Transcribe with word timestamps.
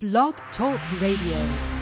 Blog 0.00 0.36
Talk 0.56 0.78
Radio. 1.00 1.77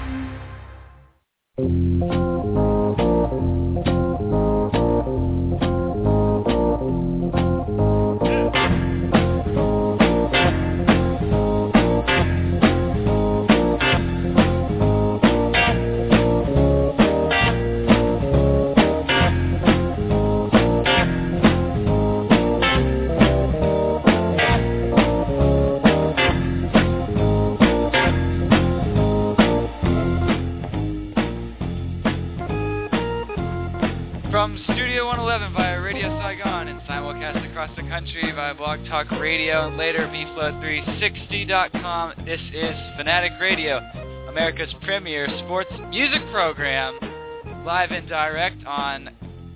11 35.36 35.52
via 35.52 35.76
Radio 35.82 36.08
Saigon 36.18 36.68
and 36.68 36.80
simulcast 36.88 37.50
across 37.50 37.68
the 37.76 37.82
country 37.82 38.32
via 38.34 38.54
Blog 38.54 38.82
Talk 38.86 39.10
Radio 39.20 39.68
and 39.68 39.76
later 39.76 40.06
BFlow360.com. 40.06 42.24
This 42.24 42.40
is 42.54 42.74
Fanatic 42.96 43.32
Radio, 43.38 43.82
America's 44.30 44.72
premier 44.80 45.28
sports 45.44 45.68
music 45.90 46.22
program, 46.32 46.98
live 47.66 47.90
and 47.90 48.08
direct 48.08 48.64
on 48.64 49.10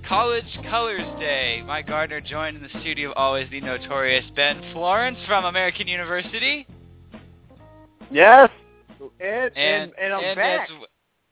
College 0.06 0.44
Colors 0.68 1.18
Day. 1.18 1.62
Mike 1.66 1.86
Gardner 1.86 2.20
joined 2.20 2.58
in 2.58 2.62
the 2.62 2.80
studio 2.82 3.14
always 3.14 3.48
the 3.50 3.62
notorious 3.62 4.26
Ben 4.36 4.60
Florence 4.74 5.16
from 5.26 5.46
American 5.46 5.88
University. 5.88 6.66
Yes. 8.10 8.50
And, 9.00 9.10
and, 9.18 9.56
and, 9.56 9.92
and 9.98 10.12
I'm 10.12 10.24
and 10.24 10.36
back. 10.36 10.68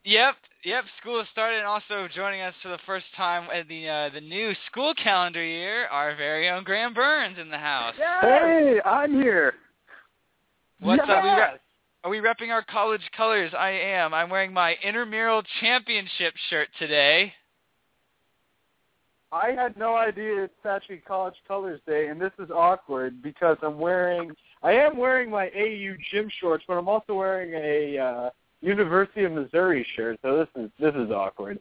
Yep, 0.05 0.35
yep. 0.63 0.83
School 1.01 1.23
started, 1.31 1.57
and 1.57 1.67
also 1.67 2.07
joining 2.13 2.41
us 2.41 2.53
for 2.61 2.69
the 2.69 2.79
first 2.85 3.05
time 3.15 3.49
in 3.51 3.67
the 3.67 3.87
uh, 3.87 4.09
the 4.13 4.21
new 4.21 4.53
school 4.69 4.93
calendar 5.01 5.43
year, 5.43 5.87
our 5.87 6.15
very 6.15 6.49
own 6.49 6.63
Graham 6.63 6.93
Burns 6.93 7.37
in 7.39 7.49
the 7.49 7.57
house. 7.57 7.95
Hey, 8.21 8.79
I'm 8.85 9.13
here. 9.13 9.53
What's 10.79 11.01
up? 11.03 11.23
We 11.23 11.29
Yes. 11.29 11.37
rep- 11.39 11.61
are 12.03 12.09
we 12.09 12.19
repping 12.19 12.49
our 12.49 12.63
college 12.63 13.01
colors? 13.15 13.51
I 13.57 13.71
am. 13.71 14.13
I'm 14.13 14.29
wearing 14.29 14.53
my 14.53 14.75
intramural 14.83 15.43
championship 15.59 16.33
shirt 16.49 16.69
today. 16.79 17.33
I 19.31 19.51
had 19.51 19.77
no 19.77 19.95
idea 19.95 20.45
it's 20.45 20.65
actually 20.65 20.97
College 20.97 21.35
Colors 21.47 21.79
Day, 21.85 22.07
and 22.07 22.19
this 22.19 22.31
is 22.39 22.49
awkward 22.49 23.21
because 23.21 23.57
I'm 23.61 23.77
wearing, 23.77 24.31
I 24.63 24.71
am 24.71 24.97
wearing 24.97 25.29
my 25.29 25.51
AU 25.55 25.95
gym 26.11 26.31
shorts, 26.39 26.63
but 26.67 26.77
I'm 26.77 26.87
also 26.87 27.13
wearing 27.13 27.53
a 27.53 27.99
uh, 27.99 28.29
University 28.61 29.23
of 29.23 29.31
Missouri 29.31 29.85
shirt, 29.95 30.19
so 30.21 30.37
this 30.37 30.47
is 30.63 30.69
this 30.79 30.93
is 30.95 31.11
awkward. 31.11 31.59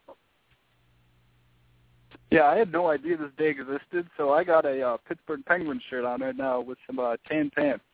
Yeah, 2.31 2.45
I 2.45 2.57
had 2.57 2.71
no 2.73 2.89
idea 2.91 3.17
this 3.17 3.31
day 3.39 3.49
existed, 3.51 4.07
so 4.17 4.33
I 4.33 4.45
got 4.45 4.67
a 4.67 4.83
uh, 4.83 4.97
Pittsburgh 5.09 5.45
Penguins 5.47 5.83
shirt 5.89 6.05
on 6.05 6.21
right 6.21 6.37
now 6.37 6.61
with 6.61 6.77
some 6.87 6.99
uh, 6.99 7.17
tan 7.29 7.51
pants. 7.57 7.85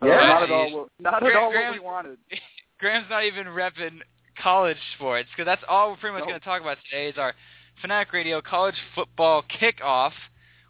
So 0.00 0.08
Yeah. 0.08 0.16
not 0.28 0.42
at 0.42 0.50
all, 0.50 0.72
what- 0.72 0.88
not 0.98 1.14
at 1.14 1.20
Graham- 1.22 1.36
all 1.38 1.46
what 1.46 1.52
Graham- 1.52 1.72
we 1.72 1.78
wanted. 1.80 2.18
Graham's 2.80 3.08
not 3.08 3.24
even 3.24 3.46
repping 3.46 4.00
college 4.42 4.76
sports 4.96 5.28
because 5.30 5.46
that's 5.46 5.62
all 5.68 5.90
we're 5.90 5.96
pretty 5.96 6.12
much 6.14 6.20
Nope. 6.22 6.28
going 6.30 6.40
to 6.40 6.44
talk 6.44 6.60
about 6.60 6.78
today 6.90 7.08
is 7.08 7.16
our 7.16 7.32
Fanatic 7.80 8.12
Radio 8.12 8.42
college 8.42 8.74
football 8.94 9.42
kickoff 9.44 10.12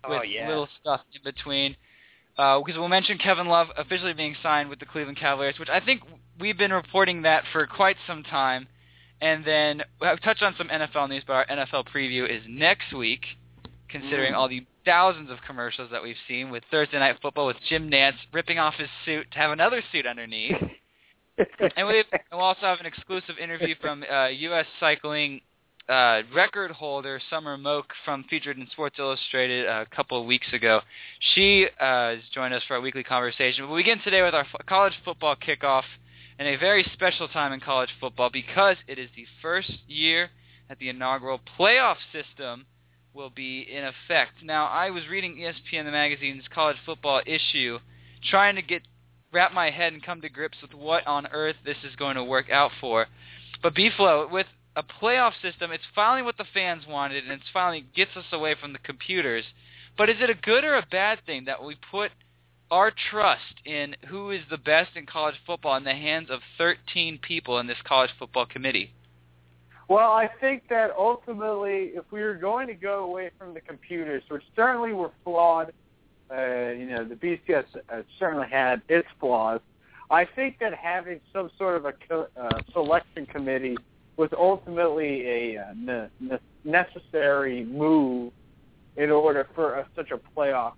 with 0.08 0.20
Oh, 0.20 0.22
yeah. 0.22 0.46
little 0.48 0.68
stuff 0.80 1.00
in 1.14 1.22
between. 1.24 1.74
Because 2.36 2.74
we'll 2.76 2.88
mention 2.88 3.18
Kevin 3.18 3.46
Love 3.48 3.68
officially 3.76 4.12
being 4.14 4.34
signed 4.42 4.68
with 4.70 4.78
the 4.78 4.86
Cleveland 4.86 5.18
Cavaliers, 5.18 5.58
which 5.58 5.68
I 5.68 5.80
think 5.80 6.02
we've 6.40 6.58
been 6.58 6.72
reporting 6.72 7.22
that 7.22 7.44
for 7.52 7.66
quite 7.66 7.96
some 8.06 8.22
time. 8.22 8.66
And 9.20 9.44
then 9.44 9.82
I've 10.00 10.20
touched 10.22 10.42
on 10.42 10.54
some 10.58 10.68
NFL 10.68 11.08
news, 11.08 11.22
but 11.26 11.34
our 11.34 11.46
NFL 11.46 11.84
preview 11.94 12.28
is 12.28 12.42
next 12.48 12.92
week, 12.92 13.22
considering 13.88 14.32
Mm. 14.32 14.36
all 14.36 14.48
the 14.48 14.66
thousands 14.84 15.30
of 15.30 15.38
commercials 15.46 15.90
that 15.92 16.02
we've 16.02 16.16
seen 16.26 16.50
with 16.50 16.64
Thursday 16.70 16.98
Night 16.98 17.16
Football 17.22 17.46
with 17.46 17.56
Jim 17.68 17.88
Nantz 17.88 18.16
ripping 18.32 18.58
off 18.58 18.74
his 18.74 18.88
suit 19.04 19.30
to 19.30 19.38
have 19.38 19.52
another 19.52 19.80
suit 19.92 20.06
underneath 20.06 20.56
and 21.76 21.86
we 21.86 22.04
we'll 22.30 22.40
also 22.40 22.62
have 22.62 22.80
an 22.80 22.86
exclusive 22.86 23.38
interview 23.40 23.74
from 23.80 24.04
uh, 24.10 24.26
U.S. 24.26 24.66
Cycling 24.80 25.40
uh, 25.88 26.22
record 26.34 26.70
holder 26.70 27.20
Summer 27.30 27.56
Moak 27.56 27.86
from 28.04 28.24
featured 28.24 28.58
in 28.58 28.66
Sports 28.70 28.96
Illustrated 28.98 29.66
a 29.66 29.86
couple 29.94 30.20
of 30.20 30.26
weeks 30.26 30.46
ago. 30.52 30.80
She 31.34 31.66
uh, 31.80 31.84
has 32.10 32.18
joined 32.34 32.54
us 32.54 32.62
for 32.68 32.74
our 32.74 32.80
weekly 32.80 33.02
conversation. 33.02 33.64
But 33.66 33.72
we 33.72 33.80
begin 33.82 34.00
today 34.04 34.22
with 34.22 34.34
our 34.34 34.42
f- 34.52 34.66
college 34.66 34.92
football 35.04 35.36
kickoff 35.36 35.84
and 36.42 36.56
a 36.56 36.58
very 36.58 36.84
special 36.92 37.28
time 37.28 37.52
in 37.52 37.60
college 37.60 37.90
football 38.00 38.28
because 38.28 38.76
it 38.88 38.98
is 38.98 39.08
the 39.14 39.26
first 39.40 39.70
year 39.86 40.28
that 40.68 40.76
the 40.80 40.88
inaugural 40.88 41.38
playoff 41.56 41.94
system 42.12 42.66
will 43.14 43.30
be 43.30 43.64
in 43.72 43.84
effect. 43.84 44.32
Now, 44.42 44.66
I 44.66 44.90
was 44.90 45.04
reading 45.08 45.36
ESPN 45.36 45.84
the 45.84 45.92
magazine's 45.92 46.42
college 46.52 46.78
football 46.84 47.22
issue, 47.26 47.78
trying 48.28 48.56
to 48.56 48.62
get 48.62 48.82
wrap 49.32 49.52
my 49.52 49.70
head 49.70 49.92
and 49.92 50.02
come 50.02 50.20
to 50.20 50.28
grips 50.28 50.58
with 50.60 50.74
what 50.74 51.06
on 51.06 51.28
earth 51.28 51.54
this 51.64 51.76
is 51.84 51.94
going 51.94 52.16
to 52.16 52.24
work 52.24 52.50
out 52.50 52.72
for. 52.80 53.06
But 53.62 53.76
B-Flow, 53.76 54.26
with 54.26 54.48
a 54.74 54.82
playoff 54.82 55.34
system, 55.42 55.70
it's 55.70 55.84
finally 55.94 56.22
what 56.22 56.38
the 56.38 56.46
fans 56.52 56.82
wanted, 56.88 57.22
and 57.22 57.32
it's 57.32 57.50
finally 57.52 57.86
gets 57.94 58.16
us 58.16 58.24
away 58.32 58.56
from 58.60 58.72
the 58.72 58.80
computers. 58.80 59.44
But 59.96 60.10
is 60.10 60.16
it 60.20 60.28
a 60.28 60.34
good 60.34 60.64
or 60.64 60.74
a 60.74 60.86
bad 60.90 61.20
thing 61.24 61.44
that 61.44 61.62
we 61.62 61.76
put 61.88 62.10
our 62.72 62.90
trust 63.10 63.60
in 63.66 63.94
who 64.08 64.30
is 64.30 64.40
the 64.48 64.56
best 64.56 64.96
in 64.96 65.04
college 65.04 65.34
football 65.46 65.76
in 65.76 65.84
the 65.84 65.92
hands 65.92 66.30
of 66.30 66.40
13 66.56 67.18
people 67.18 67.58
in 67.58 67.66
this 67.66 67.76
college 67.84 68.10
football 68.18 68.46
committee? 68.46 68.94
Well, 69.88 70.10
I 70.10 70.30
think 70.40 70.62
that 70.70 70.90
ultimately, 70.96 71.90
if 71.94 72.04
we 72.10 72.22
were 72.22 72.34
going 72.34 72.68
to 72.68 72.74
go 72.74 73.04
away 73.04 73.30
from 73.38 73.52
the 73.52 73.60
computers, 73.60 74.22
which 74.28 74.42
certainly 74.56 74.94
were 74.94 75.10
flawed, 75.22 75.74
uh, 76.30 76.70
you 76.70 76.86
know, 76.86 77.04
the 77.04 77.14
BCS 77.14 77.66
uh, 77.76 78.02
certainly 78.18 78.46
had 78.50 78.80
its 78.88 79.06
flaws. 79.20 79.60
I 80.10 80.24
think 80.24 80.58
that 80.60 80.72
having 80.72 81.20
some 81.30 81.50
sort 81.58 81.76
of 81.76 81.84
a 81.84 81.92
co- 82.08 82.28
uh, 82.40 82.60
selection 82.72 83.26
committee 83.26 83.76
was 84.16 84.30
ultimately 84.34 85.26
a 85.28 85.58
uh, 85.58 85.64
ne- 85.76 86.08
ne- 86.20 86.38
necessary 86.64 87.66
move 87.66 88.32
in 88.96 89.10
order 89.10 89.46
for 89.54 89.74
a, 89.74 89.86
such 89.94 90.10
a 90.10 90.18
playoff 90.34 90.72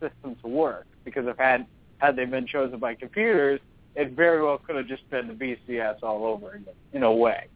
system 0.00 0.34
to 0.42 0.48
work. 0.48 0.86
Because 1.04 1.26
if 1.26 1.38
had 1.38 1.66
had 1.98 2.16
they 2.16 2.24
been 2.24 2.46
chosen 2.46 2.78
by 2.78 2.94
computers, 2.94 3.60
it 3.94 4.12
very 4.12 4.42
well 4.42 4.58
could 4.58 4.76
have 4.76 4.86
just 4.86 5.08
been 5.10 5.28
the 5.28 5.34
BCS 5.34 6.02
all 6.02 6.24
over 6.24 6.52
again, 6.52 6.74
in 6.92 7.02
a 7.02 7.12
way 7.12 7.48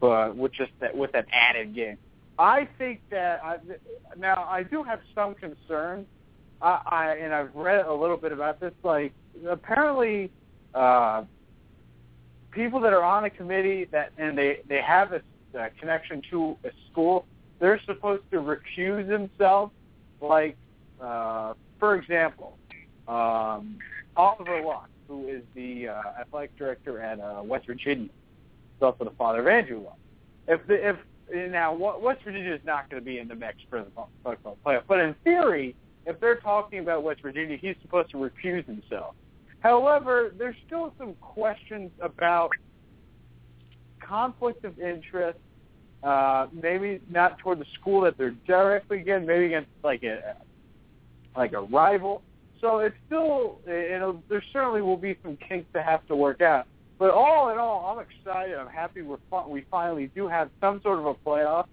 but 0.00 0.34
with 0.34 0.52
just 0.52 0.72
that 0.80 0.96
with 0.96 1.12
that 1.12 1.26
added 1.32 1.74
game. 1.74 1.98
I 2.38 2.66
think 2.78 3.02
that 3.10 3.44
I, 3.44 3.58
now 4.18 4.46
I 4.48 4.62
do 4.62 4.82
have 4.82 5.00
some 5.14 5.34
concerns. 5.34 6.06
I, 6.62 6.80
I 6.86 7.14
and 7.16 7.34
I've 7.34 7.54
read 7.54 7.84
a 7.86 7.92
little 7.92 8.16
bit 8.16 8.32
about 8.32 8.58
this. 8.58 8.72
Like 8.82 9.12
apparently, 9.46 10.30
uh, 10.74 11.24
people 12.50 12.80
that 12.80 12.92
are 12.92 13.04
on 13.04 13.24
a 13.24 13.30
committee 13.30 13.84
that 13.92 14.12
and 14.16 14.36
they 14.36 14.60
they 14.68 14.80
have 14.80 15.12
a, 15.12 15.20
a 15.54 15.70
connection 15.78 16.22
to 16.30 16.56
a 16.64 16.70
school, 16.90 17.26
they're 17.60 17.80
supposed 17.84 18.22
to 18.30 18.38
recuse 18.38 19.06
themselves. 19.06 19.72
Like 20.20 20.56
uh, 21.00 21.54
for 21.78 21.94
example, 21.96 22.56
um, 23.10 23.78
Oliver 24.16 24.62
Luck, 24.62 24.88
who 25.08 25.26
is 25.26 25.42
the 25.54 25.88
uh, 25.88 26.02
athletic 26.20 26.56
director 26.56 27.00
at 27.00 27.18
uh, 27.18 27.42
West 27.42 27.66
Virginia 27.66 28.06
is 28.06 28.82
also 28.82 29.04
the 29.04 29.10
father 29.10 29.40
of 29.40 29.46
Andrew 29.48 29.82
Luck. 29.84 29.98
If 30.48 30.66
the, 30.66 30.90
if 30.90 30.96
now 31.50 31.74
West 31.74 32.22
Virginia 32.24 32.54
is 32.54 32.60
not 32.64 32.88
going 32.88 33.02
to 33.02 33.04
be 33.04 33.18
in 33.18 33.28
the 33.28 33.34
mix 33.34 33.56
for 33.68 33.80
the 33.80 33.90
football 34.24 34.56
playoff, 34.64 34.82
but 34.88 35.00
in 35.00 35.14
theory, 35.24 35.74
if 36.06 36.18
they're 36.20 36.40
talking 36.40 36.78
about 36.78 37.02
West 37.02 37.20
Virginia, 37.20 37.56
he's 37.56 37.76
supposed 37.82 38.10
to 38.10 38.16
recuse 38.16 38.64
himself. 38.66 39.14
However, 39.60 40.32
there's 40.38 40.56
still 40.66 40.92
some 40.98 41.14
questions 41.14 41.90
about 42.00 42.50
conflict 44.00 44.64
of 44.64 44.78
interest. 44.78 45.38
Uh, 46.02 46.46
maybe 46.52 46.98
not 47.10 47.38
toward 47.38 47.58
the 47.58 47.66
school 47.78 48.00
that 48.00 48.16
they're 48.16 48.34
directly 48.46 49.00
against, 49.00 49.28
maybe 49.28 49.44
against 49.46 49.68
like 49.84 50.02
a 50.02 50.36
like 51.36 51.52
a 51.52 51.60
rival. 51.60 52.22
So 52.60 52.78
it's 52.78 52.96
still, 53.06 53.58
you 53.66 53.98
know, 53.98 54.22
there 54.28 54.42
certainly 54.52 54.82
will 54.82 54.96
be 54.96 55.16
some 55.22 55.36
kinks 55.36 55.66
to 55.72 55.82
have 55.82 56.06
to 56.08 56.16
work 56.16 56.40
out. 56.40 56.66
But 56.98 57.10
all 57.10 57.50
in 57.50 57.58
all, 57.58 57.96
I'm 57.96 58.04
excited. 58.06 58.56
I'm 58.56 58.68
happy 58.68 59.00
we're 59.00 59.16
we 59.48 59.64
finally 59.70 60.10
do 60.14 60.28
have 60.28 60.50
some 60.60 60.82
sort 60.82 60.98
of 60.98 61.06
a 61.06 61.14
playoff. 61.14 61.66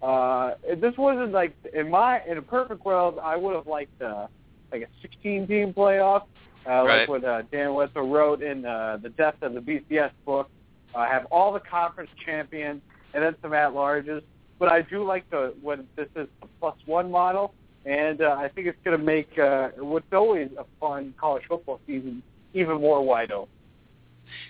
Uh, 0.00 0.54
this 0.76 0.96
wasn't 0.96 1.32
like 1.32 1.56
in 1.74 1.90
my 1.90 2.22
in 2.24 2.38
a 2.38 2.42
perfect 2.42 2.84
world, 2.84 3.18
I 3.20 3.36
would 3.36 3.56
have 3.56 3.66
liked 3.66 4.00
uh, 4.00 4.28
like 4.70 4.82
a 4.82 4.86
16 5.02 5.48
team 5.48 5.74
playoff, 5.74 6.22
uh, 6.64 6.70
Right. 6.84 7.00
like 7.00 7.08
what 7.08 7.24
uh, 7.24 7.42
Dan 7.50 7.74
Wetzel 7.74 8.08
wrote 8.08 8.40
in 8.40 8.64
uh, 8.64 8.98
the 9.02 9.08
Death 9.08 9.34
of 9.42 9.54
the 9.54 9.60
BCS 9.60 10.12
book. 10.24 10.48
Uh, 10.94 11.04
have 11.06 11.26
all 11.26 11.52
the 11.52 11.60
conference 11.60 12.10
champions 12.24 12.80
and 13.14 13.22
then 13.22 13.34
some 13.42 13.52
at 13.52 13.72
larges. 13.72 14.22
But 14.60 14.68
I 14.70 14.82
do 14.82 15.04
like 15.04 15.28
the 15.30 15.54
what 15.60 15.84
this 15.96 16.08
is 16.14 16.28
a 16.42 16.46
plus 16.60 16.76
one 16.86 17.10
model, 17.10 17.52
and 17.84 18.20
uh, 18.20 18.36
I 18.38 18.48
think 18.48 18.66
it's 18.66 18.78
going 18.84 18.98
to 18.98 19.04
make 19.04 19.38
uh, 19.38 19.68
what's 19.78 20.12
always 20.12 20.50
a 20.58 20.64
fun 20.80 21.14
college 21.20 21.44
football 21.48 21.80
season 21.86 22.22
even 22.54 22.80
more 22.80 23.02
wide 23.02 23.30
open. 23.30 23.48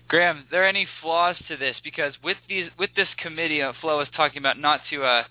Graham, 0.08 0.44
there 0.50 0.66
any 0.66 0.86
flaws 1.00 1.36
to 1.48 1.56
this? 1.56 1.76
Because 1.84 2.14
with 2.22 2.36
these 2.48 2.70
with 2.78 2.90
this 2.96 3.08
committee, 3.22 3.62
uh, 3.62 3.72
Flo 3.80 3.98
was 3.98 4.08
talking 4.16 4.38
about 4.38 4.58
not 4.58 4.80
to 4.90 5.04
uh, 5.04 5.24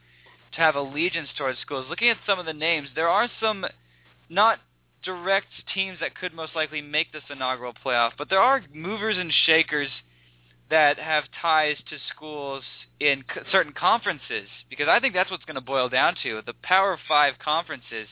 to 0.53 0.57
have 0.57 0.75
allegiance 0.75 1.29
towards 1.37 1.59
schools. 1.59 1.85
Looking 1.89 2.09
at 2.09 2.17
some 2.25 2.39
of 2.39 2.45
the 2.45 2.53
names, 2.53 2.89
there 2.95 3.09
are 3.09 3.29
some 3.41 3.65
not 4.29 4.59
direct 5.03 5.47
teams 5.73 5.99
that 5.99 6.15
could 6.15 6.33
most 6.33 6.55
likely 6.55 6.81
make 6.81 7.11
this 7.11 7.23
inaugural 7.29 7.73
playoff, 7.85 8.11
but 8.17 8.29
there 8.29 8.41
are 8.41 8.61
movers 8.73 9.17
and 9.17 9.31
shakers 9.45 9.89
that 10.69 10.97
have 10.97 11.23
ties 11.41 11.77
to 11.89 11.97
schools 12.13 12.63
in 12.99 13.23
c- 13.33 13.41
certain 13.51 13.73
conferences. 13.73 14.47
Because 14.69 14.87
I 14.89 14.99
think 14.99 15.13
that's 15.13 15.31
what's 15.31 15.45
going 15.45 15.55
to 15.55 15.61
boil 15.61 15.89
down 15.89 16.15
to 16.23 16.41
the 16.45 16.53
Power 16.61 16.97
Five 17.07 17.35
conferences. 17.43 18.07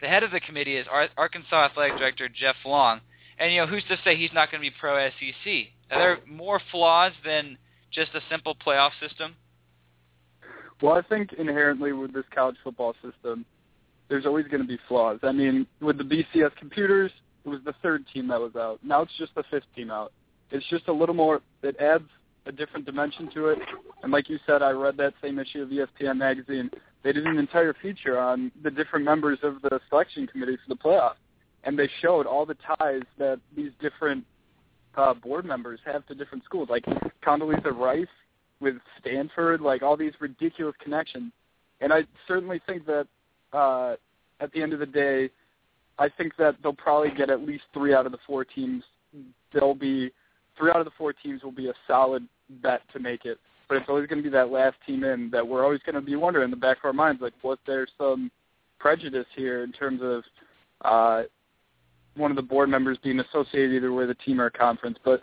The 0.00 0.08
head 0.08 0.22
of 0.22 0.30
the 0.30 0.40
committee 0.40 0.76
is 0.76 0.86
Ar- 0.90 1.08
Arkansas 1.16 1.66
Athletic 1.66 1.98
Director 1.98 2.28
Jeff 2.28 2.56
Long, 2.64 3.00
and 3.38 3.52
you 3.52 3.60
know 3.60 3.66
who's 3.66 3.84
to 3.84 3.96
say 4.04 4.16
he's 4.16 4.32
not 4.32 4.50
going 4.50 4.62
to 4.62 4.70
be 4.70 4.74
pro 4.78 5.08
SEC? 5.08 5.52
Are 5.90 5.98
there 5.98 6.18
more 6.26 6.60
flaws 6.70 7.12
than 7.24 7.56
just 7.90 8.14
a 8.14 8.20
simple 8.30 8.54
playoff 8.54 8.90
system? 9.00 9.34
Well, 10.82 10.94
I 10.94 11.02
think 11.02 11.32
inherently 11.32 11.92
with 11.92 12.12
this 12.12 12.24
college 12.34 12.56
football 12.62 12.94
system, 13.02 13.46
there's 14.08 14.26
always 14.26 14.46
going 14.46 14.60
to 14.60 14.68
be 14.68 14.78
flaws. 14.88 15.18
I 15.22 15.32
mean, 15.32 15.66
with 15.80 15.98
the 15.98 16.04
BCS 16.04 16.54
computers, 16.56 17.10
it 17.44 17.48
was 17.48 17.60
the 17.64 17.74
third 17.82 18.04
team 18.12 18.28
that 18.28 18.40
was 18.40 18.54
out. 18.56 18.80
Now 18.82 19.02
it's 19.02 19.16
just 19.18 19.34
the 19.34 19.44
fifth 19.50 19.64
team 19.74 19.90
out. 19.90 20.12
It's 20.50 20.66
just 20.68 20.88
a 20.88 20.92
little 20.92 21.14
more. 21.14 21.40
It 21.62 21.76
adds 21.80 22.04
a 22.46 22.52
different 22.52 22.86
dimension 22.86 23.28
to 23.34 23.48
it. 23.48 23.58
And 24.02 24.12
like 24.12 24.28
you 24.28 24.38
said, 24.46 24.62
I 24.62 24.70
read 24.70 24.96
that 24.98 25.14
same 25.22 25.38
issue 25.38 25.62
of 25.62 25.68
ESPN 25.68 26.18
magazine. 26.18 26.70
They 27.02 27.12
did 27.12 27.26
an 27.26 27.38
entire 27.38 27.74
feature 27.82 28.18
on 28.18 28.50
the 28.62 28.70
different 28.70 29.04
members 29.04 29.38
of 29.42 29.62
the 29.62 29.80
selection 29.88 30.26
committee 30.26 30.56
for 30.56 30.74
the 30.74 30.80
playoff, 30.80 31.14
and 31.64 31.78
they 31.78 31.88
showed 32.00 32.26
all 32.26 32.46
the 32.46 32.56
ties 32.78 33.02
that 33.18 33.40
these 33.54 33.70
different 33.80 34.24
uh, 34.96 35.14
board 35.14 35.44
members 35.44 35.80
have 35.84 36.06
to 36.06 36.14
different 36.14 36.44
schools, 36.44 36.68
like 36.70 36.84
Condoleezza 37.24 37.76
Rice 37.76 38.06
with 38.60 38.76
Stanford, 39.00 39.60
like 39.60 39.82
all 39.82 39.96
these 39.96 40.12
ridiculous 40.20 40.74
connections. 40.82 41.32
And 41.80 41.92
I 41.92 42.04
certainly 42.26 42.60
think 42.66 42.86
that 42.86 43.06
uh, 43.52 43.96
at 44.40 44.52
the 44.52 44.62
end 44.62 44.72
of 44.72 44.78
the 44.78 44.86
day, 44.86 45.30
I 45.98 46.08
think 46.08 46.36
that 46.38 46.56
they'll 46.62 46.72
probably 46.72 47.10
get 47.10 47.30
at 47.30 47.42
least 47.42 47.64
three 47.72 47.94
out 47.94 48.06
of 48.06 48.12
the 48.12 48.18
four 48.26 48.44
teams. 48.44 48.82
They'll 49.52 49.74
be 49.74 50.10
three 50.56 50.70
out 50.70 50.80
of 50.80 50.84
the 50.84 50.92
four 50.96 51.12
teams 51.12 51.42
will 51.42 51.52
be 51.52 51.68
a 51.68 51.74
solid 51.86 52.26
bet 52.62 52.82
to 52.92 52.98
make 52.98 53.24
it. 53.24 53.38
But 53.68 53.78
it's 53.78 53.88
always 53.88 54.06
going 54.06 54.22
to 54.22 54.22
be 54.22 54.32
that 54.32 54.50
last 54.50 54.76
team 54.86 55.02
in 55.04 55.30
that 55.30 55.46
we're 55.46 55.64
always 55.64 55.80
going 55.84 55.96
to 55.96 56.00
be 56.00 56.16
wondering 56.16 56.44
in 56.44 56.50
the 56.50 56.56
back 56.56 56.78
of 56.78 56.84
our 56.84 56.92
minds, 56.92 57.20
like, 57.20 57.32
was 57.42 57.58
there 57.66 57.86
some 57.98 58.30
prejudice 58.78 59.26
here 59.34 59.64
in 59.64 59.72
terms 59.72 60.00
of 60.02 60.22
uh, 60.82 61.22
one 62.14 62.30
of 62.30 62.36
the 62.36 62.42
board 62.42 62.68
members 62.68 62.98
being 63.02 63.18
associated 63.20 63.72
either 63.72 63.92
with 63.92 64.10
a 64.10 64.14
team 64.14 64.40
or 64.40 64.46
a 64.46 64.50
conference? 64.50 64.98
But 65.04 65.22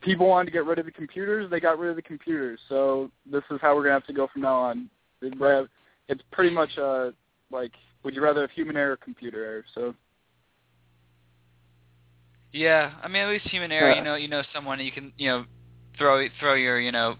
people 0.00 0.26
wanted 0.26 0.46
to 0.46 0.52
get 0.52 0.64
rid 0.64 0.78
of 0.78 0.86
the 0.86 0.92
computers, 0.92 1.50
they 1.50 1.60
got 1.60 1.78
rid 1.78 1.90
of 1.90 1.96
the 1.96 2.02
computers. 2.02 2.58
So 2.68 3.10
this 3.30 3.42
is 3.50 3.58
how 3.60 3.74
we're 3.74 3.82
going 3.82 3.90
to 3.90 4.00
have 4.00 4.06
to 4.06 4.12
go 4.14 4.28
from 4.32 4.42
now 4.42 4.56
on. 4.56 4.88
It's 5.20 6.22
pretty 6.32 6.54
much 6.54 6.70
uh, 6.78 7.10
like, 7.50 7.72
would 8.02 8.14
you 8.14 8.22
rather 8.22 8.42
have 8.42 8.50
human 8.50 8.76
error 8.76 8.92
or 8.92 8.96
computer 8.96 9.44
error? 9.44 9.64
So 9.74 9.94
yeah, 12.54 12.92
I 13.02 13.08
mean 13.08 13.22
at 13.22 13.28
least 13.28 13.48
human 13.48 13.72
error. 13.72 13.92
You 13.92 14.02
know, 14.02 14.14
you 14.14 14.28
know 14.28 14.42
someone 14.54 14.78
you 14.78 14.92
can 14.92 15.12
you 15.18 15.28
know 15.28 15.44
throw 15.98 16.26
throw 16.38 16.54
your 16.54 16.80
you 16.80 16.92
know 16.92 17.16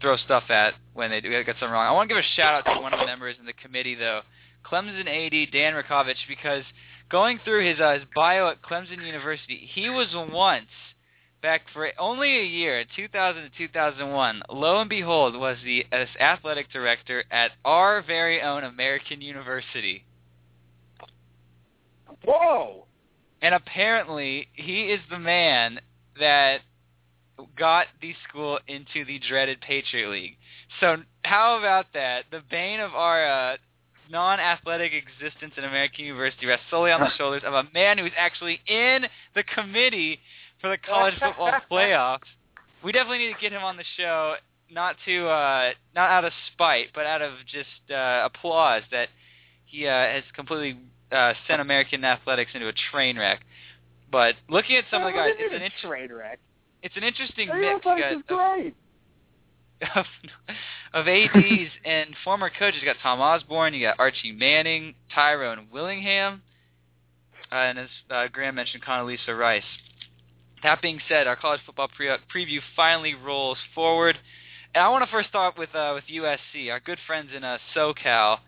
throw 0.00 0.16
stuff 0.16 0.44
at 0.50 0.74
when 0.94 1.10
they 1.10 1.20
do 1.20 1.30
get 1.30 1.46
something 1.46 1.70
wrong. 1.70 1.86
I 1.86 1.92
want 1.92 2.08
to 2.08 2.14
give 2.16 2.22
a 2.22 2.36
shout 2.36 2.66
out 2.66 2.74
to 2.74 2.80
one 2.80 2.92
of 2.92 2.98
the 2.98 3.06
members 3.06 3.36
in 3.38 3.46
the 3.46 3.52
committee 3.52 3.94
though, 3.94 4.22
Clemson 4.64 5.06
AD 5.06 5.52
Dan 5.52 5.74
Radakovich, 5.74 6.26
because 6.28 6.64
going 7.08 7.38
through 7.44 7.68
his 7.70 7.80
uh, 7.80 7.94
his 7.94 8.02
bio 8.12 8.48
at 8.48 8.62
Clemson 8.62 9.06
University, 9.06 9.70
he 9.72 9.88
was 9.88 10.08
once 10.32 10.66
back 11.40 11.62
for 11.72 11.88
only 11.96 12.40
a 12.40 12.44
year, 12.44 12.84
2000 12.96 13.42
to 13.42 13.48
2001. 13.56 14.42
Lo 14.50 14.80
and 14.80 14.90
behold, 14.90 15.38
was 15.38 15.56
the 15.64 15.86
as 15.92 16.08
athletic 16.18 16.70
director 16.72 17.22
at 17.30 17.52
our 17.64 18.02
very 18.02 18.42
own 18.42 18.64
American 18.64 19.20
University. 19.20 20.04
Whoa! 22.24 22.86
And 23.42 23.54
apparently, 23.54 24.48
he 24.52 24.84
is 24.84 25.00
the 25.10 25.18
man 25.18 25.80
that 26.18 26.60
got 27.58 27.86
the 28.02 28.14
school 28.28 28.58
into 28.68 29.04
the 29.04 29.18
dreaded 29.26 29.60
Patriot 29.60 30.10
League. 30.10 30.36
So 30.80 30.96
how 31.24 31.58
about 31.58 31.86
that? 31.94 32.24
The 32.30 32.42
bane 32.50 32.80
of 32.80 32.94
our 32.94 33.52
uh, 33.52 33.56
non-athletic 34.10 34.92
existence 34.92 35.54
in 35.56 35.64
American 35.64 36.04
University 36.04 36.46
rests 36.46 36.66
solely 36.70 36.92
on 36.92 37.00
the 37.00 37.10
shoulders 37.18 37.42
of 37.44 37.54
a 37.54 37.64
man 37.72 37.98
who 37.98 38.04
is 38.04 38.12
actually 38.16 38.60
in 38.66 39.04
the 39.34 39.42
committee 39.42 40.18
for 40.60 40.68
the 40.68 40.78
college 40.78 41.14
football 41.20 41.52
playoffs. 41.70 42.28
We 42.84 42.92
definitely 42.92 43.26
need 43.26 43.34
to 43.34 43.40
get 43.40 43.52
him 43.52 43.62
on 43.62 43.76
the 43.76 43.84
show, 43.96 44.34
not 44.70 44.96
to 45.06 45.28
uh, 45.28 45.70
not 45.94 46.10
out 46.10 46.24
of 46.24 46.32
spite, 46.52 46.88
but 46.94 47.06
out 47.06 47.22
of 47.22 47.32
just 47.50 47.90
uh, 47.90 48.22
applause 48.24 48.82
that 48.90 49.08
he 49.66 49.86
uh, 49.86 49.90
has 49.90 50.24
completely 50.34 50.80
uh, 51.12 51.34
sent 51.46 51.60
American 51.60 52.04
athletics 52.04 52.52
into 52.54 52.68
a 52.68 52.72
train 52.90 53.18
wreck. 53.18 53.40
But 54.10 54.34
looking 54.48 54.76
at 54.76 54.84
some 54.90 55.02
of 55.02 55.12
the 55.12 55.16
guys, 55.16 55.32
it's 55.38 55.54
an 55.54 55.62
inter- 55.62 55.88
train 55.88 56.12
wreck. 56.12 56.40
It's 56.82 56.96
an 56.96 57.04
interesting 57.04 57.48
mix 57.48 57.86
of, 57.86 58.26
great. 58.26 58.74
of, 59.94 60.06
of 60.94 61.08
ads 61.08 61.70
and 61.84 62.14
former 62.24 62.50
coaches. 62.50 62.80
You 62.80 62.86
got 62.86 62.96
Tom 63.02 63.20
Osborne, 63.20 63.74
you 63.74 63.86
got 63.86 63.98
Archie 63.98 64.32
Manning, 64.32 64.94
Tyrone 65.14 65.68
Willingham, 65.72 66.42
uh, 67.52 67.54
and 67.54 67.78
as 67.78 67.88
uh, 68.10 68.26
Graham 68.32 68.54
mentioned, 68.54 68.82
Condoleezza 68.82 69.38
Rice. 69.38 69.62
That 70.62 70.82
being 70.82 71.00
said, 71.08 71.26
our 71.26 71.36
college 71.36 71.60
football 71.64 71.88
pre- 71.88 72.16
preview 72.34 72.60
finally 72.76 73.14
rolls 73.14 73.58
forward. 73.74 74.18
And 74.74 74.84
I 74.84 74.88
want 74.88 75.04
to 75.04 75.10
first 75.10 75.28
start 75.28 75.58
with 75.58 75.74
uh, 75.74 75.92
with 75.94 76.04
USC, 76.12 76.70
our 76.70 76.80
good 76.80 76.98
friends 77.06 77.30
in 77.34 77.44
uh, 77.44 77.58
SoCal. 77.74 78.38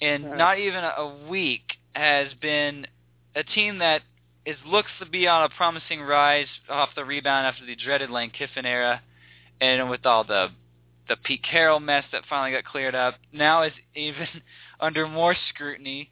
In 0.00 0.36
not 0.38 0.58
even 0.58 0.82
a 0.82 1.28
week 1.28 1.62
has 1.94 2.28
been 2.40 2.86
a 3.34 3.42
team 3.42 3.78
that 3.78 4.02
is 4.46 4.56
looks 4.66 4.90
to 4.98 5.06
be 5.06 5.26
on 5.26 5.44
a 5.44 5.48
promising 5.50 6.00
rise 6.00 6.46
off 6.68 6.88
the 6.96 7.04
rebound 7.04 7.46
after 7.46 7.66
the 7.66 7.76
dreaded 7.76 8.10
Lane 8.10 8.30
Kiffin 8.30 8.66
era, 8.66 9.00
and 9.60 9.90
with 9.90 10.06
all 10.06 10.24
the 10.24 10.48
the 11.08 11.16
Pete 11.16 11.42
Carroll 11.42 11.80
mess 11.80 12.04
that 12.12 12.22
finally 12.30 12.52
got 12.52 12.64
cleared 12.64 12.94
up. 12.94 13.16
Now 13.32 13.62
is 13.62 13.72
even 13.94 14.28
under 14.80 15.06
more 15.06 15.36
scrutiny 15.48 16.10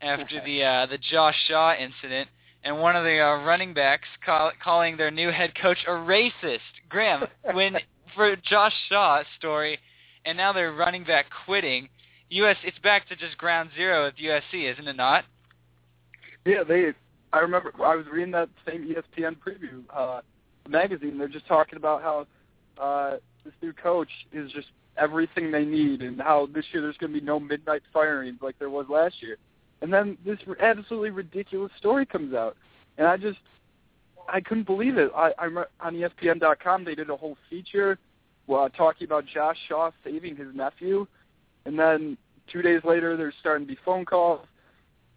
after 0.00 0.40
the 0.44 0.64
uh, 0.64 0.86
the 0.86 0.98
Josh 0.98 1.36
Shaw 1.46 1.74
incident 1.74 2.28
and 2.64 2.80
one 2.80 2.96
of 2.96 3.04
the 3.04 3.20
uh, 3.20 3.44
running 3.44 3.72
backs 3.72 4.08
call, 4.24 4.52
calling 4.62 4.96
their 4.96 5.10
new 5.10 5.30
head 5.30 5.52
coach 5.60 5.78
a 5.86 5.90
racist. 5.90 6.58
Graham, 6.88 7.24
when 7.52 7.76
for 8.14 8.34
Josh 8.36 8.74
Shaw's 8.88 9.26
story, 9.38 9.78
and 10.24 10.36
now 10.36 10.52
their 10.52 10.72
running 10.72 11.04
back 11.04 11.26
quitting. 11.46 11.88
US, 12.30 12.56
it's 12.64 12.78
back 12.80 13.08
to 13.08 13.16
just 13.16 13.38
ground 13.38 13.70
zero 13.74 14.04
with 14.04 14.16
USC, 14.16 14.70
isn't 14.72 14.86
it 14.86 14.96
not? 14.96 15.24
Yeah, 16.44 16.64
they. 16.66 16.92
I 17.32 17.40
remember 17.40 17.72
I 17.82 17.94
was 17.94 18.06
reading 18.10 18.30
that 18.32 18.48
same 18.66 18.86
ESPN 18.86 19.36
preview 19.36 19.82
uh, 19.94 20.20
magazine. 20.68 21.18
They're 21.18 21.28
just 21.28 21.46
talking 21.46 21.76
about 21.76 22.02
how 22.02 22.26
uh, 22.82 23.16
this 23.44 23.54
new 23.62 23.72
coach 23.72 24.08
is 24.32 24.50
just 24.52 24.68
everything 24.96 25.50
they 25.50 25.64
need, 25.64 26.02
and 26.02 26.20
how 26.20 26.48
this 26.52 26.64
year 26.72 26.82
there's 26.82 26.96
going 26.96 27.12
to 27.12 27.20
be 27.20 27.24
no 27.24 27.38
midnight 27.38 27.82
firings 27.92 28.38
like 28.40 28.58
there 28.58 28.70
was 28.70 28.86
last 28.88 29.22
year. 29.22 29.36
And 29.80 29.92
then 29.92 30.18
this 30.24 30.38
absolutely 30.60 31.10
ridiculous 31.10 31.70
story 31.78 32.04
comes 32.06 32.34
out, 32.34 32.56
and 32.96 33.06
I 33.06 33.16
just 33.16 33.38
I 34.28 34.40
couldn't 34.40 34.66
believe 34.66 34.98
it. 34.98 35.10
I, 35.14 35.32
I 35.38 35.46
on 35.80 35.94
ESPN.com 35.94 36.84
they 36.84 36.94
did 36.94 37.10
a 37.10 37.16
whole 37.16 37.36
feature 37.48 37.98
uh, 38.48 38.68
talking 38.70 39.06
about 39.06 39.26
Josh 39.26 39.56
Shaw 39.68 39.90
saving 40.04 40.36
his 40.36 40.48
nephew, 40.54 41.06
and 41.64 41.78
then 41.78 42.16
two 42.50 42.62
days 42.62 42.80
later 42.84 43.16
there's 43.16 43.34
starting 43.40 43.66
to 43.66 43.72
be 43.72 43.78
phone 43.84 44.04
calls. 44.04 44.40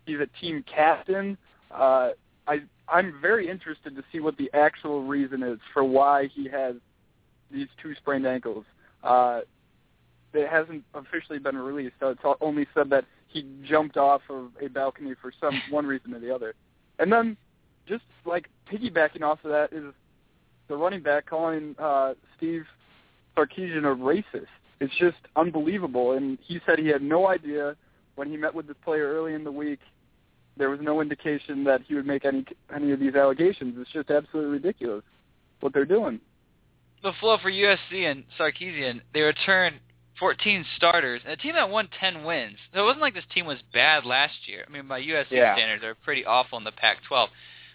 He's 0.05 0.19
a 0.19 0.27
team 0.39 0.63
captain. 0.73 1.37
Uh, 1.69 2.09
I 2.47 2.61
I'm 2.87 3.13
very 3.21 3.47
interested 3.49 3.95
to 3.95 4.03
see 4.11 4.19
what 4.19 4.37
the 4.37 4.49
actual 4.53 5.03
reason 5.03 5.43
is 5.43 5.59
for 5.73 5.83
why 5.83 6.27
he 6.27 6.49
has 6.49 6.75
these 7.49 7.67
two 7.81 7.95
sprained 7.95 8.27
ankles. 8.27 8.65
Uh, 9.03 9.41
it 10.33 10.49
hasn't 10.49 10.83
officially 10.93 11.39
been 11.39 11.57
released, 11.57 11.95
so 11.99 12.09
it's 12.09 12.21
only 12.41 12.67
said 12.73 12.89
that 12.89 13.05
he 13.27 13.45
jumped 13.63 13.97
off 13.97 14.21
of 14.29 14.51
a 14.61 14.67
balcony 14.67 15.13
for 15.21 15.31
some 15.39 15.61
one 15.69 15.85
reason 15.85 16.13
or 16.13 16.19
the 16.19 16.33
other. 16.33 16.53
And 16.99 17.11
then, 17.11 17.37
just 17.87 18.03
like 18.25 18.49
piggybacking 18.71 19.21
off 19.21 19.39
of 19.43 19.51
that 19.51 19.73
is 19.73 19.93
the 20.67 20.75
running 20.75 21.01
back 21.01 21.25
calling 21.25 21.75
uh, 21.79 22.13
Steve 22.37 22.65
Sarkisian 23.35 23.79
a 23.79 23.95
racist. 23.95 24.47
It's 24.81 24.95
just 24.97 25.17
unbelievable. 25.35 26.13
And 26.13 26.39
he 26.41 26.59
said 26.65 26.79
he 26.79 26.87
had 26.87 27.03
no 27.03 27.27
idea 27.27 27.75
when 28.15 28.29
he 28.29 28.35
met 28.35 28.53
with 28.53 28.67
this 28.67 28.75
player 28.83 29.13
early 29.13 29.35
in 29.35 29.43
the 29.43 29.51
week. 29.51 29.79
There 30.57 30.69
was 30.69 30.79
no 30.81 30.99
indication 30.99 31.63
that 31.65 31.81
he 31.87 31.95
would 31.95 32.05
make 32.05 32.25
any 32.25 32.43
any 32.75 32.91
of 32.91 32.99
these 32.99 33.15
allegations. 33.15 33.75
It's 33.79 33.91
just 33.91 34.09
absolutely 34.09 34.51
ridiculous 34.51 35.03
what 35.61 35.71
they're 35.73 35.85
doing. 35.85 36.19
The 37.03 37.13
flow 37.19 37.37
for 37.41 37.51
USC 37.51 38.11
and 38.11 38.23
Sarkisian, 38.37 39.01
they 39.13 39.21
returned 39.21 39.77
14 40.19 40.65
starters, 40.75 41.21
and 41.23 41.33
a 41.33 41.37
team 41.37 41.53
that 41.53 41.69
won 41.69 41.87
10 41.99 42.23
wins. 42.23 42.57
So 42.73 42.81
it 42.81 42.83
wasn't 42.85 43.01
like 43.01 43.15
this 43.15 43.23
team 43.33 43.45
was 43.45 43.57
bad 43.73 44.05
last 44.05 44.47
year. 44.47 44.65
I 44.67 44.71
mean, 44.71 44.87
by 44.87 44.99
USC 45.01 45.31
Yeah. 45.31 45.55
standards, 45.55 45.81
they're 45.81 45.95
pretty 45.95 46.25
awful 46.25 46.57
in 46.57 46.63
the 46.63 46.71
Pac-12. 46.71 47.29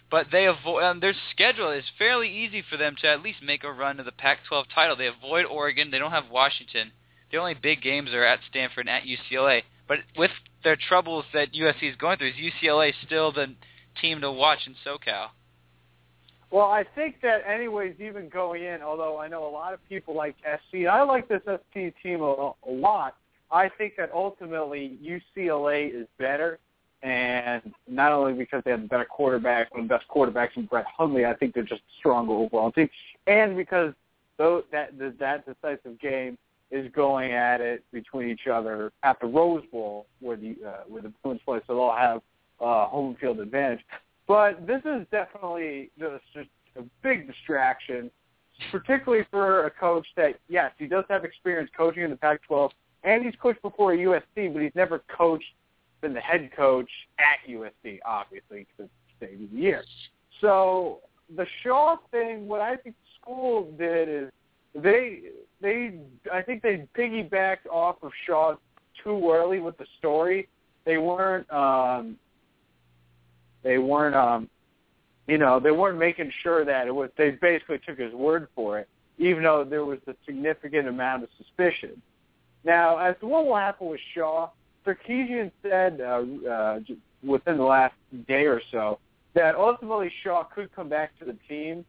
but 0.09 0.31
they 0.31 0.45
avoid 0.45 0.83
um, 0.83 0.99
their 1.01 1.13
schedule 1.31 1.69
is 1.69 1.83
fairly 1.97 2.29
easy 2.29 2.61
for 2.61 2.77
them 2.77 2.95
to 3.01 3.07
at 3.09 3.21
least 3.21 3.41
make 3.41 3.65
a 3.65 3.71
run 3.71 3.97
to 3.97 4.03
the 4.03 4.11
Pac-12 4.13 4.63
title. 4.73 4.95
They 4.95 5.07
avoid 5.07 5.45
Oregon. 5.45 5.91
They 5.91 5.99
don't 5.99 6.11
have 6.11 6.29
Washington. 6.29 6.93
The 7.31 7.37
only 7.37 7.55
big 7.55 7.81
games 7.81 8.11
are 8.13 8.23
at 8.23 8.39
Stanford 8.49 8.87
and 8.87 8.89
at 8.89 9.03
UCLA. 9.03 9.63
But 9.87 9.99
with 10.17 10.31
their 10.63 10.77
troubles 10.77 11.25
that 11.33 11.53
USC 11.53 11.89
is 11.89 11.95
going 11.95 12.17
through, 12.17 12.29
is 12.29 12.35
UCLA 12.35 12.93
still 13.05 13.31
the 13.31 13.47
team 14.01 14.21
to 14.21 14.31
watch 14.31 14.59
in 14.67 14.75
SoCal? 14.85 15.27
Well, 16.49 16.67
I 16.67 16.85
think 16.95 17.17
that 17.23 17.41
anyways, 17.45 17.95
even 17.99 18.29
going 18.29 18.63
in, 18.63 18.81
although 18.81 19.19
I 19.19 19.27
know 19.27 19.45
a 19.45 19.51
lot 19.51 19.73
of 19.73 19.79
people 19.89 20.15
like 20.15 20.35
SC, 20.43 20.85
I 20.89 21.03
like 21.03 21.27
this 21.27 21.41
SC 21.45 21.93
team 22.01 22.21
a, 22.21 22.53
a 22.65 22.71
lot. 22.71 23.15
I 23.51 23.69
think 23.77 23.95
that 23.97 24.11
ultimately 24.13 24.97
UCLA 25.03 25.93
is 25.93 26.07
better, 26.17 26.59
and 27.01 27.73
not 27.87 28.13
only 28.13 28.33
because 28.33 28.61
they 28.63 28.71
have 28.71 28.81
the 28.81 28.87
better 28.87 29.05
quarterback, 29.05 29.73
one 29.73 29.83
of 29.83 29.89
the 29.89 29.95
best 29.95 30.07
quarterbacks 30.07 30.55
in 30.55 30.65
Brett 30.65 30.85
Hundley, 30.85 31.25
I 31.25 31.33
think 31.33 31.53
they're 31.53 31.63
just 31.63 31.81
a 31.81 31.93
stronger 31.99 32.33
overall 32.33 32.71
team, 32.71 32.89
and 33.25 33.57
because 33.57 33.93
though 34.37 34.63
that 34.71 34.97
that 35.19 35.45
decisive 35.45 35.99
game 35.99 36.37
is 36.71 36.91
going 36.93 37.31
at 37.31 37.61
it 37.61 37.83
between 37.91 38.29
each 38.29 38.47
other 38.51 38.91
at 39.03 39.19
the 39.21 39.27
Rose 39.27 39.63
Bowl, 39.71 40.07
where 40.19 40.35
the 40.35 40.55
uh, 40.65 40.83
where 40.87 41.01
the 41.01 41.13
Bruins 41.23 41.41
play, 41.45 41.59
so 41.67 41.75
they'll 41.75 41.95
have 41.95 42.21
uh, 42.59 42.87
home 42.87 43.15
field 43.19 43.39
advantage. 43.39 43.79
But 44.27 44.67
this 44.67 44.81
is 44.83 45.07
definitely 45.09 45.89
just 45.97 46.47
a 46.77 46.83
big 47.01 47.27
distraction, 47.27 48.11
particularly 48.71 49.25
for 49.31 49.65
a 49.65 49.71
coach 49.71 50.05
that, 50.17 50.39
yes, 50.49 50.71
he 50.77 50.87
does 50.87 51.05
have 51.09 51.23
experience 51.23 51.69
coaching 51.75 52.03
in 52.03 52.09
the 52.09 52.17
Pac-12, 52.17 52.71
and 53.03 53.23
he's 53.23 53.35
coached 53.41 53.61
before 53.61 53.93
at 53.93 53.99
USC, 53.99 54.53
but 54.53 54.61
he's 54.61 54.75
never 54.75 55.01
coached, 55.15 55.45
been 56.01 56.13
the 56.13 56.19
head 56.19 56.49
coach 56.55 56.89
at 57.19 57.49
USC, 57.49 57.99
obviously, 58.05 58.67
because 58.77 58.91
it's 59.21 59.49
the 59.51 59.57
year. 59.57 59.83
So 60.41 60.99
the 61.35 61.45
Shaw 61.63 61.95
thing, 62.11 62.47
what 62.47 62.61
I 62.61 62.75
think 62.75 62.95
the 62.95 63.21
school 63.21 63.71
did 63.77 64.09
is 64.09 64.31
they 64.75 65.21
they 65.61 65.99
I 66.31 66.41
think 66.41 66.61
they 66.61 66.87
piggybacked 66.97 67.67
off 67.71 67.97
of 68.01 68.11
Shaw 68.25 68.55
too 69.03 69.31
early 69.31 69.59
with 69.59 69.77
the 69.77 69.85
story. 69.99 70.47
They 70.85 70.97
weren't 70.97 71.51
um 71.51 72.17
they 73.63 73.77
weren't 73.77 74.15
um 74.15 74.49
you 75.27 75.37
know, 75.37 75.59
they 75.59 75.71
weren't 75.71 75.97
making 75.97 76.31
sure 76.41 76.63
that 76.63 76.87
it 76.87 76.95
was 76.95 77.09
they 77.17 77.31
basically 77.31 77.79
took 77.85 77.99
his 77.99 78.13
word 78.13 78.47
for 78.55 78.79
it, 78.79 78.87
even 79.17 79.43
though 79.43 79.63
there 79.63 79.83
was 79.83 79.99
a 80.07 80.15
significant 80.25 80.87
amount 80.87 81.23
of 81.23 81.29
suspicion. 81.37 82.01
Now, 82.63 82.97
as 82.97 83.15
to 83.19 83.27
what 83.27 83.45
will 83.45 83.55
happen 83.55 83.87
with 83.87 83.99
Shaw, 84.13 84.49
Sarkisian 84.85 85.51
said 85.61 85.99
uh, 85.99 86.23
uh, 86.49 86.79
within 87.23 87.57
the 87.57 87.63
last 87.63 87.95
day 88.27 88.45
or 88.45 88.61
so 88.71 88.99
that 89.33 89.55
ultimately 89.55 90.11
Shaw 90.23 90.43
could 90.43 90.73
come 90.73 90.89
back 90.89 91.17
to 91.19 91.25
the 91.25 91.35
team. 91.47 91.85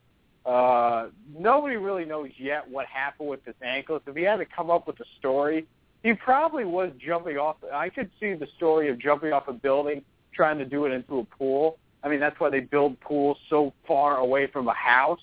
Uh, 0.49 1.09
nobody 1.39 1.77
really 1.77 2.07
knows 2.07 2.31
yet 2.39 2.69
what 2.71 2.87
happened 2.87 3.29
with 3.29 3.45
his 3.45 3.55
ankles. 3.63 4.01
If 4.07 4.17
he 4.17 4.23
had 4.23 4.37
to 4.37 4.47
come 4.47 4.71
up 4.71 4.87
with 4.87 4.99
a 4.99 5.05
story, 5.19 5.67
he 6.03 6.15
probably 6.15 6.65
was 6.65 6.91
jumping 6.99 7.37
off. 7.37 7.57
I 7.71 7.91
could 7.91 8.11
see 8.19 8.33
the 8.33 8.49
story 8.57 8.89
of 8.89 8.99
jumping 8.99 9.33
off 9.33 9.49
a 9.49 9.53
building 9.53 10.03
trying 10.33 10.57
to 10.57 10.65
do 10.65 10.87
it 10.87 10.93
into 10.93 11.19
a 11.19 11.25
pool. 11.25 11.77
I 12.03 12.09
mean, 12.09 12.19
that's 12.19 12.41
why 12.41 12.49
they 12.49 12.61
build 12.61 12.99
pools 13.01 13.37
so 13.51 13.75
far 13.87 14.19
away 14.19 14.47
from 14.47 14.69
a 14.69 14.75
house, 14.75 15.21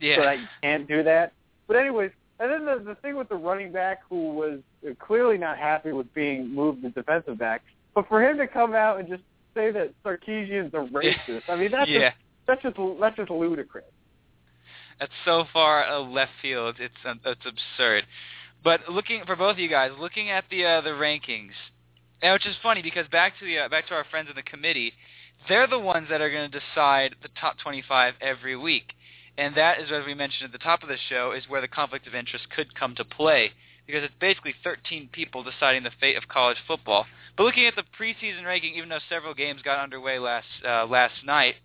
yeah. 0.00 0.16
so 0.16 0.22
that 0.22 0.40
you 0.40 0.46
can't 0.62 0.88
do 0.88 1.04
that. 1.04 1.32
But 1.68 1.76
anyways, 1.76 2.10
and 2.40 2.50
then 2.50 2.64
the 2.64 2.82
the 2.82 2.94
thing 2.96 3.14
with 3.16 3.28
the 3.28 3.36
running 3.36 3.70
back 3.70 4.00
who 4.08 4.32
was 4.32 4.58
clearly 4.98 5.38
not 5.38 5.58
happy 5.58 5.92
with 5.92 6.12
being 6.12 6.52
moved 6.52 6.82
to 6.82 6.90
defensive 6.90 7.38
back, 7.38 7.62
but 7.94 8.08
for 8.08 8.20
him 8.20 8.36
to 8.38 8.48
come 8.48 8.74
out 8.74 8.98
and 8.98 9.08
just 9.08 9.22
say 9.54 9.70
that 9.70 9.92
Sarkisian's 10.04 10.74
a 10.74 10.78
racist, 10.92 11.42
I 11.48 11.54
mean 11.54 11.70
that's 11.70 11.88
yeah. 11.88 12.10
just, 12.10 12.16
that's 12.46 12.62
just 12.62 12.76
that's 13.00 13.16
just 13.16 13.30
ludicrous. 13.30 13.84
That's 14.98 15.12
so 15.24 15.44
far 15.52 15.88
a 15.88 16.00
left 16.00 16.32
field. 16.40 16.76
It's 16.78 16.94
it's 17.04 17.46
absurd. 17.46 18.04
But 18.64 18.88
looking 18.88 19.22
for 19.26 19.36
both 19.36 19.52
of 19.52 19.58
you 19.58 19.68
guys, 19.68 19.92
looking 19.98 20.30
at 20.30 20.44
the 20.50 20.64
uh, 20.64 20.80
the 20.80 20.90
rankings, 20.90 21.52
and 22.22 22.32
which 22.32 22.46
is 22.46 22.56
funny 22.62 22.82
because 22.82 23.06
back 23.08 23.38
to 23.38 23.44
the 23.44 23.58
uh, 23.58 23.68
back 23.68 23.86
to 23.88 23.94
our 23.94 24.04
friends 24.10 24.28
in 24.30 24.36
the 24.36 24.42
committee, 24.42 24.92
they're 25.48 25.66
the 25.66 25.78
ones 25.78 26.08
that 26.10 26.20
are 26.20 26.30
going 26.30 26.50
to 26.50 26.60
decide 26.60 27.14
the 27.22 27.28
top 27.40 27.58
25 27.62 28.14
every 28.20 28.56
week. 28.56 28.92
And 29.38 29.54
that 29.56 29.80
is, 29.80 29.92
as 29.92 30.06
we 30.06 30.14
mentioned 30.14 30.46
at 30.46 30.52
the 30.52 30.64
top 30.64 30.82
of 30.82 30.88
the 30.88 30.96
show, 31.10 31.32
is 31.36 31.44
where 31.48 31.60
the 31.60 31.68
conflict 31.68 32.06
of 32.06 32.14
interest 32.14 32.48
could 32.54 32.74
come 32.74 32.94
to 32.94 33.04
play 33.04 33.52
because 33.86 34.02
it's 34.02 34.14
basically 34.18 34.54
13 34.64 35.10
people 35.12 35.44
deciding 35.44 35.82
the 35.82 35.90
fate 36.00 36.16
of 36.16 36.26
college 36.28 36.56
football. 36.66 37.06
But 37.36 37.44
looking 37.44 37.66
at 37.66 37.74
the 37.76 37.84
preseason 38.00 38.44
ranking, 38.44 38.74
even 38.74 38.88
though 38.88 38.98
several 39.08 39.34
games 39.34 39.62
got 39.62 39.78
underway 39.78 40.18
last 40.18 40.46
uh, 40.66 40.86
last 40.86 41.14
night, 41.24 41.56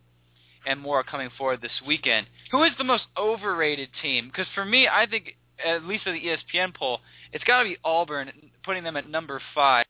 and 0.65 0.79
more 0.79 0.99
are 0.99 1.03
coming 1.03 1.29
forward 1.37 1.61
this 1.61 1.71
weekend, 1.85 2.27
who 2.51 2.63
is 2.63 2.71
the 2.77 2.83
most 2.83 3.03
overrated 3.17 3.89
team? 4.01 4.27
Because 4.27 4.47
for 4.53 4.65
me, 4.65 4.87
I 4.87 5.05
think 5.05 5.35
at 5.65 5.83
least 5.83 6.07
in 6.07 6.13
the 6.13 6.19
ESPN 6.19 6.75
poll, 6.75 6.99
it's 7.33 7.43
got 7.43 7.63
to 7.63 7.69
be 7.69 7.77
Auburn, 7.83 8.31
putting 8.63 8.83
them 8.83 8.97
at 8.97 9.09
number 9.09 9.41
five. 9.53 9.85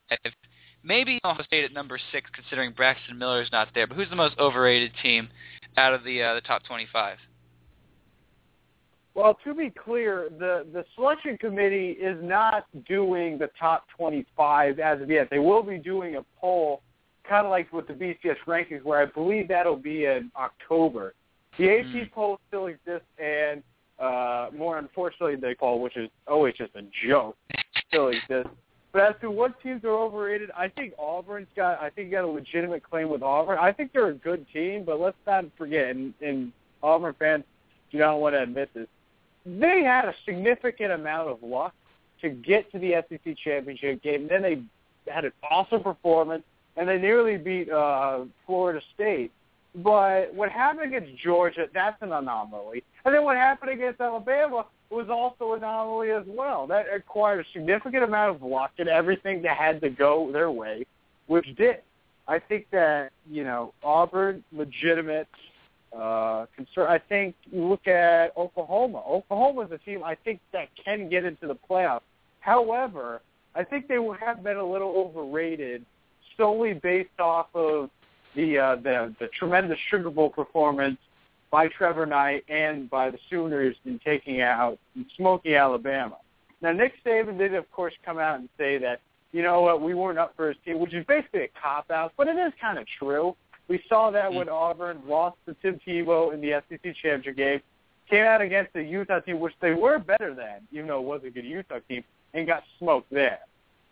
Maybe 0.84 1.20
Ohio 1.24 1.44
State 1.44 1.64
at 1.64 1.74
number 1.74 2.00
six, 2.12 2.30
considering 2.34 2.74
Braxton 2.74 3.18
Miller 3.18 3.42
is 3.42 3.52
not 3.52 3.70
there. 3.76 3.88
But 3.88 3.98
who's 3.98 4.10
the 4.10 4.16
most 4.16 4.38
overrated 4.40 4.92
team 5.04 5.30
out 5.78 5.94
of 5.94 6.04
the 6.04 6.22
uh, 6.22 6.34
the 6.36 6.42
top 6.42 6.64
25? 6.64 7.18
Well, 9.14 9.38
to 9.44 9.54
be 9.54 9.70
clear, 9.70 10.30
the 10.40 10.66
the 10.72 10.86
selection 10.96 11.38
committee 11.38 11.92
is 11.92 12.18
not 12.24 12.66
doing 12.88 13.38
the 13.38 13.50
top 13.60 13.86
25 13.98 14.80
as 14.80 15.02
of 15.02 15.10
yet. 15.10 15.28
They 15.30 15.40
will 15.40 15.64
be 15.64 15.78
doing 15.78 16.16
a 16.16 16.24
poll, 16.40 16.82
kind 17.32 17.46
of 17.46 17.50
like 17.50 17.72
with 17.72 17.88
the 17.88 17.94
BCS 17.94 18.36
rankings, 18.46 18.84
where 18.84 19.02
I 19.02 19.06
believe 19.06 19.48
that'll 19.48 19.78
be 19.78 20.04
in 20.04 20.30
October. 20.38 21.14
The 21.58 21.80
AP 21.80 21.86
mm. 21.86 22.12
poll 22.12 22.42
still 22.50 22.68
exists, 22.68 23.08
and 23.18 23.64
uh, 24.00 24.48
more 24.54 24.80
unfortunately, 24.80 25.38
the 25.38 25.56
poll, 25.58 25.80
which 25.80 25.96
is 25.96 26.10
always 26.28 26.56
just 26.56 26.72
a 26.76 26.82
joke, 27.08 27.38
still 27.88 28.10
exists. 28.10 28.52
But 28.92 29.04
as 29.04 29.16
to 29.22 29.32
what 29.32 29.62
teams 29.62 29.86
are 29.86 29.98
overrated, 29.98 30.52
I 30.58 30.68
think 30.68 30.94
Auburn's 31.00 31.48
got. 31.56 31.82
I 31.82 31.90
think 31.90 32.08
you 32.08 32.12
got 32.12 32.26
a 32.26 32.28
legitimate 32.28 32.84
claim 32.84 33.08
with 33.08 33.24
Auburn. 33.24 33.58
I 33.62 33.72
think 33.72 33.94
they're 33.94 34.10
a 34.10 34.14
good 34.14 34.46
team, 34.54 34.84
but 34.86 35.00
let's 35.00 35.16
not 35.26 35.46
forget, 35.58 35.96
and, 35.96 36.14
and 36.22 36.52
Auburn 36.84 37.16
fans 37.18 37.46
do 37.94 38.00
not 38.00 38.20
want 38.20 38.36
to 38.36 38.44
admit 38.44 38.70
this. 38.74 38.88
They 39.46 39.84
had 39.86 40.04
a 40.04 40.14
significant 40.26 40.92
amount 40.92 41.30
of 41.30 41.42
luck 41.42 41.74
to 42.22 42.30
get 42.30 42.70
to 42.74 42.80
the 42.80 42.96
SEC 43.08 43.38
championship 43.38 44.04
game. 44.04 44.28
Then 44.28 44.42
they 44.42 44.62
had 45.08 45.24
an 45.24 45.32
awesome 45.50 45.82
performance, 45.82 46.44
and 46.78 46.88
they 46.88 46.98
nearly 46.98 47.38
beat 47.38 47.70
uh, 47.70 48.26
Florida 48.46 48.82
State. 48.94 49.32
But 49.76 50.34
what 50.34 50.52
happened 50.52 50.94
against 50.94 51.22
Georgia, 51.22 51.68
that's 51.74 52.02
an 52.02 52.12
anomaly. 52.12 52.84
And 53.06 53.16
then 53.16 53.24
what 53.24 53.38
happened 53.38 53.72
against 53.72 54.02
Alabama 54.02 54.66
was 54.90 55.08
also 55.10 55.54
an 55.54 55.60
anomaly 55.60 56.12
as 56.12 56.26
well. 56.28 56.68
That 56.68 56.88
required 56.92 57.46
a 57.46 57.50
significant 57.54 58.04
amount 58.04 58.36
of 58.36 58.42
luck 58.44 58.72
and 58.78 58.90
everything 58.90 59.42
that 59.44 59.56
had 59.56 59.80
to 59.82 59.90
go 59.90 60.30
their 60.32 60.52
way, 60.52 60.86
which 61.28 61.48
did. 61.56 61.78
I 62.28 62.40
think 62.40 62.68
that, 62.72 63.12
you 63.30 63.44
know, 63.44 63.74
Auburn, 63.84 64.44
legitimate 64.52 65.28
uh, 65.98 66.46
concern. 66.56 66.88
I 66.88 67.00
think 67.00 67.36
you 67.52 67.66
look 67.66 67.88
at 67.88 68.36
Oklahoma. 68.38 69.02
Oklahoma 69.08 69.62
is 69.62 69.72
a 69.72 69.78
team 69.78 70.04
I 70.04 70.16
think 70.16 70.40
that 70.52 70.70
can 70.84 71.10
get 71.10 71.26
into 71.26 71.48
the 71.48 71.56
playoffs. 71.70 72.02
However, 72.40 73.22
I 73.56 73.64
think 73.64 73.88
they 73.88 73.98
have 74.20 74.44
been 74.44 74.58
a 74.58 74.66
little 74.66 74.90
overrated 74.90 75.86
solely 76.42 76.74
based 76.74 77.20
off 77.20 77.48
of 77.54 77.90
the 78.36 78.58
uh, 78.58 78.76
the 78.78 79.14
the 79.20 79.28
tremendous 79.38 79.78
Sugar 79.90 80.10
Bowl 80.10 80.30
performance 80.30 80.98
by 81.52 81.68
Trevor 81.68 82.06
Knight 82.06 82.44
and 82.50 82.90
by 82.90 83.12
the 83.12 83.20
Sooners 83.30 83.76
in 83.86 84.00
taking 84.04 84.42
out 84.42 84.80
Smoky 85.18 85.56
Alabama. 85.56 86.18
Now 86.62 86.72
Nick 86.72 86.94
Saban 87.06 87.38
did 87.38 87.54
of 87.54 87.70
course 87.72 87.94
come 88.04 88.18
out 88.18 88.40
and 88.40 88.50
say 88.58 88.78
that 88.80 89.02
you 89.32 89.44
know 89.44 89.62
what 89.62 89.82
we 89.82 89.94
weren't 89.94 90.18
up 90.18 90.34
for 90.36 90.48
his 90.48 90.58
team, 90.66 90.80
which 90.80 90.94
is 90.94 91.06
basically 91.06 91.44
a 91.44 91.50
cop 91.62 91.92
out, 91.92 92.14
but 92.18 92.28
it 92.28 92.38
is 92.38 92.52
kind 92.60 92.80
of 92.80 92.86
true. 93.00 93.36
We 93.68 93.82
saw 93.88 94.12
that 94.12 94.34
when 94.34 94.50
Auburn 94.50 95.02
lost 95.08 95.38
to 95.46 95.56
Tim 95.62 95.80
Tebow 95.88 96.34
in 96.34 96.42
the 96.42 96.62
SEC 96.68 96.82
championship 96.96 97.38
game, 97.38 97.62
came 98.10 98.26
out 98.26 98.42
against 98.42 98.74
the 98.74 98.84
Utah 98.84 99.20
team, 99.22 99.40
which 99.40 99.54
they 99.62 99.72
were 99.72 99.98
better 100.00 100.34
than, 100.34 100.68
even 100.74 100.88
though 100.88 101.00
it 101.00 101.06
was 101.06 101.22
a 101.26 101.30
good 101.30 101.46
Utah 101.46 101.80
team, 101.88 102.04
and 102.34 102.46
got 102.46 102.64
smoked 102.80 103.10
there. 103.12 103.40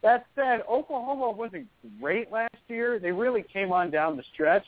That 0.01 0.25
said, 0.35 0.61
Oklahoma 0.69 1.31
wasn't 1.31 1.67
great 1.99 2.31
last 2.31 2.55
year. 2.67 2.99
They 2.99 3.11
really 3.11 3.43
came 3.43 3.71
on 3.71 3.91
down 3.91 4.15
the 4.15 4.23
stretch, 4.33 4.65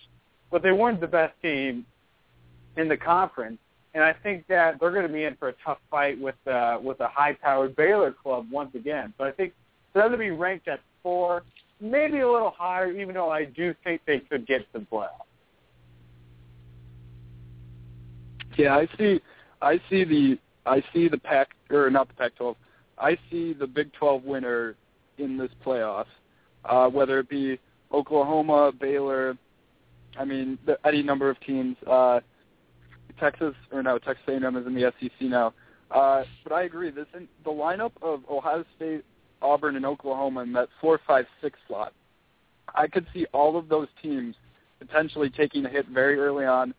but 0.51 0.61
they 0.61 0.71
weren't 0.71 0.99
the 0.99 1.07
best 1.07 1.33
team 1.41 1.85
in 2.75 2.87
the 2.89 2.97
conference. 2.97 3.57
And 3.93 4.03
I 4.03 4.13
think 4.13 4.45
that 4.47 4.79
they're 4.79 4.91
going 4.91 5.07
to 5.07 5.13
be 5.13 5.23
in 5.23 5.35
for 5.35 5.49
a 5.49 5.53
tough 5.65 5.79
fight 5.89 6.19
with 6.19 6.35
uh, 6.47 6.79
with 6.81 6.99
a 7.01 7.07
high-powered 7.07 7.75
Baylor 7.75 8.11
club 8.11 8.47
once 8.49 8.73
again. 8.75 9.13
But 9.17 9.27
I 9.27 9.31
think 9.31 9.53
for 9.91 10.01
them 10.01 10.11
to 10.11 10.17
be 10.17 10.31
ranked 10.31 10.67
at 10.67 10.79
four, 11.03 11.43
maybe 11.81 12.19
a 12.19 12.31
little 12.31 12.53
higher, 12.57 12.91
even 12.91 13.15
though 13.15 13.29
I 13.29 13.45
do 13.45 13.75
think 13.83 14.01
they 14.05 14.19
could 14.19 14.47
get 14.47 14.61
the 14.71 14.79
playoffs. 14.79 15.09
Yeah, 18.57 18.75
I 18.75 18.87
see. 18.97 19.21
I 19.61 19.79
see 19.89 20.03
the 20.03 20.39
I 20.65 20.83
see 20.93 21.07
the 21.07 21.17
Pac 21.17 21.49
or 21.69 21.89
not 21.89 22.07
the 22.07 22.13
Pac-12. 22.13 22.55
I 22.97 23.17
see 23.29 23.53
the 23.53 23.67
Big 23.67 23.91
12 23.93 24.23
winner 24.23 24.75
in 25.21 25.37
this 25.37 25.51
playoff, 25.65 26.05
uh, 26.65 26.87
whether 26.87 27.19
it 27.19 27.29
be 27.29 27.59
Oklahoma, 27.93 28.71
Baylor, 28.79 29.37
I 30.17 30.25
mean, 30.25 30.57
the, 30.65 30.77
any 30.85 31.03
number 31.03 31.29
of 31.29 31.39
teams. 31.41 31.77
Uh, 31.87 32.19
Texas 33.19 33.53
or 33.71 33.83
no, 33.83 33.97
Texas 33.97 34.23
A&M 34.27 34.55
is 34.57 34.65
in 34.65 34.73
the 34.73 34.91
SEC 34.99 35.11
now. 35.21 35.53
Uh, 35.91 36.23
but 36.43 36.53
I 36.53 36.63
agree. 36.63 36.89
This 36.89 37.05
in, 37.15 37.27
the 37.43 37.51
lineup 37.51 37.91
of 38.01 38.21
Ohio 38.29 38.63
State, 38.75 39.03
Auburn, 39.41 39.75
and 39.75 39.85
Oklahoma 39.85 40.41
in 40.41 40.53
that 40.53 40.69
four, 40.79 40.99
five, 41.05 41.25
six 41.41 41.59
slot. 41.67 41.93
I 42.73 42.87
could 42.87 43.05
see 43.13 43.25
all 43.33 43.57
of 43.57 43.67
those 43.67 43.87
teams 44.01 44.35
potentially 44.79 45.29
taking 45.29 45.65
a 45.65 45.69
hit 45.69 45.87
very 45.87 46.17
early 46.17 46.45
on, 46.45 46.73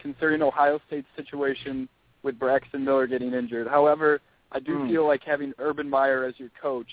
considering 0.00 0.42
Ohio 0.42 0.78
State's 0.86 1.08
situation 1.16 1.88
with 2.22 2.38
Braxton 2.38 2.84
Miller 2.84 3.06
getting 3.06 3.32
injured. 3.32 3.66
However, 3.66 4.20
I 4.52 4.60
do 4.60 4.78
Mm. 4.78 4.88
feel 4.88 5.06
like 5.06 5.22
having 5.24 5.52
Urban 5.58 5.88
Meyer 5.88 6.24
as 6.24 6.38
your 6.38 6.50
coach 6.60 6.90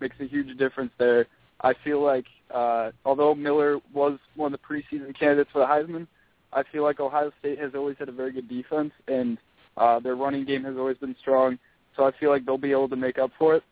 makes 0.00 0.16
a 0.20 0.24
huge 0.24 0.56
difference 0.58 0.92
there. 0.98 1.26
I 1.60 1.74
feel 1.84 2.02
like 2.02 2.26
uh, 2.54 2.92
although 3.04 3.34
Miller 3.34 3.78
was 3.92 4.18
one 4.36 4.52
of 4.54 4.60
the 4.60 4.66
preseason 4.66 5.18
candidates 5.18 5.50
for 5.52 5.58
the 5.60 5.66
Heisman, 5.66 6.06
I 6.52 6.62
feel 6.72 6.82
like 6.82 7.00
Ohio 7.00 7.30
State 7.40 7.58
has 7.58 7.72
always 7.74 7.96
had 7.98 8.08
a 8.08 8.12
very 8.12 8.32
good 8.32 8.48
defense, 8.48 8.92
and 9.06 9.38
uh, 9.76 10.00
their 10.00 10.16
running 10.16 10.44
game 10.44 10.64
has 10.64 10.76
always 10.76 10.96
been 10.96 11.16
strong. 11.20 11.58
So 11.96 12.04
I 12.04 12.12
feel 12.18 12.30
like 12.30 12.46
they'll 12.46 12.58
be 12.58 12.72
able 12.72 12.88
to 12.88 12.96
make 12.96 13.18
up 13.18 13.30
for 13.38 13.56
it. 13.56 13.64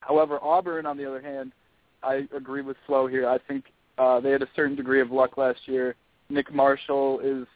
However, 0.00 0.38
Auburn, 0.42 0.86
on 0.86 0.96
the 0.96 1.04
other 1.04 1.20
hand, 1.20 1.52
I 2.02 2.26
agree 2.34 2.62
with 2.62 2.76
Flo 2.86 3.06
here. 3.06 3.28
I 3.28 3.38
think 3.38 3.64
uh, 3.98 4.20
they 4.20 4.30
had 4.30 4.42
a 4.42 4.48
certain 4.54 4.76
degree 4.76 5.00
of 5.00 5.10
luck 5.10 5.36
last 5.36 5.60
year. 5.66 5.96
Nick 6.28 6.52
Marshall 6.52 7.20
is 7.20 7.46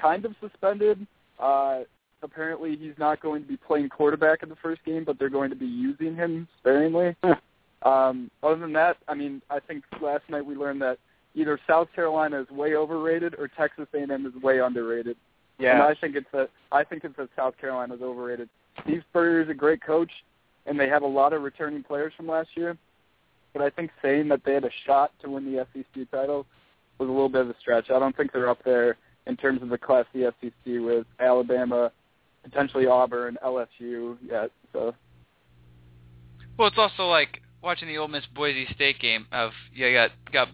kind 0.00 0.24
of 0.24 0.34
suspended. 0.40 1.06
Uh, 1.38 1.80
apparently, 2.22 2.76
he's 2.76 2.94
not 2.98 3.20
going 3.20 3.42
to 3.42 3.48
be 3.48 3.56
playing 3.56 3.88
quarterback 3.88 4.42
in 4.42 4.48
the 4.48 4.56
first 4.56 4.84
game, 4.84 5.04
but 5.04 5.18
they're 5.18 5.28
going 5.28 5.50
to 5.50 5.56
be 5.56 5.66
using 5.66 6.14
him 6.14 6.48
sparingly. 6.58 7.16
um, 7.82 8.30
other 8.42 8.58
than 8.58 8.72
that, 8.74 8.96
I 9.08 9.14
mean, 9.14 9.42
I 9.50 9.60
think 9.60 9.84
last 10.00 10.22
night 10.28 10.44
we 10.44 10.54
learned 10.54 10.82
that 10.82 10.98
either 11.34 11.58
South 11.66 11.88
Carolina 11.94 12.40
is 12.40 12.50
way 12.50 12.74
overrated 12.74 13.34
or 13.38 13.48
Texas 13.48 13.86
A&M 13.94 14.26
is 14.26 14.42
way 14.42 14.60
underrated. 14.60 15.16
And 15.74 15.82
I 15.82 15.94
think 15.94 16.16
it's 16.16 16.32
a 16.34 16.48
I 16.72 16.82
think 16.82 17.04
it's 17.04 17.16
that 17.16 17.28
South 17.36 17.54
Carolina's 17.60 18.00
overrated. 18.02 18.48
Steve 18.82 19.02
Spurrier 19.10 19.42
is 19.42 19.48
a 19.48 19.54
great 19.54 19.82
coach, 19.82 20.10
and 20.66 20.78
they 20.78 20.88
have 20.88 21.02
a 21.02 21.06
lot 21.06 21.32
of 21.32 21.42
returning 21.42 21.82
players 21.82 22.12
from 22.16 22.26
last 22.26 22.48
year. 22.56 22.76
But 23.52 23.62
I 23.62 23.70
think 23.70 23.90
saying 24.00 24.28
that 24.28 24.42
they 24.44 24.54
had 24.54 24.64
a 24.64 24.70
shot 24.86 25.12
to 25.22 25.30
win 25.30 25.44
the 25.44 25.66
SEC 25.72 26.10
title 26.10 26.46
was 26.98 27.08
a 27.08 27.12
little 27.12 27.28
bit 27.28 27.42
of 27.42 27.50
a 27.50 27.54
stretch. 27.60 27.90
I 27.90 27.98
don't 27.98 28.16
think 28.16 28.32
they're 28.32 28.48
up 28.48 28.64
there 28.64 28.96
in 29.26 29.36
terms 29.36 29.62
of 29.62 29.68
the 29.68 29.78
class 29.78 30.06
the 30.12 30.32
SEC 30.40 30.52
with 30.64 31.06
Alabama, 31.20 31.92
potentially 32.42 32.86
Auburn, 32.86 33.38
LSU 33.44 34.16
yet. 34.28 34.50
So 34.72 34.94
Well, 36.58 36.68
it's 36.68 36.78
also 36.78 37.06
like 37.08 37.40
watching 37.62 37.88
the 37.88 37.98
Ole 37.98 38.08
Miss 38.08 38.24
Boise 38.34 38.66
State 38.74 38.98
game. 39.00 39.26
Of 39.32 39.52
you 39.72 39.92
got 39.92 40.10
got 40.32 40.48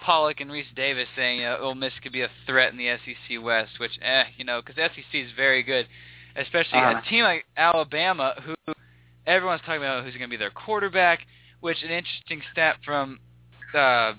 Pollack 0.00 0.40
and 0.40 0.50
Rece 0.50 0.74
Davis 0.76 1.08
saying 1.16 1.44
uh, 1.44 1.58
Ole 1.60 1.74
Miss 1.74 1.92
could 2.02 2.12
be 2.12 2.22
a 2.22 2.30
threat 2.46 2.72
in 2.72 2.78
the 2.78 2.96
SEC 3.04 3.42
West, 3.42 3.72
which 3.78 3.92
eh, 4.02 4.24
you 4.36 4.44
know, 4.44 4.60
because 4.64 4.76
SEC 4.76 5.04
is 5.14 5.30
very 5.36 5.62
good, 5.62 5.86
especially 6.36 6.78
Uh-huh. 6.78 7.00
a 7.04 7.08
team 7.08 7.24
like 7.24 7.44
Alabama, 7.56 8.34
who 8.44 8.54
everyone's 9.26 9.60
talking 9.62 9.76
about 9.82 10.04
who's 10.04 10.12
going 10.14 10.28
to 10.28 10.28
be 10.28 10.36
their 10.36 10.50
quarterback. 10.50 11.20
Which 11.60 11.82
an 11.82 11.90
interesting 11.90 12.42
stat 12.52 12.76
from 12.84 13.18
uh, 13.74 14.12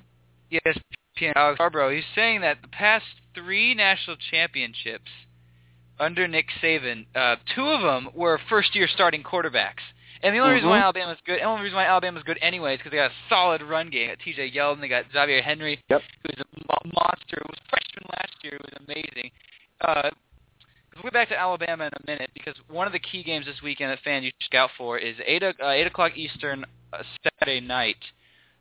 ESPN 0.52 1.34
Alex 1.36 1.58
Scarborough. 1.58 1.94
He's 1.94 2.04
saying 2.16 2.42
that 2.42 2.58
the 2.64 2.68
past 2.70 3.06
three 3.36 3.76
national 3.76 4.16
championships 4.32 5.12
under 6.00 6.28
Nick 6.28 6.48
Saban, 6.62 7.06
uh, 7.16 7.36
two 7.56 7.66
of 7.68 7.82
them 7.82 8.10
were 8.14 8.40
first-year 8.50 8.88
starting 8.88 9.24
quarterbacks. 9.24 9.82
And 10.24 10.34
the 10.34 10.40
only 10.40 10.56
reason 10.56 10.70
why 10.70 10.80
Mhm. 10.80 10.84
Alabama's 10.84 11.20
good, 11.26 11.40
the 11.40 11.44
only 11.44 11.64
reason 11.64 11.76
why 11.76 11.86
Alabama's 11.86 12.24
good 12.24 12.40
anyway 12.42 12.74
is 12.74 12.78
because 12.80 12.92
they 12.92 12.98
got 12.98 13.12
a 13.12 13.30
solid 13.30 13.62
run 13.62 13.90
game. 13.90 14.08
They 14.08 14.16
got 14.16 14.24
T.J. 14.24 14.52
Yeldon, 14.52 14.82
they 14.82 14.88
got 14.88 15.06
Xavier 15.12 15.42
Henry, 15.42 15.80
Yep. 15.90 16.02
who's 16.24 16.40
a 16.40 16.46
mo- 16.68 16.92
monster. 17.00 17.38
Who 17.44 17.50
was 17.50 17.60
freshman 17.70 18.06
last 18.18 18.34
year, 18.44 18.54
who 18.54 18.64
was 18.64 18.88
amazing. 18.88 19.32
Uh, 19.82 20.10
we'll 20.96 21.04
get 21.04 21.14
back 21.14 21.30
to 21.30 21.38
Alabama 21.40 21.86
in 21.86 21.92
a 21.94 22.12
minute 22.12 22.32
because 22.34 22.56
one 22.70 22.88
of 22.88 22.94
the 22.94 23.00
key 23.00 23.22
games 23.24 23.46
this 23.46 23.62
weekend 23.62 23.92
that 23.92 24.00
fans 24.00 24.24
you 24.26 24.32
should 24.40 24.46
scout 24.46 24.72
for 24.78 24.98
is 24.98 25.16
eight 25.26 25.44
o- 25.44 25.54
uh, 25.62 25.70
eight 25.70 25.86
o'clock 25.86 26.18
Eastern 26.18 26.66
uh, 26.94 27.04
Saturday 27.40 27.60
night. 27.60 27.98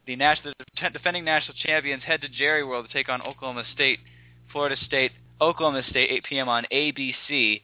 The 0.06 0.16
national 0.16 0.52
the 0.82 0.90
defending 0.90 1.24
national 1.24 1.54
champions 1.64 2.02
head 2.02 2.20
to 2.22 2.28
Jerry 2.28 2.62
World 2.64 2.86
to 2.86 2.92
take 2.92 3.08
on 3.08 3.22
Oklahoma 3.22 3.64
State, 3.72 4.00
Florida 4.52 4.76
State, 4.84 5.12
Oklahoma 5.40 5.82
State, 5.88 6.10
8 6.10 6.24
p.m. 6.24 6.48
on 6.48 6.66
ABC. 6.72 7.62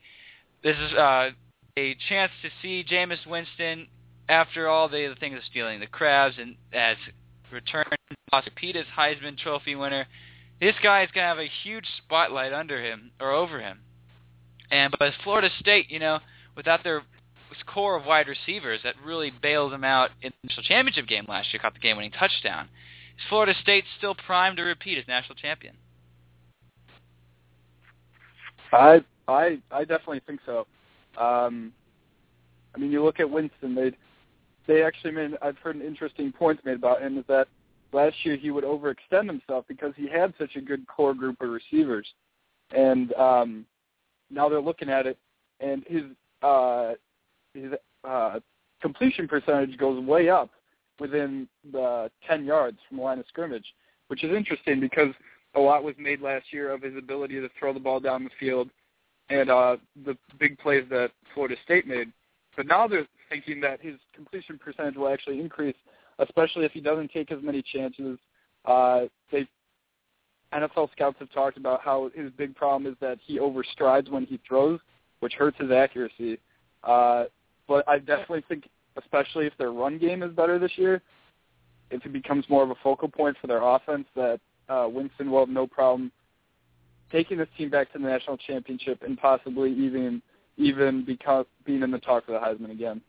This 0.63 0.77
is 0.77 0.93
uh, 0.95 1.31
a 1.77 1.97
chance 2.09 2.33
to 2.43 2.51
see 2.61 2.85
Jameis 2.85 3.27
Winston 3.27 3.87
after 4.29 4.69
all 4.69 4.89
the, 4.89 5.09
the 5.09 5.19
things 5.19 5.37
of 5.37 5.45
stealing 5.51 5.81
the 5.81 5.87
crabs 5.87 6.37
and 6.39 6.57
as 6.73 6.97
return 7.53 7.85
Peter's 8.55 8.87
Heisman 8.97 9.37
Trophy 9.37 9.75
winner. 9.75 10.07
This 10.61 10.75
guy 10.83 11.03
is 11.03 11.11
gonna 11.15 11.27
have 11.27 11.39
a 11.39 11.51
huge 11.65 11.87
spotlight 11.99 12.53
under 12.53 12.83
him 12.83 13.11
or 13.21 13.31
over 13.31 13.61
him. 13.61 13.81
And 14.71 14.95
but 14.99 15.13
Florida 15.25 15.49
State, 15.59 15.91
you 15.91 15.99
know, 15.99 16.21
without 16.57 16.85
their 16.85 17.03
core 17.67 17.97
of 17.97 18.05
wide 18.05 18.29
receivers 18.29 18.81
that 18.85 18.95
really 19.05 19.33
bailed 19.43 19.73
them 19.73 19.85
out 19.85 20.11
in 20.23 20.31
the 20.31 20.49
national 20.49 20.65
championship 20.65 21.09
game 21.09 21.25
last 21.29 21.53
year, 21.53 21.61
caught 21.61 21.75
the 21.75 21.81
game-winning 21.81 22.13
touchdown. 22.13 22.69
Is 23.17 23.25
Florida 23.29 23.55
State 23.61 23.85
still 23.99 24.15
primed 24.15 24.59
to 24.59 24.63
repeat 24.63 24.99
as 24.99 25.09
national 25.09 25.35
champion? 25.35 25.77
I 28.73 29.03
I 29.29 29.59
I 29.71 29.81
definitely 29.81 30.23
think 30.27 30.41
so. 30.47 30.67
Um, 31.19 31.73
I 32.75 32.79
mean, 32.79 32.91
you 32.91 33.03
look 33.03 33.21
at 33.21 33.31
Winston. 33.31 33.75
They 33.75 33.93
they 34.67 34.83
actually 34.83 35.13
made. 35.13 35.33
I've 35.43 35.59
heard 35.59 35.77
an 35.77 35.83
interesting 35.83 36.33
point 36.33 36.65
made 36.65 36.77
about 36.77 37.03
him 37.03 37.19
is 37.19 37.25
that 37.29 37.49
last 37.93 38.17
year 38.25 38.37
he 38.37 38.51
would 38.51 38.65
overextend 38.65 39.27
himself 39.27 39.65
because 39.69 39.93
he 39.97 40.09
had 40.09 40.33
such 40.39 40.57
a 40.57 40.61
good 40.61 40.87
core 40.87 41.15
group 41.15 41.41
of 41.41 41.51
receivers, 41.51 42.07
and 42.77 43.13
um, 43.15 43.67
now 44.31 44.49
they're 44.49 44.61
looking 44.61 44.89
at 44.89 45.07
it, 45.07 45.19
and 45.61 45.85
his 45.87 46.03
uh, 46.43 46.95
his 47.55 47.73
uh, 48.05 48.39
completion 48.81 49.29
percentage 49.29 49.77
goes 49.79 50.03
way 50.05 50.29
up 50.29 50.51
within 50.99 51.49
the 51.73 52.11
10 52.27 52.45
yards 52.45 52.79
from 52.87 52.99
the 52.99 53.03
line 53.03 53.19
of 53.19 53.25
scrimmage, 53.27 53.65
which 54.09 54.23
is 54.23 54.31
interesting 54.35 54.81
because 54.81 55.13
a 55.55 55.61
lot 55.61 55.83
was 55.83 55.95
made 55.99 56.21
last 56.21 56.53
year 56.53 56.73
of 56.73 56.83
his 56.83 56.97
ability 56.97 57.41
to 57.41 57.49
throw 57.59 57.73
the 57.73 57.81
ball 57.81 58.01
down 58.01 58.25
the 58.25 58.31
field 58.39 58.71
and 59.29 59.51
uh, 59.51 59.77
the 60.05 60.17
big 60.39 60.59
plays 60.59 60.85
that 60.91 61.11
Florida 61.35 61.57
State 61.65 61.87
made. 61.87 62.13
But 62.57 62.67
now 62.67 62.87
they're 62.87 63.07
thinking 63.29 63.61
that 63.61 63.81
his 63.81 63.95
completion 64.15 64.59
percentage 64.59 64.97
will 64.97 65.09
actually 65.09 65.41
increase, 65.41 65.77
especially 66.19 66.65
if 66.65 66.73
he 66.73 66.81
doesn't 66.81 67.11
take 67.13 67.31
as 67.31 67.39
many 67.43 67.63
chances. 67.63 68.19
Uh, 68.65 69.03
they 69.33 69.47
NFL 70.53 70.91
scouts 70.93 71.17
have 71.21 71.31
talked 71.31 71.57
about 71.57 71.81
how 71.81 72.11
his 72.15 72.31
big 72.37 72.55
problem 72.57 72.91
is 72.91 72.99
that 73.01 73.19
he 73.25 73.39
overstrides 73.39 74.11
when 74.11 74.27
he 74.27 74.41
throws, 74.47 74.81
which 75.21 75.35
hurts 75.35 75.57
his 75.59 75.71
accuracy. 75.71 76.39
Uh, 76.83 77.25
but 77.69 77.89
I 77.89 77.99
definitely 77.99 78.45
think, 78.49 78.69
especially 78.97 79.47
if 79.47 79.53
their 79.59 79.71
run 79.71 79.99
game 79.99 80.25
is 80.25 80.33
better 80.33 80.59
this 80.59 80.73
year, 80.77 81.03
if 81.91 82.05
it 82.05 82.13
becomes 82.13 82.45
more 82.49 82.65
of 82.65 82.71
a 82.71 82.75
focal 82.83 83.09
point 83.09 83.37
for 83.41 83.47
their 83.47 83.63
offense, 83.63 84.07
that 84.17 84.41
uh, 84.71 84.89
Winston 84.89 85.31
will 85.31 85.41
have 85.41 85.49
no 85.49 85.67
problem 85.67 86.13
taking 87.13 87.39
this 87.39 87.49
team 87.59 87.69
back 87.69 87.93
to 87.93 87.99
the 87.99 88.05
national 88.05 88.37
championship 88.37 89.03
and 89.03 89.19
possibly 89.19 89.73
even 89.73 90.23
even 90.57 91.05
because 91.05 91.47
being 91.65 91.83
in 91.83 91.91
the 91.91 91.99
talk 91.99 92.27
for 92.27 92.33
the 92.33 92.39
Heisman 92.39 92.71
again. 92.71 93.01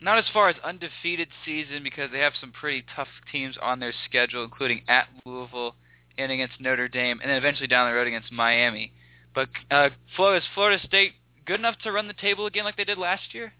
Not 0.00 0.18
as 0.18 0.24
far 0.32 0.48
as 0.48 0.54
undefeated 0.62 1.28
season 1.44 1.82
because 1.82 2.10
they 2.12 2.20
have 2.20 2.32
some 2.40 2.52
pretty 2.52 2.84
tough 2.94 3.08
teams 3.32 3.56
on 3.60 3.80
their 3.80 3.92
schedule, 4.08 4.44
including 4.44 4.82
at 4.88 5.08
Louisville 5.24 5.74
and 6.16 6.30
against 6.30 6.60
Notre 6.60 6.88
Dame, 6.88 7.18
and 7.20 7.28
then 7.28 7.36
eventually 7.36 7.66
down 7.66 7.90
the 7.90 7.94
road 7.94 8.06
against 8.06 8.30
Miami. 8.30 8.92
But 9.34 9.48
uh, 9.72 9.90
Florida, 10.14 10.38
is 10.38 10.48
Florida 10.54 10.80
State 10.86 11.14
good 11.46 11.58
enough 11.58 11.76
to 11.82 11.90
run 11.90 12.06
the 12.06 12.14
table 12.14 12.46
again 12.46 12.64
like 12.64 12.76
they 12.76 12.84
did 12.84 12.98
last 12.98 13.34
year? 13.34 13.52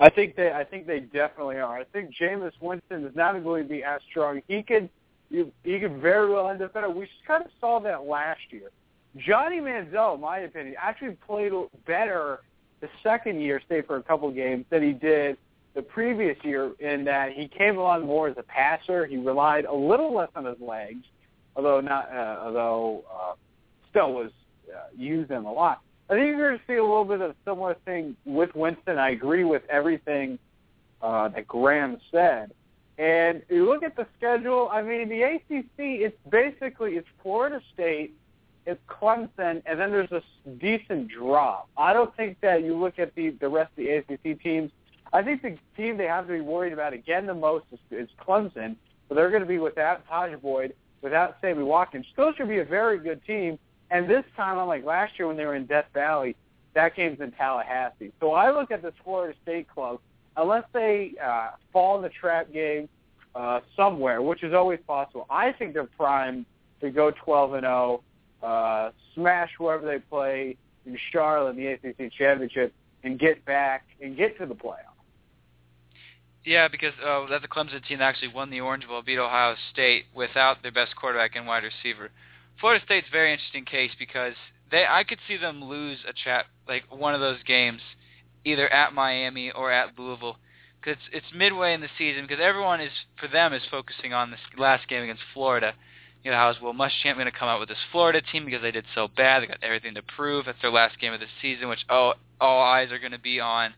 I 0.00 0.10
think 0.10 0.36
they 0.36 0.52
I 0.52 0.64
think 0.64 0.86
they 0.86 1.00
definitely 1.00 1.56
are. 1.56 1.78
I 1.78 1.84
think 1.84 2.10
Jameis 2.14 2.52
Winston 2.60 3.04
is 3.04 3.16
not 3.16 3.42
going 3.42 3.64
to 3.64 3.68
be 3.68 3.82
as 3.82 4.00
strong. 4.10 4.42
He 4.46 4.62
could 4.62 4.90
you, 5.30 5.52
he 5.64 5.78
could 5.78 5.98
very 5.98 6.32
well 6.32 6.48
end 6.48 6.62
up 6.62 6.72
better. 6.72 6.88
We 6.88 7.08
kind 7.26 7.44
of 7.44 7.50
saw 7.60 7.80
that 7.80 8.04
last 8.04 8.40
year. 8.50 8.70
Johnny 9.16 9.60
Manziel, 9.60 10.14
in 10.14 10.20
my 10.20 10.38
opinion, 10.38 10.76
actually 10.80 11.16
played 11.26 11.52
better 11.86 12.40
the 12.80 12.88
second 13.02 13.40
year, 13.40 13.60
stay 13.66 13.82
for 13.82 13.96
a 13.96 14.02
couple 14.02 14.30
games, 14.30 14.64
than 14.70 14.82
he 14.82 14.92
did 14.92 15.36
the 15.74 15.82
previous 15.82 16.36
year 16.42 16.72
in 16.80 17.04
that 17.04 17.32
he 17.32 17.48
came 17.48 17.78
along 17.78 18.06
more 18.06 18.28
as 18.28 18.36
a 18.38 18.42
passer. 18.42 19.06
He 19.06 19.16
relied 19.16 19.64
a 19.64 19.74
little 19.74 20.14
less 20.14 20.30
on 20.34 20.44
his 20.44 20.60
legs, 20.60 21.04
although 21.56 21.80
not 21.80 22.10
uh, 22.12 22.38
although 22.42 23.04
uh, 23.12 23.34
still 23.90 24.12
was 24.12 24.30
uh, 24.72 24.88
used 24.96 25.28
them 25.28 25.44
a 25.44 25.52
lot. 25.52 25.80
I 26.10 26.14
think 26.14 26.36
you're 26.36 26.48
going 26.48 26.58
to 26.58 26.64
see 26.66 26.76
a 26.76 26.82
little 26.82 27.04
bit 27.04 27.20
of 27.20 27.30
a 27.30 27.34
similar 27.44 27.76
thing 27.84 28.16
with 28.24 28.54
Winston. 28.54 28.98
I 28.98 29.10
agree 29.10 29.44
with 29.44 29.62
everything 29.68 30.38
uh, 31.02 31.28
that 31.28 31.46
Graham 31.46 31.98
said. 32.10 32.52
And 32.98 33.42
you 33.48 33.64
look 33.64 33.84
at 33.84 33.94
the 33.96 34.06
schedule. 34.16 34.68
I 34.72 34.82
mean, 34.82 35.08
the 35.08 35.22
ACC. 35.22 35.78
It's 35.78 36.16
basically 36.28 36.96
it's 36.96 37.08
Florida 37.22 37.60
State, 37.72 38.14
it's 38.66 38.80
Clemson, 38.88 39.62
and 39.64 39.78
then 39.78 39.92
there's 39.92 40.10
a 40.10 40.22
decent 40.58 41.08
drop. 41.08 41.68
I 41.76 41.92
don't 41.92 42.14
think 42.16 42.40
that 42.40 42.64
you 42.64 42.76
look 42.76 42.98
at 42.98 43.14
the 43.14 43.30
the 43.30 43.48
rest 43.48 43.70
of 43.78 43.84
the 43.84 43.90
ACC 43.90 44.42
teams. 44.42 44.72
I 45.12 45.22
think 45.22 45.42
the 45.42 45.56
team 45.76 45.96
they 45.96 46.06
have 46.06 46.26
to 46.26 46.32
be 46.32 46.40
worried 46.40 46.72
about 46.72 46.92
again 46.92 47.26
the 47.26 47.34
most 47.34 47.66
is, 47.72 47.78
is 47.90 48.08
Clemson. 48.20 48.76
But 49.08 49.14
they're 49.14 49.30
going 49.30 49.42
to 49.42 49.48
be 49.48 49.58
without 49.58 50.06
Tajh 50.06 50.40
Boyd. 50.42 50.74
without 51.00 51.36
Sammy 51.40 51.62
Watkins 51.62 52.06
still 52.12 52.32
should 52.34 52.48
be 52.48 52.58
a 52.58 52.64
very 52.64 52.98
good 52.98 53.24
team. 53.24 53.58
And 53.90 54.08
this 54.08 54.24
time, 54.36 54.58
unlike 54.58 54.84
last 54.84 55.18
year 55.18 55.28
when 55.28 55.36
they 55.36 55.46
were 55.46 55.54
in 55.54 55.64
Death 55.66 55.86
Valley, 55.94 56.36
that 56.74 56.94
game's 56.94 57.20
in 57.20 57.32
Tallahassee. 57.32 58.12
So 58.20 58.32
I 58.32 58.50
look 58.50 58.70
at 58.70 58.82
this 58.82 58.92
Florida 59.02 59.34
State 59.42 59.68
club, 59.68 60.00
unless 60.36 60.64
they 60.72 61.12
uh, 61.24 61.50
fall 61.72 61.96
in 61.96 62.02
the 62.02 62.08
trap 62.08 62.52
game 62.52 62.88
uh, 63.34 63.60
somewhere, 63.76 64.22
which 64.22 64.42
is 64.42 64.54
always 64.54 64.80
possible. 64.86 65.26
I 65.30 65.52
think 65.52 65.74
they're 65.74 65.84
primed 65.84 66.46
to 66.80 66.90
go 66.90 67.12
12 67.24 67.54
and 67.54 67.62
0, 67.62 68.02
uh, 68.42 68.90
smash 69.14 69.50
whoever 69.58 69.86
they 69.86 69.98
play 69.98 70.56
in 70.86 70.96
Charlotte 71.12 71.56
in 71.56 71.56
the 71.56 71.66
ACC 71.66 72.12
championship, 72.12 72.72
and 73.04 73.18
get 73.18 73.44
back 73.44 73.84
and 74.00 74.16
get 74.16 74.38
to 74.38 74.46
the 74.46 74.54
playoffs. 74.54 74.98
Yeah, 76.44 76.68
because 76.68 76.94
uh, 77.04 77.26
that's 77.28 77.44
a 77.44 77.48
Clemson 77.48 77.86
team 77.86 77.98
that 77.98 78.04
actually 78.04 78.32
won 78.32 78.50
the 78.50 78.60
Orange 78.60 78.86
Bowl, 78.86 79.02
beat 79.02 79.18
Ohio 79.18 79.54
State 79.70 80.06
without 80.14 80.62
their 80.62 80.72
best 80.72 80.96
quarterback 80.96 81.36
and 81.36 81.46
wide 81.46 81.62
receiver. 81.62 82.10
Florida 82.58 82.82
State's 82.84 83.06
a 83.08 83.12
very 83.12 83.32
interesting 83.32 83.64
case 83.64 83.90
because 83.98 84.34
they 84.70 84.84
I 84.88 85.04
could 85.04 85.18
see 85.28 85.36
them 85.36 85.62
lose 85.62 85.98
a 86.08 86.12
chat 86.12 86.46
like 86.66 86.84
one 86.90 87.14
of 87.14 87.20
those 87.20 87.42
games, 87.46 87.80
either 88.44 88.68
at 88.72 88.92
Miami 88.92 89.50
or 89.50 89.70
at 89.70 89.98
Louisville, 89.98 90.38
because 90.80 90.98
it's, 91.12 91.24
it's 91.24 91.34
midway 91.36 91.74
in 91.74 91.80
the 91.80 91.88
season. 91.96 92.24
Because 92.26 92.42
everyone 92.42 92.80
is 92.80 92.92
for 93.18 93.28
them 93.28 93.52
is 93.52 93.62
focusing 93.70 94.12
on 94.12 94.30
this 94.30 94.40
last 94.56 94.88
game 94.88 95.02
against 95.02 95.22
Florida. 95.34 95.74
You 96.24 96.32
know, 96.32 96.36
how's 96.36 96.60
Will 96.60 96.74
Muschamp 96.74 97.14
going 97.14 97.26
to 97.26 97.32
come 97.32 97.48
out 97.48 97.60
with 97.60 97.68
this 97.68 97.78
Florida 97.92 98.20
team 98.20 98.44
because 98.44 98.62
they 98.62 98.72
did 98.72 98.84
so 98.94 99.08
bad? 99.08 99.42
They 99.42 99.46
got 99.46 99.62
everything 99.62 99.94
to 99.94 100.02
prove. 100.02 100.46
That's 100.46 100.60
their 100.60 100.70
last 100.70 100.98
game 100.98 101.12
of 101.12 101.20
the 101.20 101.26
season, 101.40 101.68
which 101.68 101.84
all 101.88 102.14
all 102.40 102.62
eyes 102.62 102.90
are 102.90 102.98
going 102.98 103.12
to 103.12 103.20
be 103.20 103.40
on 103.40 103.74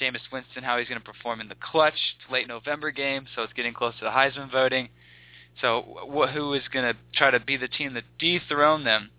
Jameis 0.00 0.30
Winston, 0.32 0.62
how 0.62 0.78
he's 0.78 0.88
going 0.88 1.00
to 1.00 1.04
perform 1.04 1.40
in 1.40 1.48
the 1.48 1.56
clutch. 1.60 2.16
Late 2.30 2.48
November 2.48 2.90
game, 2.90 3.26
so 3.34 3.42
it's 3.42 3.52
getting 3.52 3.74
close 3.74 3.94
to 3.98 4.04
the 4.04 4.10
Heisman 4.10 4.50
voting. 4.50 4.88
So 5.60 5.82
wh- 6.10 6.32
who 6.32 6.54
is 6.54 6.62
going 6.72 6.84
to 6.84 6.98
try 7.14 7.30
to 7.30 7.40
be 7.40 7.56
the 7.56 7.68
team 7.68 7.94
that 7.94 8.04
dethrone 8.18 8.84
them? 8.84 9.10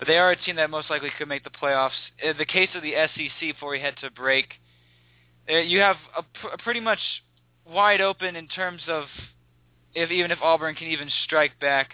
But 0.00 0.08
they 0.08 0.16
are 0.16 0.30
a 0.32 0.36
team 0.36 0.56
that 0.56 0.70
most 0.70 0.88
likely 0.88 1.10
could 1.16 1.28
make 1.28 1.44
the 1.44 1.50
playoffs. 1.50 1.90
In 2.22 2.36
the 2.38 2.46
case 2.46 2.70
of 2.74 2.82
the 2.82 2.94
SEC, 2.94 3.38
before 3.40 3.70
we 3.70 3.80
head 3.80 3.94
to 4.00 4.10
break, 4.10 4.46
uh, 5.48 5.58
you 5.58 5.80
have 5.80 5.96
a, 6.16 6.22
pr- 6.22 6.56
pretty 6.64 6.80
much 6.80 6.98
wide 7.66 8.00
open 8.00 8.34
in 8.34 8.48
terms 8.48 8.80
of 8.88 9.04
if 9.94 10.10
even 10.10 10.30
if 10.30 10.38
Auburn 10.42 10.74
can 10.74 10.88
even 10.88 11.10
strike 11.24 11.60
back. 11.60 11.90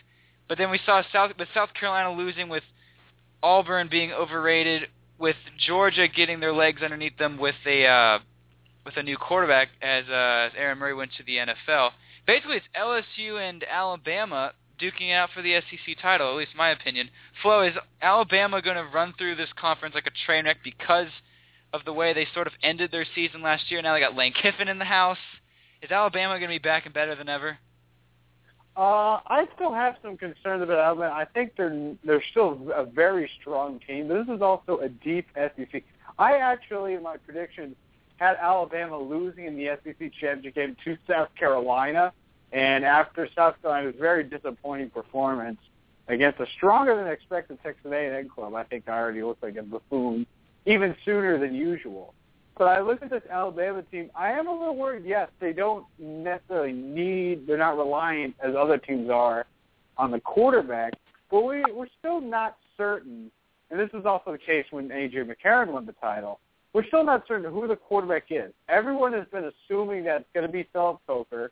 But 0.49 0.57
then 0.57 0.71
we 0.71 0.79
saw 0.87 1.03
South 1.13 1.33
with 1.37 1.49
South 1.53 1.71
Carolina 1.75 2.13
losing 2.13 2.49
with 2.49 2.63
Auburn 3.43 3.89
being 3.91 4.13
overrated, 4.13 4.89
with 5.19 5.37
Georgia 5.67 6.07
getting 6.07 6.39
their 6.39 6.53
legs 6.53 6.83
underneath 6.83 7.19
them 7.19 7.39
with 7.39 7.57
a 7.67 7.87
uh, 7.87 8.19
with 8.85 8.97
a 8.97 9.03
new 9.03 9.17
quarterback 9.17 9.69
as 9.83 10.05
uh, 10.09 10.51
Aaron 10.57 10.79
Murray 10.79 10.95
went 10.95 11.11
to 11.19 11.25
the 11.25 11.39
NFL. 11.39 11.91
Basically, 12.25 12.57
it's 12.57 12.67
LSU 12.79 13.41
and 13.41 13.65
Alabama 13.69 14.53
duking 14.79 15.13
out 15.13 15.31
for 15.35 15.43
the 15.43 15.61
SEC 15.61 15.97
title. 16.01 16.31
At 16.31 16.37
least 16.37 16.53
my 16.57 16.71
opinion. 16.71 17.11
Flo, 17.43 17.63
is 17.63 17.75
Alabama 18.01 18.63
going 18.63 18.77
to 18.77 18.89
run 18.93 19.15
through 19.19 19.37
this 19.37 19.49
conference 19.59 19.95
like 19.95 20.07
a 20.07 20.27
train 20.27 20.45
wreck 20.45 20.59
because 20.63 21.09
of 21.73 21.85
the 21.85 21.93
way 21.93 22.13
they 22.13 22.27
sort 22.35 22.47
of 22.47 22.53
ended 22.63 22.91
their 22.91 23.07
season 23.15 23.43
last 23.43 23.71
year? 23.71 23.83
Now 23.83 23.95
they 23.95 24.01
got 24.01 24.15
Lane 24.17 24.33
Kiffin 24.33 24.69
in 24.69 24.79
the 24.79 24.85
house. 24.85 25.19
Is 25.83 25.91
Alabama 25.91 26.39
going 26.39 26.51
to 26.51 26.55
be 26.55 26.59
back 26.59 26.85
and 26.87 26.95
better 26.95 27.15
than 27.15 27.29
ever? 27.29 27.59
Uh, 28.77 29.21
I 29.27 29.47
still 29.55 29.73
have 29.73 29.97
some 30.03 30.19
concerns 30.19 30.63
about 30.63 30.79
Alabama. 30.79 31.15
I 31.15 31.25
think 31.25 31.53
they're 31.57 31.95
they're 32.05 32.23
still 32.31 32.61
a 32.75 32.85
very 32.85 33.31
strong 33.41 33.81
team. 33.87 34.07
This 34.07 34.27
is 34.29 34.43
also 34.43 34.79
a 34.81 34.89
deep 34.91 35.27
SEC. 35.35 35.83
I 36.19 36.37
actually, 36.37 36.93
in 36.93 37.03
my 37.03 37.17
predictions, 37.17 37.75
had 38.17 38.37
Alabama 38.37 38.99
losing 38.99 39.47
in 39.47 39.57
the 39.57 39.79
SEC 39.83 40.13
championship 40.21 40.55
game 40.55 40.77
to 40.85 40.99
South 41.09 41.29
Carolina, 41.39 42.13
and 42.53 42.85
after 42.85 43.29
South 43.35 43.61
Carolina's 43.61 43.95
very 43.99 44.25
disappointing 44.25 44.91
performance 44.91 45.59
against 46.09 46.41
a 46.41 46.47
stronger 46.57 46.97
than 46.97 47.09
expected 47.09 47.59
Texas 47.63 47.91
A&M 47.91 48.29
club, 48.29 48.55
I 48.55 48.63
think 48.65 48.89
I 48.89 48.99
already 48.99 49.23
looked 49.23 49.43
like 49.43 49.57
a 49.57 49.63
buffoon 49.63 50.27
even 50.65 50.95
sooner 51.05 51.39
than 51.39 51.55
usual. 51.55 52.15
But 52.59 52.69
I 52.69 52.81
look 52.81 53.03
at 53.03 53.11
this 53.11 53.23
Alabama 53.31 53.83
team. 53.83 54.11
I 54.15 54.33
am 54.33 54.49
a 54.49 54.53
little 54.53 54.77
worried. 54.77 55.05
Yes, 55.05 55.29
they 55.41 55.53
don't 55.53 55.85
necessarily 55.99 56.73
need. 56.73 57.47
They're 57.47 57.59
not 57.59 57.77
reliant 57.77 58.35
as 58.43 58.55
other 58.57 58.79
teams 58.79 59.11
are 59.11 59.47
on 59.99 60.11
the 60.11 60.21
quarterback. 60.21 60.95
But 61.31 61.43
we 61.43 61.63
we're 61.73 61.89
still 61.99 62.21
not 62.21 62.57
certain. 62.77 63.31
And 63.71 63.79
this 63.79 63.93
was 63.93 64.07
also 64.07 64.33
the 64.33 64.39
case 64.39 64.65
when 64.71 64.89
AJ 64.89 65.31
McCarron 65.31 65.69
won 65.69 65.87
the 65.87 65.93
title. 65.93 66.41
We're 66.73 66.87
still 66.87 67.05
not 67.05 67.27
certain 67.27 67.51
who 67.51 67.67
the 67.67 67.77
quarterback 67.77 68.25
is. 68.31 68.53
Everyone 68.69 69.13
has 69.13 69.27
been 69.33 69.45
assuming 69.45 70.05
that 70.05 70.23
it's 70.23 70.31
going 70.35 70.47
to 70.47 70.53
be 70.53 70.69
Philip 70.73 71.01
Coker, 71.07 71.51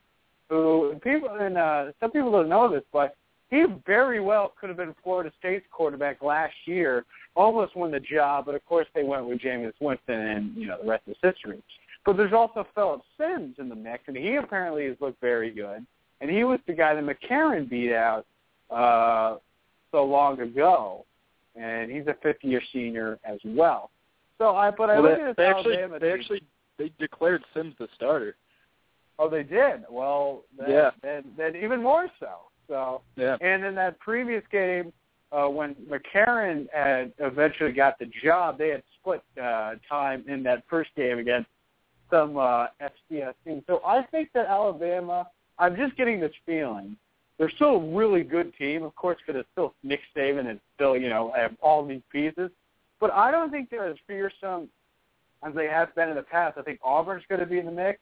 who 0.49 0.99
people 1.03 1.29
and 1.41 1.57
uh, 1.57 1.87
some 2.01 2.11
people 2.11 2.31
don't 2.31 2.49
know 2.49 2.71
this, 2.71 2.85
but 2.93 3.17
he 3.51 3.65
very 3.87 4.21
well 4.21 4.53
could 4.59 4.69
have 4.69 4.77
been 4.77 4.95
Florida 5.03 5.33
State's 5.39 5.67
quarterback 5.71 6.23
last 6.23 6.55
year 6.67 7.05
almost 7.37 7.77
won 7.77 7.91
the 7.91 8.01
job, 8.01 8.47
but 8.47 8.55
of 8.55 8.65
course 8.67 8.87
they 8.95 9.03
went 9.03 9.27
with 9.27 9.41
Jameis 9.41 9.73
Winston, 9.81 10.21
and 10.21 10.57
you 10.57 10.67
know 10.67 10.79
the 10.81 10.89
rest 10.89 11.05
is 11.07 11.17
history. 11.23 11.63
But 12.05 12.17
there's 12.17 12.33
also 12.33 12.67
Philip 12.75 13.01
Simms 13.19 13.57
in 13.59 13.69
the 13.69 13.75
mix, 13.75 14.05
and 14.07 14.17
he 14.17 14.37
apparently 14.37 14.87
has 14.87 14.97
looked 15.01 15.21
very 15.21 15.51
good. 15.51 15.87
And 16.21 16.31
he 16.31 16.45
was 16.45 16.61
the 16.67 16.73
guy 16.73 16.95
that 16.95 17.05
McCarron 17.05 17.69
beat 17.69 17.93
out 17.93 18.27
uh, 18.71 19.39
so 19.91 20.05
long 20.05 20.41
ago, 20.41 21.05
and 21.57 21.91
he's 21.91 22.07
a 22.07 22.17
fifth-year 22.23 22.63
senior 22.73 23.19
as 23.25 23.39
well. 23.45 23.91
So 24.39 24.55
I, 24.55 24.71
but 24.71 24.91
I 24.91 25.01
well, 25.01 25.11
look 25.11 25.19
they, 25.19 25.23
at 25.23 25.27
this 25.29 25.35
they 25.39 25.47
actually, 25.47 25.77
Alabama 25.79 25.99
they 25.99 26.13
actually 26.13 26.43
they 26.79 26.93
declared 26.99 27.43
Sims 27.55 27.75
the 27.79 27.89
starter. 27.95 28.37
Oh, 29.19 29.29
they 29.29 29.43
did. 29.43 29.85
Well, 29.89 30.43
then, 30.59 30.71
Yeah. 30.71 30.91
then, 31.03 31.25
then 31.37 31.57
even 31.57 31.83
more 31.83 32.11
so. 32.19 32.51
So, 32.69 33.03
Yeah. 33.17 33.37
and 33.41 33.65
in 33.65 33.75
that 33.77 33.99
previous 34.01 34.45
game, 34.49 34.93
uh, 35.33 35.49
when 35.49 35.75
McCarron 35.89 36.69
had 36.73 37.13
eventually 37.19 37.73
got 37.73 37.99
the 37.99 38.07
job, 38.07 38.59
they 38.59 38.69
had 38.69 38.83
split 39.01 39.23
uh, 39.41 39.75
time 39.89 40.25
in 40.29 40.43
that 40.45 40.65
first 40.69 40.95
game 40.95 41.19
against 41.19 41.49
some 42.11 42.37
uh, 42.37 42.69
FCS 42.81 43.35
team. 43.45 43.63
So 43.67 43.81
I 43.85 44.03
think 44.03 44.31
that 44.33 44.47
Alabama, 44.47 45.29
I'm 45.59 45.77
just 45.77 45.97
getting 45.97 46.21
this 46.21 46.35
feeling, 46.47 46.97
they're 47.39 47.51
still 47.51 47.77
a 47.77 47.95
really 47.95 48.23
good 48.23 48.55
team, 48.57 48.85
of 48.85 48.95
course, 48.95 49.19
because 49.25 49.41
it's 49.41 49.49
still 49.53 49.75
Nick 49.83 50.01
Saban 50.17 50.49
and 50.49 50.61
still, 50.77 50.97
you 50.97 51.09
know, 51.09 51.33
have 51.35 51.57
all 51.61 51.85
these 51.85 52.03
pieces. 52.13 52.51
But 53.01 53.13
I 53.13 53.31
don't 53.31 53.51
think 53.51 53.71
they're 53.71 53.89
as 53.89 53.97
fearsome 54.07 54.69
as 55.43 55.53
they 55.55 55.67
have 55.67 55.95
been 55.97 56.09
in 56.09 56.15
the 56.15 56.23
past. 56.23 56.59
I 56.59 56.63
think 56.63 56.79
Auburn's 56.85 57.25
going 57.29 57.41
to 57.41 57.47
be 57.47 57.59
in 57.59 57.67
the 57.67 57.73
mix. 57.73 57.99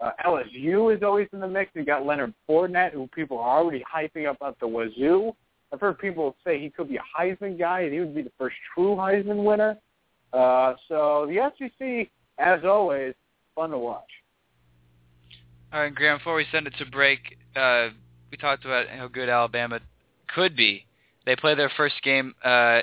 Uh, 0.00 0.12
LSU 0.24 0.94
is 0.96 1.02
always 1.02 1.28
in 1.32 1.40
the 1.40 1.48
mix. 1.48 1.72
You 1.74 1.84
got 1.84 2.06
Leonard 2.06 2.32
Fournette, 2.48 2.92
who 2.92 3.06
people 3.08 3.38
are 3.38 3.58
already 3.58 3.84
hyping 3.92 4.28
up 4.28 4.38
at 4.44 4.58
the 4.58 4.66
wazoo. 4.66 5.32
I've 5.72 5.80
heard 5.80 5.98
people 5.98 6.34
say 6.44 6.58
he 6.58 6.70
could 6.70 6.88
be 6.88 6.96
a 6.96 7.04
Heisman 7.18 7.58
guy, 7.58 7.82
and 7.82 7.92
he 7.92 8.00
would 8.00 8.14
be 8.14 8.22
the 8.22 8.32
first 8.38 8.56
true 8.74 8.96
Heisman 8.96 9.44
winner. 9.44 9.76
Uh, 10.32 10.74
so 10.88 11.26
the 11.28 11.50
SEC, 11.58 12.10
as 12.38 12.60
always, 12.64 13.14
fun 13.54 13.70
to 13.70 13.78
watch. 13.78 14.08
All 15.72 15.80
right, 15.80 15.94
Graham. 15.94 16.18
Before 16.18 16.34
we 16.34 16.46
send 16.50 16.66
it 16.66 16.74
to 16.78 16.86
break, 16.86 17.20
uh, 17.54 17.88
we 18.30 18.36
talked 18.38 18.64
about 18.64 18.88
how 18.88 19.06
good 19.06 19.28
Alabama 19.28 19.80
could 20.34 20.56
be. 20.56 20.86
They 21.26 21.36
play 21.36 21.54
their 21.54 21.70
first 21.76 21.94
game 22.02 22.34
uh, 22.42 22.80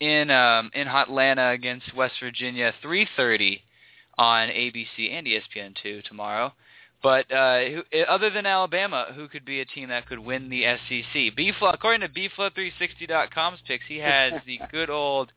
in 0.00 0.30
um, 0.30 0.70
in 0.74 0.86
Atlanta 0.86 1.50
against 1.50 1.94
West 1.96 2.14
Virginia, 2.20 2.72
3:30 2.84 3.62
on 4.18 4.48
ABC 4.48 5.10
and 5.10 5.26
E 5.26 5.38
ESPN2 5.38 6.04
tomorrow. 6.04 6.52
But 7.02 7.30
uh, 7.32 7.60
who, 7.64 7.82
other 8.08 8.30
than 8.30 8.46
Alabama, 8.46 9.06
who 9.14 9.26
could 9.26 9.44
be 9.44 9.60
a 9.60 9.64
team 9.64 9.88
that 9.88 10.06
could 10.06 10.20
win 10.20 10.48
the 10.48 10.62
SEC? 10.62 11.36
BFlow, 11.36 11.74
according 11.74 12.00
to 12.02 12.08
BFlow360.com's 12.08 13.58
picks, 13.66 13.84
he 13.88 13.98
has 13.98 14.34
the 14.46 14.60
good 14.70 14.88
old 14.88 15.32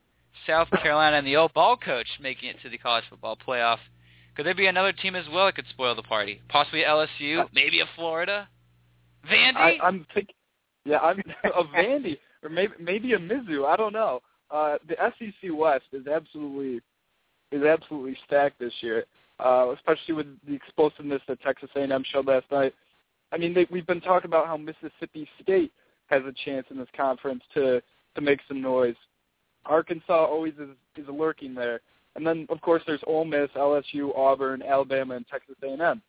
South 0.46 0.70
Carolina 0.84 1.18
and 1.18 1.26
the 1.26 1.36
old 1.36 1.54
ball 1.54 1.76
coach 1.76 2.08
making 2.22 2.50
it 2.50 2.58
to 2.62 2.70
the 2.70 2.78
college 2.78 3.06
football 3.10 3.36
playoff. 3.36 3.80
Could 4.36 4.46
there 4.46 4.54
be 4.54 4.68
another 4.68 4.92
team 4.92 5.16
as 5.16 5.26
well 5.32 5.46
that 5.46 5.56
could 5.56 5.66
spoil 5.70 5.96
the 5.96 6.04
party? 6.04 6.42
Possibly 6.50 6.82
LSU, 6.82 7.48
maybe 7.54 7.80
a 7.80 7.86
Florida, 7.96 8.48
Vandy. 9.26 9.56
I, 9.56 9.78
I'm 9.82 10.06
thinking, 10.14 10.36
yeah, 10.84 11.00
I'm 11.00 11.20
a 11.46 11.64
Vandy 11.64 12.18
or 12.44 12.50
maybe 12.50 12.74
maybe 12.80 13.14
a 13.14 13.18
Mizzou. 13.18 13.66
I 13.66 13.76
don't 13.76 13.94
know. 13.94 14.22
Uh, 14.52 14.78
the 14.88 14.96
SEC 15.18 15.50
West 15.52 15.86
is 15.92 16.06
absolutely 16.08 16.82
is 17.52 17.64
absolutely 17.64 18.18
stacked 18.26 18.60
this 18.60 18.74
year, 18.82 19.06
uh, 19.40 19.74
especially 19.76 20.14
with 20.14 20.28
the 20.48 20.54
explosiveness 20.54 21.22
that 21.28 21.42
Texas 21.42 21.70
A&M 21.76 22.04
showed 22.12 22.28
last 22.28 22.46
night. 22.52 22.74
I 23.32 23.38
mean, 23.38 23.54
they, 23.54 23.68
we've 23.70 23.88
been 23.88 24.02
talking 24.02 24.30
about 24.30 24.48
how 24.48 24.58
Mississippi 24.58 25.28
State 25.42 25.72
has 26.08 26.24
a 26.24 26.34
chance 26.46 26.68
in 26.70 26.78
this 26.78 26.88
conference 26.96 27.44
to 27.54 27.82
to 28.16 28.22
make 28.22 28.40
some 28.48 28.62
noise. 28.62 28.96
Arkansas 29.66 30.26
always 30.26 30.54
is 30.54 30.70
is 30.96 31.08
lurking 31.10 31.54
there, 31.54 31.82
and 32.16 32.26
then 32.26 32.46
of 32.50 32.62
course 32.62 32.84
there's 32.86 33.02
Ole 33.08 33.26
Miss, 33.26 33.50
LSU, 33.56 34.16
Auburn, 34.16 34.62
Alabama, 34.62 35.16
and 35.16 35.28
Texas 35.28 35.56
A&M. 35.64 36.02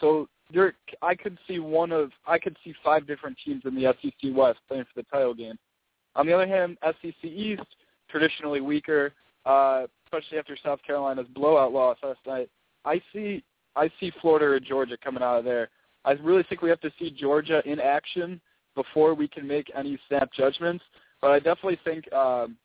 So 0.00 0.28
there, 0.52 0.74
I 1.02 1.14
could 1.14 1.38
see 1.46 1.58
one 1.58 1.92
of 1.92 2.10
I 2.26 2.38
could 2.38 2.56
see 2.64 2.74
five 2.82 3.06
different 3.06 3.36
teams 3.44 3.62
in 3.64 3.74
the 3.74 3.94
SEC 4.02 4.34
West 4.34 4.58
playing 4.68 4.84
for 4.84 5.02
the 5.02 5.06
title 5.10 5.34
game. 5.34 5.58
On 6.14 6.26
the 6.26 6.32
other 6.32 6.46
hand, 6.46 6.78
SEC 6.82 7.24
East 7.24 7.62
traditionally 8.08 8.60
weaker, 8.60 9.12
uh, 9.44 9.86
especially 10.06 10.38
after 10.38 10.56
South 10.62 10.80
Carolina's 10.86 11.26
blowout 11.34 11.72
loss 11.72 11.98
last 12.02 12.20
night. 12.26 12.48
I 12.84 13.00
see 13.12 13.42
I 13.74 13.90
see 13.98 14.12
Florida 14.20 14.46
or 14.46 14.60
Georgia 14.60 14.96
coming 15.02 15.22
out 15.22 15.38
of 15.38 15.44
there. 15.44 15.70
I 16.04 16.12
really 16.12 16.42
think 16.44 16.62
we 16.62 16.68
have 16.68 16.80
to 16.80 16.92
see 16.98 17.10
Georgia 17.10 17.62
in 17.64 17.80
action 17.80 18.40
before 18.74 19.14
we 19.14 19.28
can 19.28 19.46
make 19.46 19.70
any 19.74 19.98
snap 20.08 20.30
judgments. 20.32 20.84
But 21.20 21.30
I 21.30 21.38
definitely 21.38 21.78
think 21.84 22.12
um, 22.12 22.56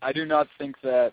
I 0.00 0.12
do 0.12 0.24
not 0.24 0.46
think 0.58 0.76
that 0.82 1.12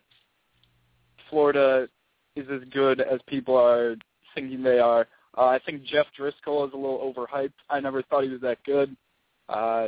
Florida 1.29 1.87
is 2.35 2.45
as 2.49 2.61
good 2.71 3.01
as 3.01 3.19
people 3.27 3.57
are 3.57 3.95
thinking 4.35 4.63
they 4.63 4.79
are. 4.79 5.07
Uh, 5.37 5.47
I 5.47 5.59
think 5.65 5.83
Jeff 5.83 6.05
Driskel 6.17 6.67
is 6.67 6.73
a 6.73 6.77
little 6.77 7.13
overhyped. 7.13 7.53
I 7.69 7.79
never 7.79 8.03
thought 8.03 8.23
he 8.23 8.29
was 8.29 8.41
that 8.41 8.63
good. 8.63 8.95
Uh, 9.49 9.87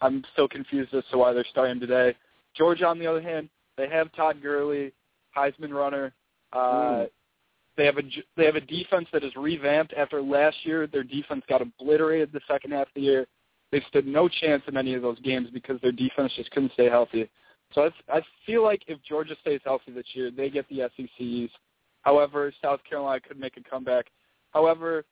I'm 0.00 0.22
still 0.32 0.48
confused 0.48 0.92
as 0.94 1.04
to 1.10 1.18
why 1.18 1.32
they're 1.32 1.46
starting 1.50 1.80
today. 1.80 2.14
Georgia, 2.54 2.86
on 2.86 2.98
the 2.98 3.06
other 3.06 3.22
hand, 3.22 3.48
they 3.76 3.88
have 3.88 4.12
Todd 4.12 4.40
Gurley, 4.42 4.92
Heisman 5.36 5.72
runner. 5.72 6.12
Uh, 6.52 6.58
mm. 6.58 7.08
They 7.76 7.86
have 7.86 7.98
a 7.98 8.02
they 8.36 8.44
have 8.44 8.54
a 8.54 8.60
defense 8.60 9.08
that 9.12 9.24
is 9.24 9.34
revamped 9.36 9.94
after 9.94 10.22
last 10.22 10.56
year. 10.62 10.86
Their 10.86 11.02
defense 11.02 11.42
got 11.48 11.60
obliterated 11.60 12.32
the 12.32 12.40
second 12.48 12.72
half 12.72 12.86
of 12.86 12.94
the 12.94 13.00
year. 13.00 13.26
They 13.72 13.82
stood 13.88 14.06
no 14.06 14.28
chance 14.28 14.62
in 14.68 14.76
any 14.76 14.94
of 14.94 15.02
those 15.02 15.18
games 15.20 15.48
because 15.52 15.80
their 15.80 15.90
defense 15.90 16.32
just 16.36 16.50
couldn't 16.52 16.72
stay 16.74 16.88
healthy. 16.88 17.28
So 17.72 17.90
I, 18.08 18.18
I 18.18 18.22
feel 18.46 18.62
like 18.62 18.82
if 18.86 19.02
Georgia 19.02 19.34
stays 19.40 19.60
healthy 19.64 19.90
this 19.90 20.06
year, 20.12 20.30
they 20.30 20.48
get 20.48 20.68
the 20.68 20.88
SECs. 20.96 21.50
However, 22.02 22.52
South 22.62 22.80
Carolina 22.88 23.20
could 23.20 23.40
make 23.40 23.56
a 23.56 23.68
comeback. 23.68 24.06
However, 24.52 25.04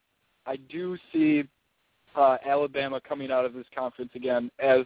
I 0.46 0.56
do 0.56 0.96
see 1.12 1.42
uh, 2.14 2.36
Alabama 2.46 3.00
coming 3.00 3.32
out 3.32 3.44
of 3.44 3.54
this 3.54 3.66
conference 3.74 4.12
again 4.14 4.50
as 4.60 4.82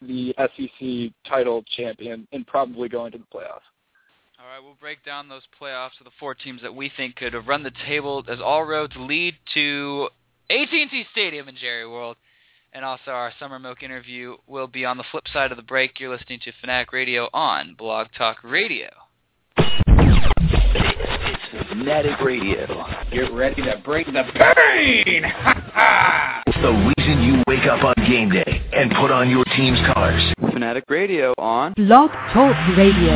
the 0.00 0.34
SEC 0.38 1.12
title 1.28 1.64
champion 1.76 2.26
and 2.32 2.46
probably 2.46 2.88
going 2.88 3.12
to 3.12 3.18
the 3.18 3.24
playoffs. 3.24 3.66
All 4.40 4.46
right, 4.46 4.62
we'll 4.62 4.76
break 4.80 5.04
down 5.04 5.28
those 5.28 5.42
playoffs 5.60 5.98
of 5.98 6.04
the 6.04 6.12
four 6.20 6.34
teams 6.34 6.62
that 6.62 6.74
we 6.74 6.92
think 6.96 7.16
could 7.16 7.34
run 7.46 7.64
the 7.64 7.72
table 7.86 8.24
as 8.28 8.38
all 8.40 8.64
roads 8.64 8.94
lead 8.96 9.34
to 9.54 10.08
AT&T 10.48 11.04
Stadium 11.12 11.48
in 11.48 11.56
Jerry 11.56 11.88
World. 11.88 12.16
And 12.72 12.84
also 12.84 13.10
our 13.10 13.32
Summer 13.40 13.58
Moak 13.58 13.82
interview 13.82 14.36
will 14.46 14.66
be 14.66 14.84
on 14.84 14.98
the 14.98 15.04
flip 15.10 15.24
side 15.32 15.50
of 15.50 15.56
the 15.56 15.62
break. 15.62 15.98
You're 15.98 16.14
listening 16.14 16.38
to 16.44 16.52
Fanatic 16.60 16.92
Radio 16.92 17.28
on 17.32 17.74
Blog 17.76 18.08
Talk 18.16 18.44
Radio. 18.44 18.90
It's 19.56 21.68
Fanatic 21.68 22.20
Radio. 22.20 22.66
Get 23.10 23.32
ready 23.32 23.62
to 23.62 23.80
bring 23.84 24.04
the 24.06 24.22
pain! 24.34 25.24
it's 25.24 26.37
the 26.62 26.92
reason 26.98 27.22
you 27.22 27.42
wake 27.46 27.66
up 27.66 27.84
on 27.84 27.94
game 28.08 28.30
day 28.30 28.60
and 28.72 28.90
put 29.00 29.12
on 29.12 29.30
your 29.30 29.44
team's 29.56 29.78
colors. 29.94 30.32
Fanatic 30.52 30.84
Radio 30.88 31.32
on 31.38 31.72
Blog 31.74 32.10
Talk 32.32 32.56
Radio. 32.76 33.14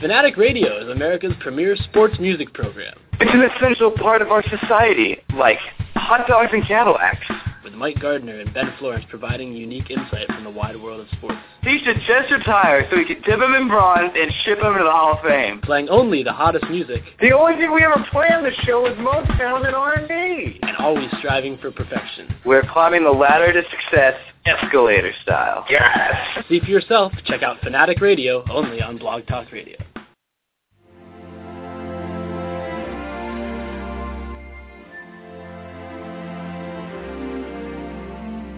Fanatic 0.00 0.36
Radio 0.38 0.82
is 0.82 0.88
America's 0.88 1.34
premier 1.40 1.76
sports 1.76 2.14
music 2.18 2.54
program. 2.54 2.94
It's 3.20 3.30
an 3.32 3.42
essential 3.42 3.90
part 3.90 4.22
of 4.22 4.28
our 4.28 4.42
society, 4.48 5.18
like 5.36 5.58
hot 5.94 6.26
dogs 6.26 6.50
and 6.52 6.66
Cadillacs. 6.66 7.26
With 7.64 7.74
Mike 7.74 7.98
Gardner 8.00 8.40
and 8.40 8.54
Ben 8.54 8.72
Florence 8.78 9.04
providing 9.10 9.52
unique 9.52 9.90
insight 9.90 10.28
from 10.28 10.44
the 10.44 10.50
wide 10.50 10.80
world 10.80 11.00
of 11.00 11.08
sports. 11.18 11.38
He 11.62 11.80
should 11.84 11.96
just 12.06 12.30
retire 12.30 12.86
so 12.88 12.96
we 12.96 13.04
can 13.04 13.20
dip 13.22 13.40
him 13.40 13.54
in 13.54 13.68
bronze 13.68 14.12
and 14.14 14.30
ship 14.44 14.58
him 14.58 14.72
to 14.72 14.84
the 14.84 14.90
Hall 14.90 15.18
of 15.18 15.24
Fame. 15.24 15.60
Playing 15.62 15.88
only 15.88 16.22
the 16.22 16.32
hottest 16.32 16.70
music. 16.70 17.02
The 17.20 17.32
only 17.32 17.56
thing 17.56 17.74
we 17.74 17.82
ever 17.82 18.04
play 18.12 18.28
on 18.28 18.44
the 18.44 18.52
show 18.64 18.86
is 18.86 18.96
Motown 18.98 19.66
and 19.66 19.74
R&B 19.74 20.35
always 20.86 21.10
striving 21.18 21.58
for 21.58 21.72
perfection. 21.72 22.32
We're 22.44 22.62
climbing 22.62 23.02
the 23.02 23.10
ladder 23.10 23.52
to 23.52 23.62
success, 23.70 24.14
escalator 24.44 25.10
style. 25.20 25.66
Yes! 25.68 26.14
See 26.48 26.60
for 26.60 26.66
yourself. 26.66 27.12
Check 27.24 27.42
out 27.42 27.58
Fanatic 27.60 28.00
Radio 28.00 28.44
only 28.48 28.80
on 28.80 28.96
Blog 28.96 29.26
Talk 29.26 29.50
Radio. 29.50 29.76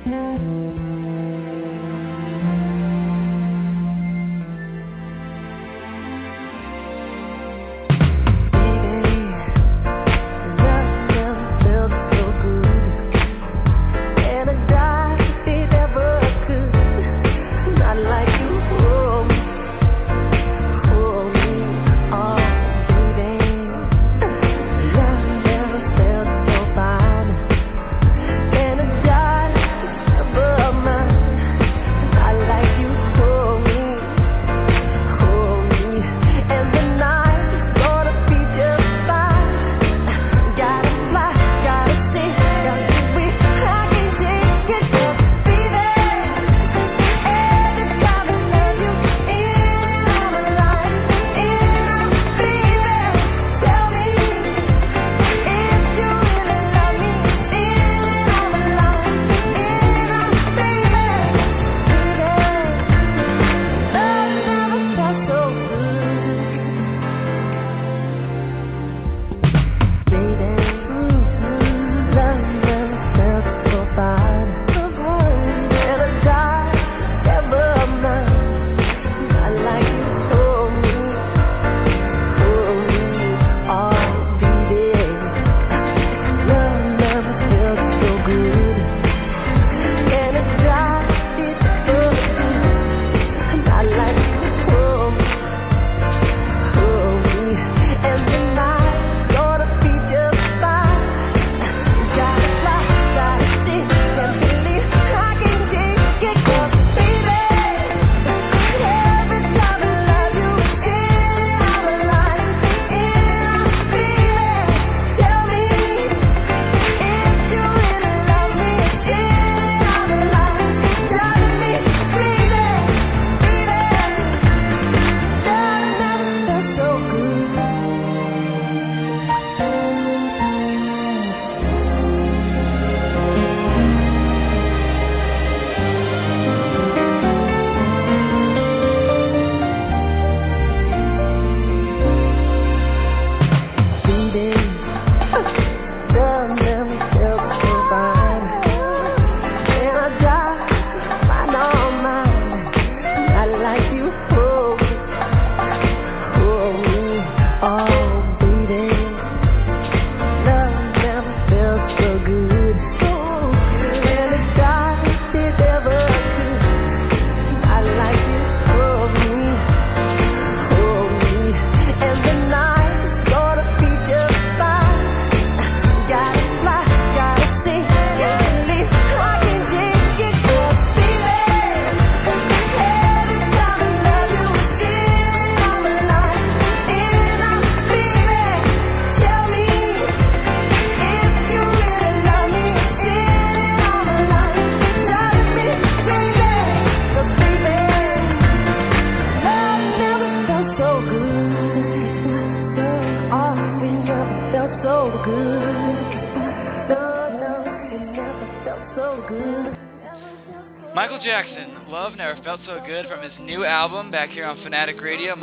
Mm-hmm. 0.07 0.88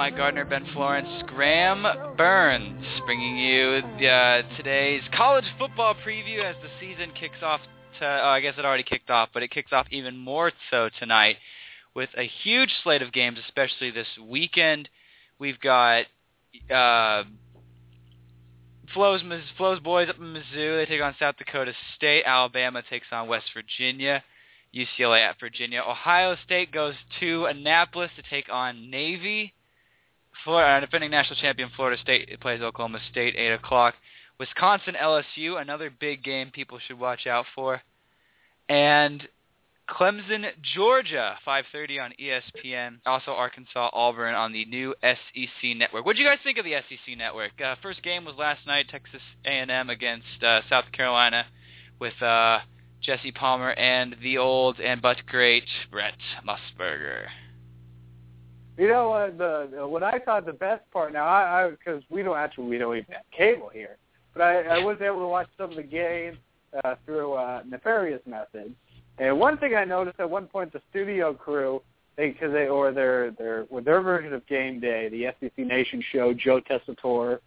Mike 0.05 0.17
Gardner, 0.17 0.45
Ben 0.45 0.67
Florence, 0.71 1.09
Graham 1.25 1.83
Burns 2.15 2.85
bringing 3.07 3.39
you 3.39 3.81
uh, 4.07 4.43
today's 4.55 5.01
college 5.17 5.45
football 5.57 5.95
preview 5.95 6.43
as 6.43 6.55
the 6.61 6.69
season 6.79 7.09
kicks 7.19 7.41
off. 7.41 7.59
To, 7.99 8.05
oh, 8.05 8.27
I 8.27 8.39
guess 8.39 8.53
it 8.55 8.65
already 8.65 8.83
kicked 8.83 9.09
off, 9.09 9.29
but 9.33 9.41
it 9.41 9.49
kicks 9.49 9.73
off 9.73 9.87
even 9.89 10.15
more 10.15 10.51
so 10.69 10.91
tonight 10.99 11.37
with 11.95 12.09
a 12.15 12.29
huge 12.43 12.69
slate 12.83 13.01
of 13.01 13.13
games, 13.13 13.39
especially 13.47 13.89
this 13.89 14.05
weekend. 14.23 14.89
We've 15.39 15.59
got 15.59 16.03
uh, 16.71 17.23
Flo's, 18.93 19.23
Flo's 19.57 19.79
boys 19.79 20.07
up 20.07 20.17
in 20.17 20.35
Mizzou. 20.35 20.81
They 20.81 20.85
take 20.87 21.01
on 21.01 21.15
South 21.17 21.37
Dakota 21.37 21.73
State. 21.95 22.25
Alabama 22.27 22.83
takes 22.87 23.07
on 23.11 23.27
West 23.27 23.47
Virginia. 23.55 24.23
UCLA 24.71 25.27
at 25.27 25.39
Virginia. 25.39 25.81
Ohio 25.81 26.37
State 26.45 26.71
goes 26.71 26.93
to 27.21 27.45
Annapolis 27.45 28.11
to 28.17 28.23
take 28.29 28.49
on 28.53 28.91
Navy. 28.91 29.51
Florida, 30.45 30.77
uh, 30.77 30.79
defending 30.79 31.11
national 31.11 31.37
champion 31.37 31.69
Florida 31.75 31.99
State 32.01 32.39
plays 32.39 32.61
Oklahoma 32.61 32.99
State, 33.11 33.35
8 33.35 33.53
o'clock. 33.53 33.95
Wisconsin 34.39 34.95
LSU, 35.01 35.59
another 35.59 35.89
big 35.89 36.23
game 36.23 36.51
people 36.51 36.79
should 36.87 36.99
watch 36.99 37.25
out 37.25 37.45
for. 37.55 37.81
And 38.69 39.27
Clemson, 39.89 40.45
Georgia, 40.61 41.37
5:30 41.45 41.99
on 41.99 42.13
ESPN. 42.19 42.99
Also 43.05 43.31
Arkansas, 43.31 43.89
Auburn 43.93 44.33
on 44.33 44.51
the 44.51 44.65
new 44.65 44.95
SEC 45.01 45.75
network. 45.75 46.05
What 46.05 46.15
do 46.15 46.21
you 46.21 46.27
guys 46.27 46.39
think 46.43 46.57
of 46.57 46.65
the 46.65 46.73
SEC 46.73 47.15
network? 47.15 47.59
Uh, 47.61 47.75
first 47.81 48.01
game 48.03 48.25
was 48.25 48.35
last 48.35 48.65
night, 48.65 48.87
Texas 48.89 49.21
A&M 49.45 49.89
against 49.89 50.43
uh, 50.43 50.61
South 50.69 50.91
Carolina, 50.91 51.45
with 51.99 52.19
uh, 52.21 52.59
Jesse 53.01 53.31
Palmer 53.31 53.71
and 53.71 54.15
the 54.21 54.37
old 54.37 54.79
and 54.79 55.01
but 55.01 55.25
great 55.27 55.67
Brent 55.91 56.17
Musburger. 56.45 57.27
You 58.77 58.89
know 58.89 59.09
what? 59.09 59.37
The 59.37 59.87
what 59.87 60.03
I 60.03 60.19
thought 60.19 60.45
the 60.45 60.53
best 60.53 60.89
part 60.91 61.13
now, 61.13 61.25
I 61.25 61.69
because 61.69 62.03
we 62.09 62.23
don't 62.23 62.37
actually 62.37 62.65
we 62.65 62.77
don't 62.77 62.95
even 62.97 63.13
have 63.13 63.23
cable 63.35 63.69
here, 63.69 63.97
but 64.33 64.41
I, 64.41 64.61
I 64.63 64.83
was 64.83 64.97
able 65.01 65.19
to 65.19 65.27
watch 65.27 65.47
some 65.57 65.69
of 65.69 65.75
the 65.77 65.83
games 65.83 66.37
uh, 66.83 66.95
through 67.05 67.33
uh, 67.33 67.63
nefarious 67.67 68.21
methods. 68.25 68.71
And 69.17 69.39
one 69.39 69.57
thing 69.57 69.75
I 69.75 69.85
noticed 69.85 70.19
at 70.19 70.29
one 70.29 70.47
point, 70.47 70.73
the 70.73 70.81
studio 70.89 71.33
crew, 71.33 71.81
because 72.17 72.51
they 72.51 72.67
or 72.67 72.91
their 72.91 73.31
their 73.31 73.65
with 73.69 73.85
their 73.85 74.01
version 74.01 74.33
of 74.33 74.45
Game 74.47 74.81
Day, 74.81 75.07
the 75.07 75.27
SEC 75.39 75.57
Nation 75.65 76.03
show, 76.11 76.33
Joe 76.33 76.59
Tessitore, 76.59 77.39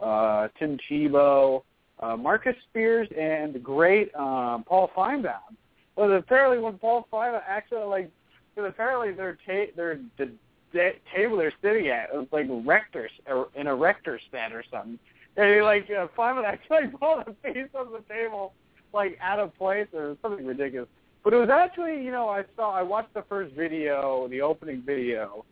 uh, 0.00 0.48
Tim 0.56 0.78
Tebow, 0.88 1.62
uh, 1.98 2.16
Marcus 2.16 2.54
Spears, 2.68 3.08
and 3.18 3.52
the 3.52 3.58
great 3.58 4.14
um, 4.14 4.64
Paul 4.66 4.90
Finebaum. 4.96 5.56
Well, 5.96 6.12
apparently 6.12 6.58
when 6.58 6.78
Paul 6.78 7.08
Finebaum 7.12 7.42
actually 7.46 7.86
like, 7.86 8.10
because 8.54 8.70
apparently 8.70 9.12
their 9.12 9.36
ta- 9.46 9.72
their 9.74 9.98
the 10.16 10.30
de- 10.72 10.98
table 11.14 11.36
they're 11.36 11.52
sitting 11.62 11.88
at 11.88 12.10
It 12.12 12.16
was 12.16 12.28
like 12.32 12.46
rectors 12.50 13.10
in 13.54 13.66
a 13.66 13.74
rector 13.74 14.20
stand 14.28 14.52
or 14.52 14.64
something. 14.70 14.98
And 15.36 15.54
he 15.54 15.60
like 15.62 15.90
uh, 15.90 16.08
Finebaum 16.16 16.44
actually 16.44 16.88
pulled 16.98 17.24
a 17.26 17.32
piece 17.52 17.68
of 17.74 17.90
the 17.90 18.02
table 18.08 18.54
like 18.92 19.18
out 19.20 19.38
of 19.38 19.54
place 19.56 19.88
or 19.92 20.16
something 20.22 20.46
ridiculous. 20.46 20.88
But 21.22 21.34
it 21.34 21.38
was 21.38 21.50
actually, 21.50 22.04
you 22.04 22.12
know, 22.12 22.28
I 22.28 22.44
saw, 22.54 22.70
I 22.72 22.82
watched 22.82 23.12
the 23.12 23.22
first 23.22 23.54
video, 23.54 24.28
the 24.28 24.42
opening 24.42 24.80
video. 24.80 25.44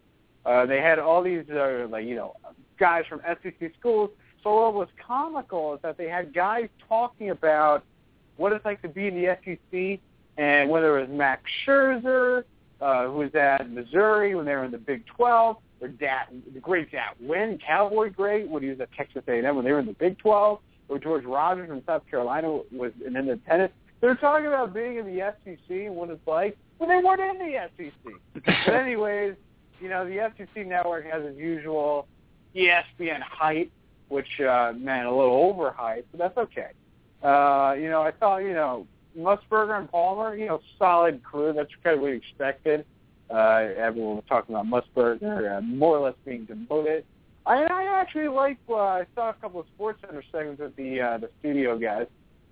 Uh, 0.46 0.66
they 0.66 0.80
had 0.80 0.98
all 0.98 1.22
these, 1.22 1.44
uh, 1.50 1.88
like, 1.90 2.06
you 2.06 2.14
know, 2.14 2.34
guys 2.78 3.04
from 3.08 3.20
SEC 3.42 3.72
schools. 3.78 4.10
So 4.42 4.54
what 4.54 4.74
was 4.74 4.88
comical 5.04 5.74
is 5.74 5.80
that 5.82 5.96
they 5.96 6.08
had 6.08 6.32
guys 6.32 6.68
talking 6.88 7.30
about 7.30 7.82
what 8.36 8.52
it's 8.52 8.64
like 8.64 8.82
to 8.82 8.88
be 8.88 9.08
in 9.08 9.14
the 9.14 9.36
SEC, 9.44 10.00
and 10.36 10.70
whether 10.70 10.98
it 10.98 11.08
was 11.08 11.16
Max 11.16 11.42
Scherzer, 11.66 12.44
uh, 12.84 13.06
who 13.06 13.14
was 13.14 13.34
at 13.34 13.70
Missouri 13.70 14.34
when 14.34 14.44
they 14.44 14.52
were 14.52 14.64
in 14.64 14.70
the 14.70 14.76
Big 14.76 15.06
12, 15.06 15.56
or 15.80 15.88
Dat, 15.88 16.28
the 16.52 16.60
great 16.60 16.92
Dat 16.92 17.16
Nguyen, 17.22 17.58
Cowboy 17.66 18.10
great, 18.10 18.46
when 18.46 18.62
he 18.62 18.68
was 18.68 18.78
at 18.78 18.92
Texas 18.92 19.22
A&M 19.26 19.56
when 19.56 19.64
they 19.64 19.72
were 19.72 19.78
in 19.78 19.86
the 19.86 19.94
Big 19.94 20.18
12, 20.18 20.60
or 20.88 20.98
George 20.98 21.24
Rogers 21.24 21.68
from 21.68 21.82
South 21.86 22.02
Carolina 22.10 22.60
was 22.70 22.92
an 23.06 23.16
independent. 23.16 23.72
They're 24.02 24.16
talking 24.16 24.46
about 24.46 24.74
being 24.74 24.98
in 24.98 25.06
the 25.06 25.32
SEC 25.44 25.70
and 25.70 25.96
what 25.96 26.10
it's 26.10 26.26
like 26.26 26.58
when 26.76 26.90
they 26.90 27.02
weren't 27.02 27.20
in 27.20 27.38
the 27.38 27.68
SEC. 27.78 28.12
but 28.34 28.74
anyways, 28.74 29.34
you 29.80 29.88
know, 29.88 30.06
the 30.06 30.30
SEC 30.36 30.66
network 30.66 31.06
has 31.06 31.24
its 31.24 31.38
usual 31.38 32.06
ESPN 32.54 33.22
hype, 33.22 33.70
which, 34.08 34.40
uh, 34.40 34.74
man, 34.76 35.06
a 35.06 35.16
little 35.16 35.54
overhyped, 35.54 36.04
but 36.12 36.18
that's 36.18 36.36
okay. 36.36 36.72
Uh, 37.22 37.74
you 37.78 37.88
know, 37.88 38.02
I 38.02 38.10
thought, 38.10 38.38
you 38.38 38.52
know, 38.52 38.86
Musburger 39.16 39.78
and 39.78 39.90
Palmer, 39.90 40.36
you 40.36 40.46
know, 40.46 40.60
solid 40.78 41.22
crew. 41.22 41.52
That's 41.52 41.70
kind 41.82 41.96
of 41.96 42.02
what 42.02 42.10
we 42.10 42.16
expected. 42.16 42.84
Uh, 43.30 43.68
everyone 43.76 44.16
was 44.16 44.24
talking 44.28 44.54
about 44.54 44.66
Musburger, 44.66 45.58
uh, 45.58 45.60
more 45.62 45.96
or 45.96 46.06
less 46.06 46.14
being 46.24 46.44
demoted. 46.44 47.04
I, 47.46 47.64
I 47.64 48.00
actually 48.00 48.28
like. 48.28 48.58
Uh, 48.68 48.74
I 48.74 49.06
saw 49.14 49.30
a 49.30 49.34
couple 49.34 49.60
of 49.60 49.66
Sports 49.74 50.00
Center 50.00 50.22
segments 50.32 50.60
with 50.60 50.76
the 50.76 51.00
uh, 51.00 51.18
the 51.18 51.30
studio 51.40 51.78
guys, 51.78 52.06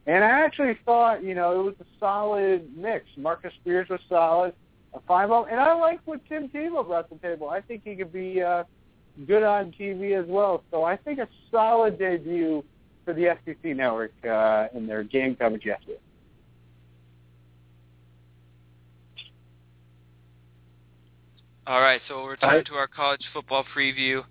and 0.07 0.25
I 0.25 0.41
actually 0.45 0.79
thought, 0.85 1.23
you 1.23 1.35
know, 1.35 1.61
it 1.61 1.63
was 1.63 1.75
a 1.81 1.87
solid 1.99 2.77
mix. 2.77 3.07
Marcus 3.17 3.53
Spears 3.61 3.89
was 3.89 4.01
solid, 4.09 4.55
a 4.95 5.01
five 5.01 5.29
ball, 5.29 5.47
and 5.51 5.59
I 5.59 5.75
like 5.75 6.01
what 6.05 6.21
Tim 6.29 6.49
Tebow 6.49 6.87
brought 6.87 7.09
to 7.09 7.15
the 7.15 7.21
table. 7.21 7.49
I 7.49 7.61
think 7.61 7.83
he 7.85 7.97
could 7.97 8.13
be 8.13 8.43
uh, 8.43 8.65
good 9.27 9.43
on 9.43 9.73
TV 9.73 10.19
as 10.19 10.27
well. 10.27 10.63
So 10.71 10.85
I 10.85 10.97
think 10.97 11.19
a 11.19 11.29
solid 11.51 11.99
debut 11.99 12.65
for 13.05 13.15
the 13.15 13.37
SEC 13.45 13.77
network 13.77 14.13
uh, 14.25 14.69
in 14.75 14.87
their 14.87 15.05
game 15.05 15.37
coverage 15.37 15.65
yesterday. 15.65 15.99
All 21.67 21.81
right, 21.81 22.01
so 22.09 22.19
we'll 22.19 22.29
return 22.29 22.65
to 22.65 22.75
our 22.75 22.89
college 22.89 23.23
football 23.33 23.65
preview. 23.75 24.25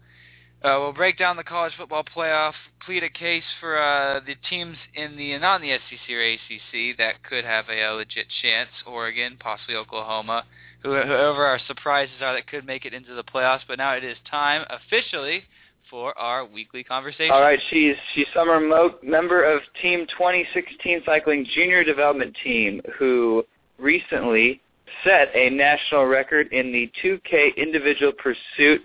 Uh, 0.63 0.78
we'll 0.80 0.94
break 0.94 1.17
down 1.17 1.38
the 1.38 1.44
college 1.44 1.74
football 1.78 2.04
playoff, 2.04 2.54
plead 2.86 3.04
a 3.04 3.10
case 3.10 3.44
for 3.60 3.82
uh, 3.82 4.20
the 4.20 4.36
teams 4.48 4.78
in 4.94 5.15
the 5.17 5.38
not 5.39 5.62
in 5.62 5.67
the 5.67 5.76
SEC 5.89 6.13
or 6.13 6.22
ACC 6.22 6.98
that 6.98 7.24
could 7.24 7.44
have 7.44 7.65
a, 7.70 7.82
a 7.82 7.94
legit 7.94 8.28
chance. 8.44 8.70
Oregon, 8.86 9.38
possibly 9.39 9.76
Oklahoma, 9.76 10.44
whoever 10.84 11.46
our 11.46 11.60
surprises 11.67 12.13
are 12.22 12.34
that 12.36 12.48
could 12.48 12.65
make 12.65 12.86
it 12.86 12.94
into 12.94 13.15
the 13.15 13.24
playoffs. 13.24 13.62
But 13.67 13.80
now 13.80 13.94
it 13.94 14.04
is 14.04 14.17
time 14.30 14.65
officially 14.70 15.44
for 15.89 16.15
our 16.17 16.46
weekly 16.46 16.84
conversation. 16.84 17.32
All 17.32 17.41
right, 17.41 17.60
she's 17.70 17.96
she's 18.13 18.28
summer 18.34 18.60
mo- 18.60 19.00
member 19.02 19.44
of 19.44 19.62
Team 19.82 20.06
TWENTY16 20.20 21.06
Cycling 21.06 21.48
Junior 21.56 21.84
Development 21.84 22.36
Team, 22.44 22.82
who 23.00 23.44
recently 23.80 24.62
set 25.04 25.30
a 25.36 25.49
national 25.49 26.06
record 26.06 26.51
in 26.51 26.71
the 26.71 26.91
2K 27.04 27.56
individual 27.58 28.12
pursuit 28.13 28.82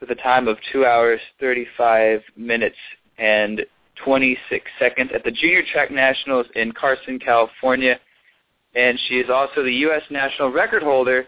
with 0.00 0.10
a 0.10 0.14
time 0.14 0.48
of 0.48 0.58
2 0.72 0.84
hours 0.84 1.20
35 1.40 2.20
minutes 2.36 2.76
and 3.18 3.64
26 4.04 4.64
seconds 4.78 5.10
at 5.14 5.24
the 5.24 5.30
Junior 5.30 5.62
Track 5.72 5.90
Nationals 5.90 6.46
in 6.54 6.72
Carson, 6.72 7.18
California. 7.18 7.98
And 8.74 8.98
she 9.08 9.14
is 9.14 9.30
also 9.30 9.62
the 9.62 9.72
U.S. 9.72 10.02
national 10.10 10.52
record 10.52 10.82
holder 10.82 11.26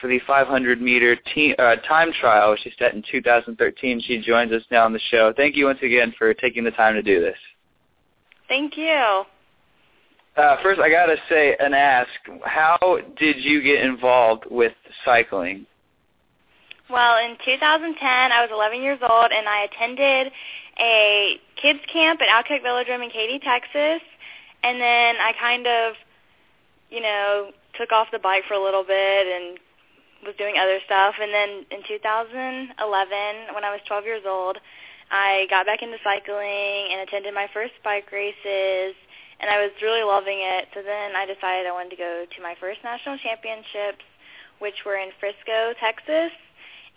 for 0.00 0.08
the 0.08 0.20
500 0.26 0.80
meter 0.80 1.16
uh, 1.58 1.76
time 1.86 2.12
trial, 2.18 2.52
which 2.52 2.60
she 2.62 2.72
set 2.78 2.94
in 2.94 3.02
2013. 3.10 4.00
She 4.00 4.20
joins 4.20 4.52
us 4.52 4.62
now 4.70 4.84
on 4.84 4.92
the 4.92 5.00
show. 5.10 5.32
Thank 5.36 5.56
you 5.56 5.66
once 5.66 5.80
again 5.82 6.14
for 6.16 6.32
taking 6.32 6.64
the 6.64 6.70
time 6.70 6.94
to 6.94 7.02
do 7.02 7.20
this. 7.20 7.36
Thank 8.48 8.76
you. 8.76 9.24
Uh, 10.38 10.56
first, 10.62 10.78
I 10.78 10.88
gotta 10.88 11.16
say 11.28 11.56
and 11.58 11.74
ask, 11.74 12.08
how 12.44 12.78
did 13.18 13.38
you 13.38 13.60
get 13.60 13.84
involved 13.84 14.44
with 14.48 14.72
cycling? 15.04 15.66
Well, 16.88 17.18
in 17.18 17.36
2010, 17.44 17.98
I 18.06 18.40
was 18.40 18.50
11 18.52 18.80
years 18.80 19.00
old, 19.02 19.32
and 19.32 19.48
I 19.48 19.66
attended 19.66 20.32
a 20.78 21.40
kids 21.60 21.80
camp 21.92 22.20
at 22.22 22.28
Alkek 22.28 22.62
Velodrome 22.62 23.02
in 23.02 23.10
Katy, 23.10 23.40
Texas. 23.40 24.00
And 24.62 24.80
then 24.80 25.16
I 25.16 25.32
kind 25.40 25.66
of, 25.66 25.94
you 26.88 27.02
know, 27.02 27.50
took 27.74 27.90
off 27.90 28.06
the 28.12 28.20
bike 28.20 28.44
for 28.46 28.54
a 28.54 28.62
little 28.62 28.84
bit 28.84 29.26
and 29.26 29.58
was 30.24 30.36
doing 30.38 30.54
other 30.56 30.78
stuff. 30.86 31.16
And 31.20 31.34
then 31.34 31.66
in 31.70 31.82
2011, 31.86 32.74
when 33.54 33.64
I 33.64 33.70
was 33.70 33.80
12 33.88 34.04
years 34.04 34.22
old, 34.24 34.58
I 35.10 35.46
got 35.50 35.66
back 35.66 35.82
into 35.82 35.96
cycling 36.04 36.94
and 36.94 37.00
attended 37.02 37.34
my 37.34 37.48
first 37.52 37.72
bike 37.82 38.12
races, 38.12 38.94
and 39.40 39.50
I 39.50 39.62
was 39.62 39.70
really 39.82 40.02
loving 40.02 40.40
it. 40.40 40.68
So 40.74 40.82
then 40.82 41.14
I 41.16 41.26
decided 41.26 41.66
I 41.66 41.72
wanted 41.72 41.90
to 41.90 42.00
go 42.00 42.24
to 42.28 42.42
my 42.42 42.54
first 42.60 42.80
national 42.82 43.18
championships, 43.18 44.04
which 44.58 44.84
were 44.84 44.96
in 44.96 45.10
Frisco, 45.20 45.74
Texas 45.78 46.32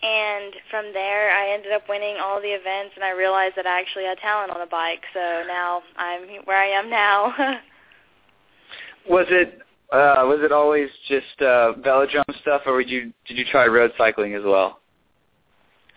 and 0.03 0.55
from 0.71 0.93
there, 0.93 1.29
I 1.29 1.53
ended 1.53 1.71
up 1.71 1.87
winning 1.87 2.17
all 2.21 2.41
the 2.41 2.47
events, 2.47 2.93
and 2.95 3.03
I 3.03 3.11
realized 3.11 3.55
that 3.55 3.67
I 3.67 3.79
actually 3.79 4.05
had 4.05 4.17
talent 4.17 4.51
on 4.51 4.61
a 4.61 4.65
bike. 4.65 5.03
So 5.13 5.43
now 5.47 5.83
I'm 5.95 6.27
where 6.45 6.57
I 6.57 6.67
am 6.67 6.89
now. 6.89 7.33
was 9.09 9.27
it 9.29 9.59
uh, 9.91 10.25
was 10.25 10.39
it 10.41 10.51
always 10.51 10.89
just 11.07 11.39
uh, 11.41 11.73
velodrome 11.85 12.41
stuff, 12.41 12.63
or 12.65 12.81
did 12.81 12.89
you 12.89 13.13
did 13.27 13.37
you 13.37 13.45
try 13.45 13.67
road 13.67 13.91
cycling 13.95 14.33
as 14.33 14.43
well? 14.43 14.79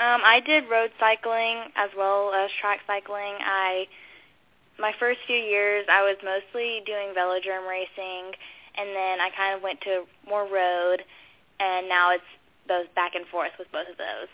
Um, 0.00 0.20
I 0.24 0.40
did 0.44 0.64
road 0.68 0.90
cycling 1.00 1.70
as 1.76 1.88
well 1.96 2.32
as 2.34 2.50
track 2.60 2.80
cycling. 2.86 3.36
I 3.40 3.86
my 4.78 4.92
first 4.98 5.20
few 5.26 5.36
years, 5.36 5.86
I 5.90 6.02
was 6.02 6.16
mostly 6.24 6.82
doing 6.86 7.14
velodrome 7.16 7.68
racing, 7.68 8.32
and 8.76 8.88
then 8.90 9.20
I 9.20 9.30
kind 9.36 9.56
of 9.56 9.62
went 9.62 9.80
to 9.82 10.04
more 10.28 10.42
road, 10.42 11.02
and 11.60 11.88
now 11.88 12.12
it's 12.12 12.24
both 12.66 12.92
back 12.94 13.14
and 13.14 13.26
forth 13.28 13.52
with 13.58 13.70
both 13.72 13.88
of 13.88 13.96
those. 13.96 14.28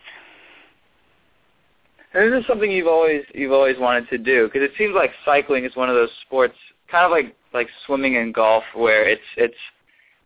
And 2.13 2.33
this 2.33 2.47
something 2.47 2.71
you've 2.71 2.89
always 2.89 3.23
you've 3.35 3.53
always 3.53 3.79
wanted 3.79 4.09
to 4.09 4.19
do 4.19 4.47
because 4.47 4.63
it 4.63 4.73
seems 4.77 4.95
like 4.95 5.13
cycling 5.25 5.65
is 5.65 5.77
one 5.77 5.89
of 5.89 5.95
those 5.95 6.11
sports, 6.27 6.57
kind 6.91 7.05
of 7.05 7.13
like 7.13 7.37
like 7.55 7.69
swimming 7.87 8.17
and 8.17 8.35
golf, 8.35 8.65
where 8.75 9.09
it's 9.09 9.23
it's 9.37 9.55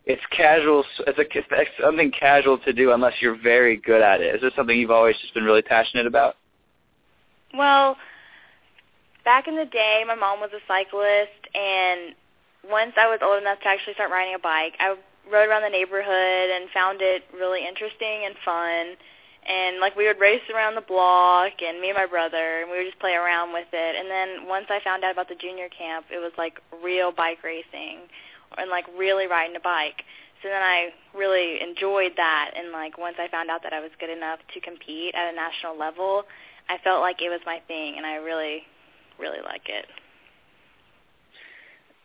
it's 0.07 0.23
casual. 0.31 0.85
It's, 1.07 1.19
a, 1.19 1.25
it's 1.39 1.71
something 1.83 2.11
casual 2.11 2.59
to 2.59 2.73
do 2.73 2.93
unless 2.93 3.15
you're 3.21 3.37
very 3.37 3.77
good 3.77 4.01
at 4.01 4.23
it. 4.23 4.35
Is 4.35 4.41
this 4.41 4.53
something 4.57 4.79
you've 4.79 4.91
always 4.91 5.17
just 5.21 5.35
been 5.35 5.45
really 5.45 5.63
passionate 5.63 6.07
about? 6.07 6.37
Well, 7.55 7.97
back 9.25 9.49
in 9.49 9.57
the 9.57 9.65
day, 9.65 10.05
my 10.07 10.15
mom 10.15 10.41
was 10.41 10.51
a 10.53 10.61
cyclist, 10.69 11.41
and 11.55 12.15
once 12.71 12.93
I 12.97 13.09
was 13.09 13.21
old 13.23 13.41
enough 13.41 13.61
to 13.61 13.69
actually 13.69 13.95
start 13.95 14.11
riding 14.11 14.35
a 14.35 14.39
bike, 14.39 14.75
I 14.79 14.97
rode 15.31 15.49
around 15.49 15.63
the 15.63 15.73
neighborhood 15.73 16.51
and 16.51 16.69
found 16.71 17.01
it 17.01 17.25
really 17.33 17.67
interesting 17.67 18.25
and 18.25 18.35
fun. 18.45 18.97
And 19.45 19.81
like 19.81 19.97
we 19.97 20.07
would 20.07 20.21
race 20.21 20.45
around 20.53 20.75
the 20.75 20.81
block, 20.81 21.61
and 21.61 21.81
me 21.81 21.89
and 21.91 21.97
my 21.97 22.07
brother, 22.07 22.63
and 22.63 22.71
we 22.71 22.79
would 22.79 22.89
just 22.89 22.99
play 22.99 23.13
around 23.13 23.53
with 23.53 23.69
it. 23.73 23.97
And 23.97 24.09
then 24.11 24.49
once 24.49 24.67
I 24.71 24.81
found 24.83 25.05
out 25.05 25.13
about 25.13 25.29
the 25.29 25.37
junior 25.37 25.69
camp, 25.69 26.07
it 26.11 26.19
was 26.19 26.33
like 26.39 26.61
real 26.83 27.13
bike 27.13 27.45
racing, 27.45 28.09
and 28.57 28.71
like 28.71 28.87
really 28.97 29.27
riding 29.27 29.57
a 29.57 29.61
bike. 29.61 30.05
So 30.43 30.49
then 30.49 30.63
I 30.63 30.93
really 31.17 31.61
enjoyed 31.61 32.13
that, 32.17 32.53
and 32.57 32.73
like 32.73 32.97
once 32.97 33.17
I 33.19 33.29
found 33.29 33.51
out 33.51 33.63
that 33.65 33.73
I 33.73 33.81
was 33.81 33.91
good 34.01 34.11
enough 34.11 34.41
to 34.53 34.61
compete 34.61 35.15
at 35.15 35.33
a 35.33 35.37
national 35.37 35.77
level, 35.77 36.25
I 36.69 36.79
felt 36.85 37.01
like 37.01 37.21
it 37.21 37.29
was 37.29 37.41
my 37.45 37.61
thing, 37.69 37.97
and 37.97 38.05
I 38.05 38.17
really, 38.17 38.65
really 39.19 39.41
like 39.45 39.69
it. 39.69 39.87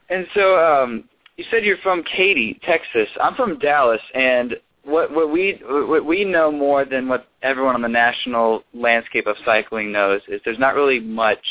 And 0.10 0.26
so, 0.34 0.57
um, 0.57 1.03
you 1.38 1.45
said 1.51 1.64
you're 1.64 1.78
from 1.78 2.03
Katy, 2.03 2.60
Texas. 2.64 3.07
I'm 3.22 3.36
from 3.36 3.60
Dallas, 3.60 4.01
and 4.14 4.55
what 4.84 5.14
what 5.14 5.32
we 5.32 5.62
what 5.66 6.05
we 6.05 6.26
know 6.26 6.51
more 6.51 6.84
than 6.86 7.07
what 7.07 7.28
everyone 7.43 7.76
on 7.76 7.82
the 7.82 7.88
national 7.88 8.64
landscape 8.74 9.28
of 9.28 9.36
cycling 9.45 9.91
knows 9.91 10.22
is 10.28 10.41
there's 10.43 10.60
not 10.60 10.76
really 10.76 10.99
much 10.99 11.45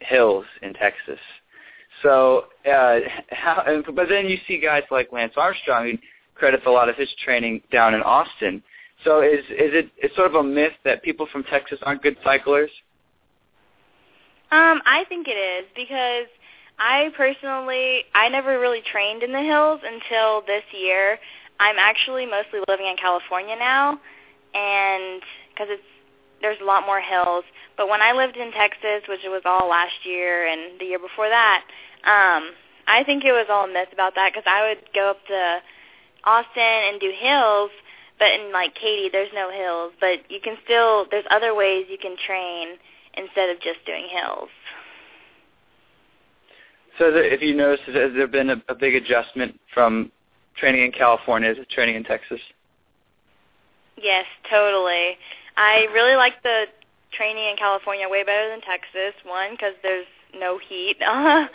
hills 0.00 0.44
in 0.62 0.72
Texas. 0.74 1.20
So, 2.02 2.46
uh, 2.70 2.98
how, 3.30 3.82
but 3.94 4.08
then 4.08 4.28
you 4.28 4.38
see 4.46 4.60
guys 4.60 4.82
like 4.90 5.12
Lance 5.12 5.34
Armstrong 5.36 5.90
who 5.90 5.98
credits 6.34 6.64
a 6.66 6.70
lot 6.70 6.88
of 6.88 6.96
his 6.96 7.08
training 7.24 7.62
down 7.72 7.94
in 7.94 8.02
Austin. 8.02 8.62
So 9.04 9.22
is 9.22 9.44
is 9.50 9.72
it 9.72 9.90
it's 9.98 10.14
sort 10.16 10.28
of 10.28 10.34
a 10.34 10.42
myth 10.42 10.72
that 10.84 11.02
people 11.02 11.26
from 11.30 11.44
Texas 11.44 11.78
aren't 11.82 12.02
good 12.02 12.16
cyclers? 12.24 12.70
Um, 14.52 14.80
I 14.86 15.04
think 15.08 15.26
it 15.28 15.32
is 15.32 15.66
because 15.74 16.28
I 16.78 17.10
personally 17.16 18.04
I 18.14 18.28
never 18.28 18.60
really 18.60 18.82
trained 18.82 19.22
in 19.22 19.32
the 19.32 19.42
hills 19.42 19.80
until 19.84 20.42
this 20.46 20.62
year. 20.72 21.18
I'm 21.58 21.76
actually 21.78 22.26
mostly 22.26 22.60
living 22.68 22.86
in 22.86 22.96
California 22.96 23.56
now, 23.58 23.98
and 24.54 25.22
because 25.50 25.68
it's 25.70 25.82
there's 26.42 26.58
a 26.60 26.64
lot 26.64 26.84
more 26.84 27.00
hills. 27.00 27.44
But 27.76 27.88
when 27.88 28.02
I 28.02 28.12
lived 28.12 28.36
in 28.36 28.52
Texas, 28.52 29.08
which 29.08 29.20
was 29.24 29.42
all 29.44 29.68
last 29.68 30.04
year 30.04 30.46
and 30.46 30.78
the 30.78 30.84
year 30.84 30.98
before 30.98 31.28
that, 31.28 31.64
um, 32.04 32.52
I 32.86 33.02
think 33.04 33.24
it 33.24 33.32
was 33.32 33.46
all 33.50 33.64
a 33.64 33.72
myth 33.72 33.88
about 33.92 34.14
that 34.14 34.32
because 34.32 34.46
I 34.46 34.68
would 34.68 34.84
go 34.94 35.10
up 35.10 35.26
to 35.26 35.58
Austin 36.24 36.92
and 36.92 37.00
do 37.00 37.10
hills, 37.10 37.70
but 38.18 38.32
in 38.32 38.52
like 38.52 38.74
Katy, 38.74 39.08
there's 39.10 39.32
no 39.34 39.50
hills. 39.50 39.92
But 39.98 40.30
you 40.30 40.40
can 40.40 40.56
still 40.62 41.06
there's 41.10 41.26
other 41.30 41.54
ways 41.54 41.86
you 41.90 41.98
can 41.98 42.16
train 42.16 42.78
instead 43.16 43.50
of 43.50 43.60
just 43.60 43.84
doing 43.86 44.06
hills. 44.10 44.48
So 46.98 47.10
if 47.14 47.42
you 47.42 47.54
notice, 47.54 47.80
has 47.86 48.12
there 48.14 48.26
been 48.26 48.50
a, 48.50 48.62
a 48.68 48.74
big 48.74 48.94
adjustment 48.94 49.58
from 49.72 50.10
training 50.56 50.84
in 50.84 50.92
California 50.92 51.54
to 51.54 51.64
training 51.66 51.96
in 51.96 52.04
Texas? 52.04 52.40
Yes, 53.96 54.24
totally. 54.50 55.18
I 55.56 55.86
really 55.92 56.16
like 56.16 56.42
the 56.42 56.64
training 57.12 57.48
in 57.50 57.56
California 57.56 58.08
way 58.08 58.24
better 58.24 58.48
than 58.50 58.60
Texas. 58.60 59.14
One, 59.24 59.52
because 59.52 59.74
there's 59.82 60.06
no 60.38 60.58
heat, 60.58 60.96
and 61.00 61.48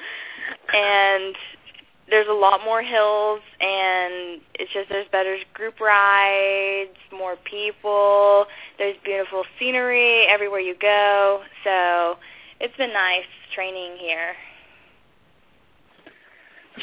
there's 2.12 2.28
a 2.30 2.34
lot 2.34 2.62
more 2.64 2.84
hills, 2.84 3.40
and 3.60 4.42
it's 4.54 4.72
just 4.74 4.90
there's 4.90 5.08
better 5.12 5.38
group 5.54 5.80
rides, 5.80 6.96
more 7.12 7.38
people. 7.46 8.46
There's 8.78 8.98
beautiful 9.04 9.44
scenery 9.58 10.28
everywhere 10.28 10.60
you 10.60 10.76
go. 10.80 11.42
So 11.64 12.18
it's 12.60 12.76
been 12.78 12.94
nice 12.94 13.26
training 13.56 13.98
here 13.98 14.36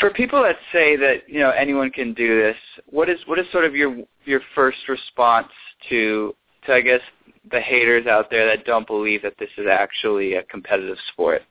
for 0.01 0.11
people 0.11 0.43
that 0.43 0.57
say 0.72 0.97
that 0.97 1.29
you 1.29 1.41
know 1.41 1.51
anyone 1.51 1.91
can 1.91 2.14
do 2.14 2.41
this, 2.41 2.57
what 2.87 3.09
is 3.09 3.18
what 3.26 3.39
is 3.39 3.47
sort 3.53 3.64
of 3.64 3.74
your 3.74 3.97
your 4.24 4.41
first 4.55 4.79
response 4.89 5.49
to 5.89 6.35
to 6.66 6.72
I 6.72 6.81
guess 6.81 7.01
the 7.51 7.61
haters 7.61 8.07
out 8.07 8.31
there 8.31 8.47
that 8.47 8.64
don't 8.66 8.87
believe 8.87 9.22
that 9.22 9.35
this 9.39 9.51
is 9.57 9.66
actually 9.70 10.35
a 10.35 10.43
competitive 10.45 10.99
sport? 11.12 11.43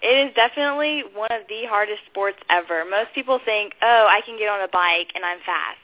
It 0.00 0.28
is 0.28 0.34
definitely 0.34 1.02
one 1.14 1.32
of 1.32 1.42
the 1.48 1.66
hardest 1.66 2.02
sports 2.06 2.38
ever. 2.48 2.84
Most 2.84 3.12
people 3.14 3.38
think, 3.44 3.74
"Oh, 3.82 4.06
I 4.08 4.20
can 4.20 4.38
get 4.38 4.48
on 4.48 4.60
a 4.60 4.68
bike 4.68 5.12
and 5.14 5.24
I'm 5.24 5.40
fast." 5.40 5.78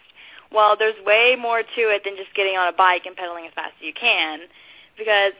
Well, 0.53 0.77
there's 0.77 0.99
way 1.05 1.37
more 1.37 1.63
to 1.63 1.83
it 1.91 2.05
than 2.05 2.17
just 2.17 2.33
getting 2.35 2.57
on 2.57 2.69
a 2.69 2.73
bike 2.73 3.07
and 3.07 3.17
pedaling 3.17 3.47
as 3.47 3.53
fast 3.55 3.75
as 3.81 3.83
you 3.83 3.93
can 3.93 4.47
because 4.97 5.33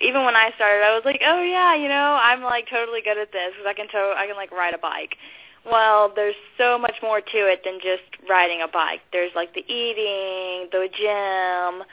even 0.00 0.24
when 0.24 0.36
I 0.36 0.50
started, 0.56 0.84
I 0.84 0.94
was 0.94 1.04
like, 1.04 1.20
oh 1.24 1.42
yeah, 1.42 1.74
you 1.74 1.88
know, 1.88 2.18
I'm 2.20 2.42
like 2.42 2.68
totally 2.68 3.00
good 3.02 3.18
at 3.18 3.32
this 3.32 3.52
because 3.52 3.66
I 3.66 3.74
can 3.74 3.88
to- 3.88 4.14
I 4.16 4.26
can 4.26 4.36
like 4.36 4.50
ride 4.50 4.74
a 4.74 4.78
bike. 4.78 5.16
Well, 5.64 6.12
there's 6.14 6.36
so 6.56 6.78
much 6.78 6.96
more 7.02 7.20
to 7.20 7.38
it 7.48 7.62
than 7.64 7.80
just 7.82 8.02
riding 8.28 8.62
a 8.62 8.68
bike. 8.68 9.00
There's 9.12 9.32
like 9.34 9.52
the 9.52 9.60
eating, 9.60 10.68
the 10.72 10.88
gym, 10.88 11.84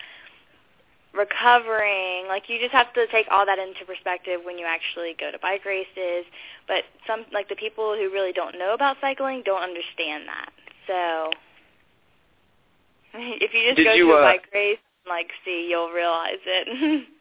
recovering. 1.17 2.27
Like 2.27 2.43
you 2.47 2.59
just 2.59 2.71
have 2.71 2.93
to 2.93 3.07
take 3.07 3.25
all 3.31 3.45
that 3.45 3.59
into 3.59 3.85
perspective 3.85 4.41
when 4.43 4.57
you 4.57 4.65
actually 4.65 5.15
go 5.19 5.31
to 5.31 5.39
bike 5.39 5.65
races. 5.65 6.25
But 6.67 6.83
some 7.05 7.25
like 7.33 7.49
the 7.49 7.55
people 7.55 7.95
who 7.95 8.11
really 8.11 8.31
don't 8.31 8.57
know 8.57 8.73
about 8.73 8.97
cycling 9.01 9.41
don't 9.43 9.63
understand 9.63 10.25
that. 10.27 10.49
So 10.85 11.31
if 13.19 13.53
you 13.53 13.63
just 13.65 13.77
Did 13.77 13.85
go 13.85 13.93
you, 13.93 14.05
to 14.07 14.11
a 14.13 14.21
uh, 14.21 14.23
bike 14.23 14.47
race 14.53 14.79
and 15.05 15.09
like 15.09 15.29
see, 15.43 15.67
you'll 15.69 15.91
realize 15.91 16.39
it. 16.45 17.07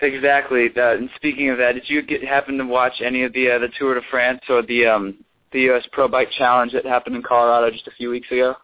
Exactly. 0.00 0.68
Uh, 0.76 0.94
and 0.94 1.10
speaking 1.16 1.50
of 1.50 1.58
that, 1.58 1.72
did 1.72 1.88
you 1.88 2.02
get 2.02 2.22
happen 2.22 2.56
to 2.58 2.64
watch 2.64 3.00
any 3.04 3.24
of 3.24 3.32
the 3.32 3.50
uh, 3.50 3.58
the 3.58 3.68
Tour 3.78 3.96
de 3.96 4.00
France 4.10 4.40
or 4.48 4.62
the 4.62 4.86
um 4.86 5.24
the 5.52 5.62
U.S. 5.62 5.84
Pro 5.90 6.06
Bike 6.06 6.30
Challenge 6.30 6.72
that 6.72 6.84
happened 6.84 7.16
in 7.16 7.22
Colorado 7.22 7.70
just 7.70 7.88
a 7.88 7.90
few 7.92 8.10
weeks 8.10 8.30
ago? 8.30 8.54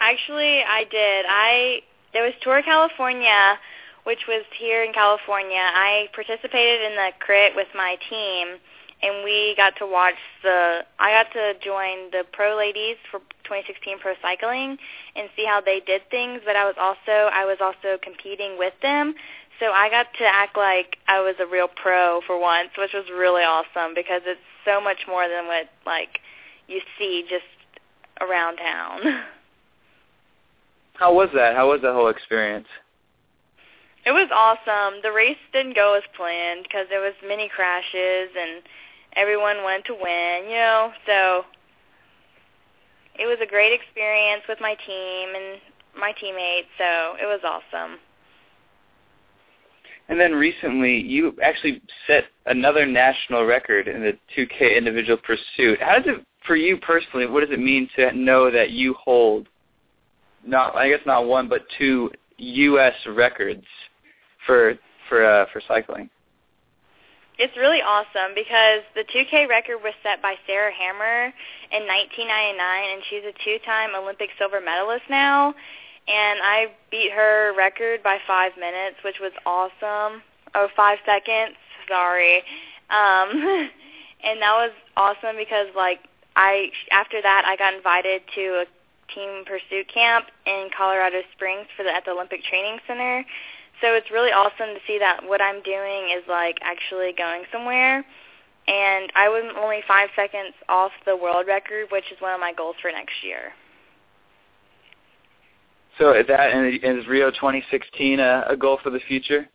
Actually, 0.00 0.62
I 0.62 0.84
did. 0.90 1.24
I 1.28 1.80
there 2.12 2.22
was 2.22 2.32
Tour 2.42 2.62
California, 2.62 3.58
which 4.04 4.26
was 4.26 4.44
here 4.58 4.82
in 4.82 4.92
California. 4.92 5.60
I 5.60 6.08
participated 6.14 6.82
in 6.82 6.96
the 6.96 7.10
crit 7.20 7.54
with 7.54 7.68
my 7.74 7.96
team, 8.08 8.58
and 9.02 9.24
we 9.24 9.54
got 9.56 9.76
to 9.76 9.86
watch 9.86 10.18
the. 10.42 10.84
I 10.98 11.12
got 11.12 11.32
to 11.32 11.54
join 11.64 12.10
the 12.10 12.24
pro 12.32 12.56
ladies 12.56 12.96
for 13.10 13.20
TWENTY16 13.44 14.00
pro 14.00 14.14
cycling 14.22 14.78
and 15.14 15.28
see 15.36 15.44
how 15.44 15.60
they 15.60 15.80
did 15.80 16.02
things. 16.10 16.40
But 16.44 16.56
I 16.56 16.64
was 16.64 16.74
also 16.80 17.30
I 17.32 17.44
was 17.44 17.58
also 17.60 17.98
competing 18.02 18.58
with 18.58 18.74
them, 18.82 19.14
so 19.60 19.66
I 19.66 19.90
got 19.90 20.06
to 20.18 20.24
act 20.24 20.56
like 20.56 20.98
I 21.06 21.20
was 21.20 21.34
a 21.38 21.46
real 21.46 21.68
pro 21.68 22.20
for 22.26 22.40
once, 22.40 22.70
which 22.78 22.92
was 22.94 23.04
really 23.10 23.42
awesome 23.42 23.94
because 23.94 24.22
it's 24.24 24.40
so 24.64 24.80
much 24.80 25.06
more 25.06 25.28
than 25.28 25.46
what 25.46 25.68
like 25.86 26.20
you 26.66 26.80
see 26.98 27.24
just 27.28 27.44
around 28.20 28.56
town. 28.56 29.00
How 30.98 31.14
was 31.14 31.28
that? 31.34 31.54
How 31.54 31.70
was 31.70 31.80
that 31.82 31.92
whole 31.92 32.08
experience? 32.08 32.66
It 34.04 34.10
was 34.10 34.28
awesome. 34.34 35.00
The 35.02 35.12
race 35.12 35.38
didn't 35.52 35.76
go 35.76 35.94
as 35.94 36.02
planned 36.16 36.64
because 36.64 36.86
there 36.90 37.00
was 37.00 37.14
many 37.26 37.48
crashes 37.48 38.30
and 38.36 38.62
everyone 39.14 39.62
wanted 39.62 39.84
to 39.86 39.94
win, 39.94 40.50
you 40.50 40.56
know. 40.56 40.90
So 41.06 41.44
it 43.14 43.26
was 43.26 43.38
a 43.40 43.46
great 43.46 43.72
experience 43.72 44.42
with 44.48 44.58
my 44.60 44.74
team 44.86 45.28
and 45.36 45.60
my 45.96 46.12
teammates. 46.18 46.68
So 46.78 47.14
it 47.22 47.26
was 47.26 47.40
awesome. 47.44 47.98
And 50.08 50.18
then 50.18 50.32
recently, 50.32 51.00
you 51.00 51.36
actually 51.44 51.80
set 52.08 52.24
another 52.46 52.86
national 52.86 53.44
record 53.44 53.86
in 53.86 54.00
the 54.00 54.18
2K 54.36 54.76
individual 54.76 55.18
pursuit. 55.18 55.80
How 55.80 55.98
does 55.98 56.06
it, 56.06 56.24
for 56.44 56.56
you 56.56 56.76
personally, 56.78 57.26
what 57.26 57.40
does 57.40 57.52
it 57.52 57.60
mean 57.60 57.88
to 57.94 58.10
know 58.16 58.50
that 58.50 58.70
you 58.70 58.94
hold 58.94 59.48
not, 60.46 60.76
I 60.76 60.88
guess 60.88 61.00
not 61.06 61.26
one, 61.26 61.48
but 61.48 61.62
two 61.78 62.10
U.S. 62.38 62.94
records 63.06 63.64
for 64.46 64.74
for 65.08 65.24
uh, 65.24 65.46
for 65.52 65.60
cycling? 65.66 66.10
It's 67.38 67.56
really 67.56 67.80
awesome 67.82 68.34
because 68.34 68.82
the 68.96 69.04
2K 69.14 69.48
record 69.48 69.78
was 69.82 69.94
set 70.02 70.20
by 70.20 70.34
Sarah 70.44 70.72
Hammer 70.74 71.32
in 71.70 71.86
1999, 71.86 72.58
and 72.58 73.02
she's 73.08 73.22
a 73.22 73.34
two-time 73.44 73.94
Olympic 73.94 74.30
silver 74.38 74.60
medalist 74.60 75.04
now. 75.08 75.54
and 76.08 76.40
I 76.42 76.66
beat 76.90 77.12
her 77.12 77.54
record 77.56 78.02
by 78.02 78.18
five 78.26 78.52
minutes, 78.58 78.96
which 79.04 79.20
was 79.20 79.32
awesome. 79.46 80.22
Oh, 80.54 80.68
five 80.74 80.98
seconds. 81.06 81.54
Sorry. 81.86 82.38
Um, 82.90 83.30
and 84.24 84.42
that 84.42 84.54
was 84.56 84.72
awesome 84.96 85.36
because 85.36 85.68
like 85.76 86.00
I 86.34 86.70
after 86.90 87.20
that 87.22 87.44
I 87.46 87.56
got 87.56 87.74
invited 87.74 88.22
to 88.34 88.64
a 88.64 88.64
team 89.14 89.44
pursuit 89.44 89.88
camp 89.92 90.26
in 90.46 90.68
Colorado 90.76 91.22
Springs 91.34 91.66
for 91.76 91.82
the 91.82 91.90
at 91.90 92.04
the 92.04 92.12
Olympic 92.12 92.42
Training 92.44 92.78
Center. 92.86 93.24
So 93.80 93.94
it's 93.94 94.10
really 94.10 94.30
awesome 94.32 94.74
to 94.74 94.80
see 94.86 94.98
that 94.98 95.20
what 95.24 95.40
I'm 95.40 95.62
doing 95.62 96.10
is 96.16 96.24
like 96.28 96.58
actually 96.62 97.12
going 97.16 97.44
somewhere. 97.52 98.04
And 98.66 99.10
I 99.14 99.28
was 99.28 99.54
only 99.56 99.80
five 99.88 100.10
seconds 100.14 100.54
off 100.68 100.92
the 101.06 101.16
world 101.16 101.46
record, 101.46 101.86
which 101.90 102.04
is 102.12 102.20
one 102.20 102.34
of 102.34 102.40
my 102.40 102.52
goals 102.52 102.76
for 102.82 102.90
next 102.90 103.14
year. 103.22 103.52
So 105.98 106.12
is 106.12 106.26
that 106.28 106.52
and 106.52 106.98
is 106.98 107.06
Rio 107.08 107.30
2016 107.30 108.20
a, 108.20 108.44
a 108.48 108.56
goal 108.56 108.78
for 108.82 108.90
the 108.90 109.00
future? 109.00 109.48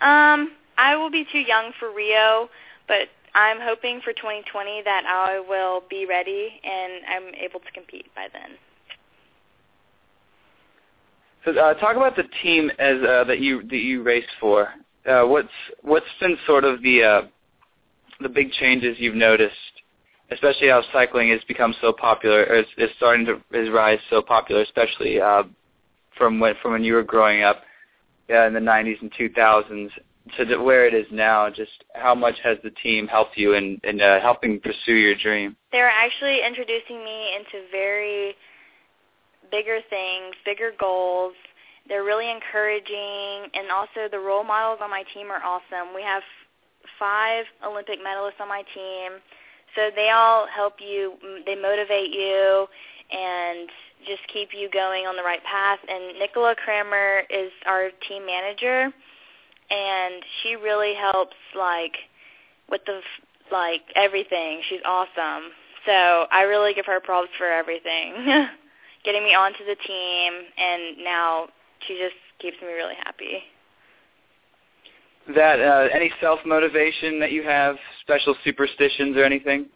Um, 0.00 0.52
I 0.78 0.96
will 0.96 1.10
be 1.10 1.26
too 1.30 1.40
young 1.40 1.72
for 1.78 1.92
Rio, 1.92 2.48
but 2.86 3.08
I'm 3.34 3.58
hoping 3.60 4.00
for 4.02 4.12
2020 4.12 4.82
that 4.84 5.04
I 5.06 5.40
will 5.48 5.82
be 5.88 6.06
ready 6.06 6.60
and 6.64 6.92
I'm 7.08 7.34
able 7.34 7.60
to 7.60 7.70
compete 7.72 8.06
by 8.14 8.28
then. 8.32 8.56
So 11.44 11.52
uh, 11.58 11.74
talk 11.74 11.96
about 11.96 12.16
the 12.16 12.24
team 12.42 12.70
as 12.78 12.96
uh, 13.02 13.24
that 13.24 13.40
you 13.40 13.62
that 13.62 13.76
you 13.76 14.02
raced 14.02 14.28
for. 14.40 14.68
Uh, 15.08 15.24
what's 15.24 15.48
what's 15.82 16.06
been 16.20 16.36
sort 16.46 16.64
of 16.64 16.82
the 16.82 17.02
uh, 17.02 17.22
the 18.20 18.28
big 18.28 18.50
changes 18.52 18.96
you've 18.98 19.14
noticed, 19.14 19.54
especially 20.30 20.68
how 20.68 20.82
cycling 20.92 21.30
has 21.30 21.40
become 21.46 21.74
so 21.80 21.92
popular, 21.92 22.44
or 22.44 22.56
is, 22.56 22.66
is 22.76 22.90
starting 22.96 23.24
to 23.26 23.40
is 23.52 23.70
rise 23.70 24.00
so 24.10 24.20
popular, 24.20 24.62
especially 24.62 25.20
uh, 25.20 25.44
from 26.16 26.40
when 26.40 26.54
from 26.60 26.72
when 26.72 26.84
you 26.84 26.94
were 26.94 27.04
growing 27.04 27.42
up 27.42 27.62
uh, 28.30 28.46
in 28.46 28.52
the 28.52 28.60
90s 28.60 29.00
and 29.00 29.12
2000s 29.12 29.90
to 30.36 30.56
where 30.58 30.86
it 30.86 30.94
is 30.94 31.06
now. 31.10 31.50
Just 31.50 31.84
how 31.94 32.14
much 32.14 32.36
has 32.42 32.58
the 32.62 32.70
team 32.70 33.06
helped 33.06 33.36
you 33.36 33.54
in 33.54 33.80
in 33.84 34.00
uh, 34.00 34.20
helping 34.20 34.60
pursue 34.60 34.94
your 34.94 35.14
dream? 35.14 35.56
They're 35.72 35.90
actually 35.90 36.40
introducing 36.46 37.04
me 37.04 37.36
into 37.36 37.66
very 37.70 38.34
bigger 39.50 39.78
things, 39.88 40.34
bigger 40.44 40.72
goals. 40.78 41.34
They're 41.88 42.04
really 42.04 42.30
encouraging, 42.30 43.50
and 43.54 43.70
also 43.72 44.08
the 44.10 44.18
role 44.18 44.44
models 44.44 44.80
on 44.82 44.90
my 44.90 45.04
team 45.14 45.28
are 45.30 45.42
awesome. 45.42 45.94
We 45.94 46.02
have 46.02 46.22
five 46.98 47.44
Olympic 47.64 47.98
medalists 48.00 48.40
on 48.40 48.48
my 48.48 48.62
team, 48.74 49.12
so 49.74 49.90
they 49.94 50.10
all 50.10 50.46
help 50.46 50.74
you. 50.80 51.14
They 51.46 51.54
motivate 51.54 52.10
you 52.10 52.66
and 53.10 53.68
just 54.06 54.20
keep 54.32 54.50
you 54.52 54.68
going 54.70 55.06
on 55.06 55.16
the 55.16 55.22
right 55.22 55.42
path. 55.44 55.78
And 55.88 56.18
Nicola 56.18 56.54
Cranmer 56.62 57.22
is 57.30 57.50
our 57.66 57.90
team 58.08 58.26
manager, 58.26 58.92
and 59.70 60.22
she 60.42 60.56
really 60.56 60.94
helps 60.94 61.36
like 61.56 61.96
with 62.70 62.82
the 62.86 63.00
like 63.50 63.82
everything. 63.96 64.62
She's 64.68 64.80
awesome. 64.84 65.50
So 65.86 66.26
I 66.30 66.42
really 66.42 66.74
give 66.74 66.86
her 66.86 67.00
props 67.00 67.30
for 67.38 67.50
everything. 67.50 68.46
getting 69.04 69.24
me 69.24 69.34
onto 69.34 69.64
the 69.64 69.76
team, 69.86 70.32
and 70.58 71.02
now 71.02 71.48
she 71.86 71.98
just 71.98 72.16
keeps 72.40 72.60
me 72.60 72.68
really 72.68 72.94
happy. 73.02 73.42
That 75.34 75.60
uh, 75.60 75.88
any 75.92 76.10
self 76.20 76.40
motivation 76.44 77.20
that 77.20 77.32
you 77.32 77.42
have, 77.42 77.76
special 78.00 78.34
superstitions 78.44 79.16
or 79.16 79.24
anything? 79.24 79.66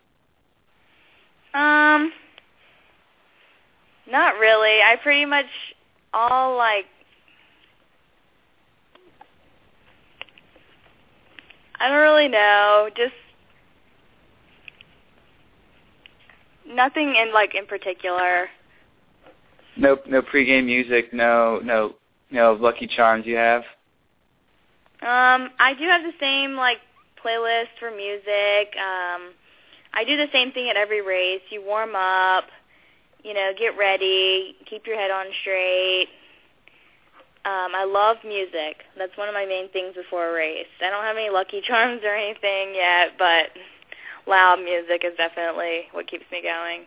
Um, 1.55 2.13
not 4.11 4.39
really. 4.39 4.81
I 4.83 4.97
pretty 5.03 5.27
much 5.27 5.47
all 6.15 6.57
like 6.57 6.87
I 11.83 11.89
don't 11.89 11.99
really 11.99 12.29
know. 12.29 12.89
Just 12.97 13.13
nothing 16.65 17.17
in 17.17 17.35
like 17.35 17.57
in 17.57 17.67
particular. 17.67 18.47
No, 19.77 19.99
no 20.07 20.23
pregame 20.23 20.67
music. 20.67 21.13
No, 21.13 21.61
no, 21.65 21.97
no 22.31 22.53
Lucky 22.53 22.87
Charms. 22.87 23.27
You 23.27 23.35
have? 23.35 23.63
Um, 25.01 25.51
I 25.59 25.75
do 25.77 25.85
have 25.89 26.03
the 26.03 26.13
same 26.21 26.55
like 26.55 26.79
playlist 27.25 27.75
for 27.81 27.91
music. 27.91 28.77
Um, 28.77 29.33
I 29.93 30.05
do 30.07 30.17
the 30.17 30.29
same 30.33 30.53
thing 30.53 30.69
at 30.69 30.77
every 30.77 31.03
race. 31.03 31.43
You 31.51 31.65
warm 31.65 31.97
up, 31.97 32.45
you 33.25 33.35
know, 33.35 33.51
get 33.59 33.77
ready, 33.77 34.55
keep 34.71 34.87
your 34.87 34.97
head 34.97 35.11
on 35.11 35.27
straight. 35.41 36.09
Um, 37.45 37.75
I 37.75 37.85
love 37.85 38.19
music. 38.25 38.85
That's 38.97 39.17
one 39.17 39.29
of 39.29 39.35
my 39.35 39.45
main 39.45 39.69
things 39.71 39.95
before 39.97 40.31
a 40.31 40.33
race. 40.33 40.71
I 40.81 40.91
don't 40.91 41.03
have 41.03 41.17
any 41.17 41.29
Lucky 41.29 41.61
Charms 41.61 42.03
or 42.05 42.15
anything 42.15 42.75
yet, 42.75 43.19
but 43.19 43.51
loud 44.29 44.61
music 44.63 45.03
is 45.05 45.17
definitely 45.17 45.87
what 45.91 46.07
keeps 46.07 46.25
me 46.31 46.41
going. 46.41 46.83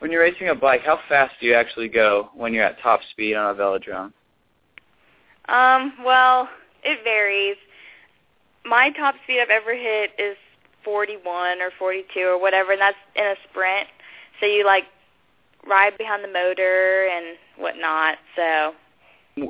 When 0.00 0.12
you're 0.12 0.20
racing 0.20 0.50
a 0.50 0.54
bike, 0.54 0.82
how 0.84 1.00
fast 1.08 1.34
do 1.40 1.46
you 1.46 1.54
actually 1.54 1.88
go 1.88 2.28
when 2.34 2.52
you're 2.52 2.64
at 2.64 2.78
top 2.80 3.00
speed 3.10 3.34
on 3.34 3.54
a 3.54 3.58
velodrome? 3.58 4.12
Um, 5.48 5.94
well, 6.04 6.48
it 6.84 7.02
varies. 7.02 7.56
My 8.66 8.90
top 8.90 9.14
speed 9.24 9.40
I've 9.40 9.48
ever 9.48 9.74
hit 9.74 10.10
is 10.18 10.36
41 10.84 11.62
or 11.62 11.70
42 11.78 12.20
or 12.20 12.40
whatever, 12.40 12.72
and 12.72 12.80
that's 12.80 12.96
in 13.16 13.24
a 13.24 13.34
sprint. 13.48 13.88
So 14.40 14.46
you 14.46 14.64
like 14.64 14.84
ride 15.66 15.96
behind 15.98 16.24
the 16.24 16.28
motor 16.28 17.08
and 17.12 17.36
whatnot. 17.56 18.18
So, 18.36 18.72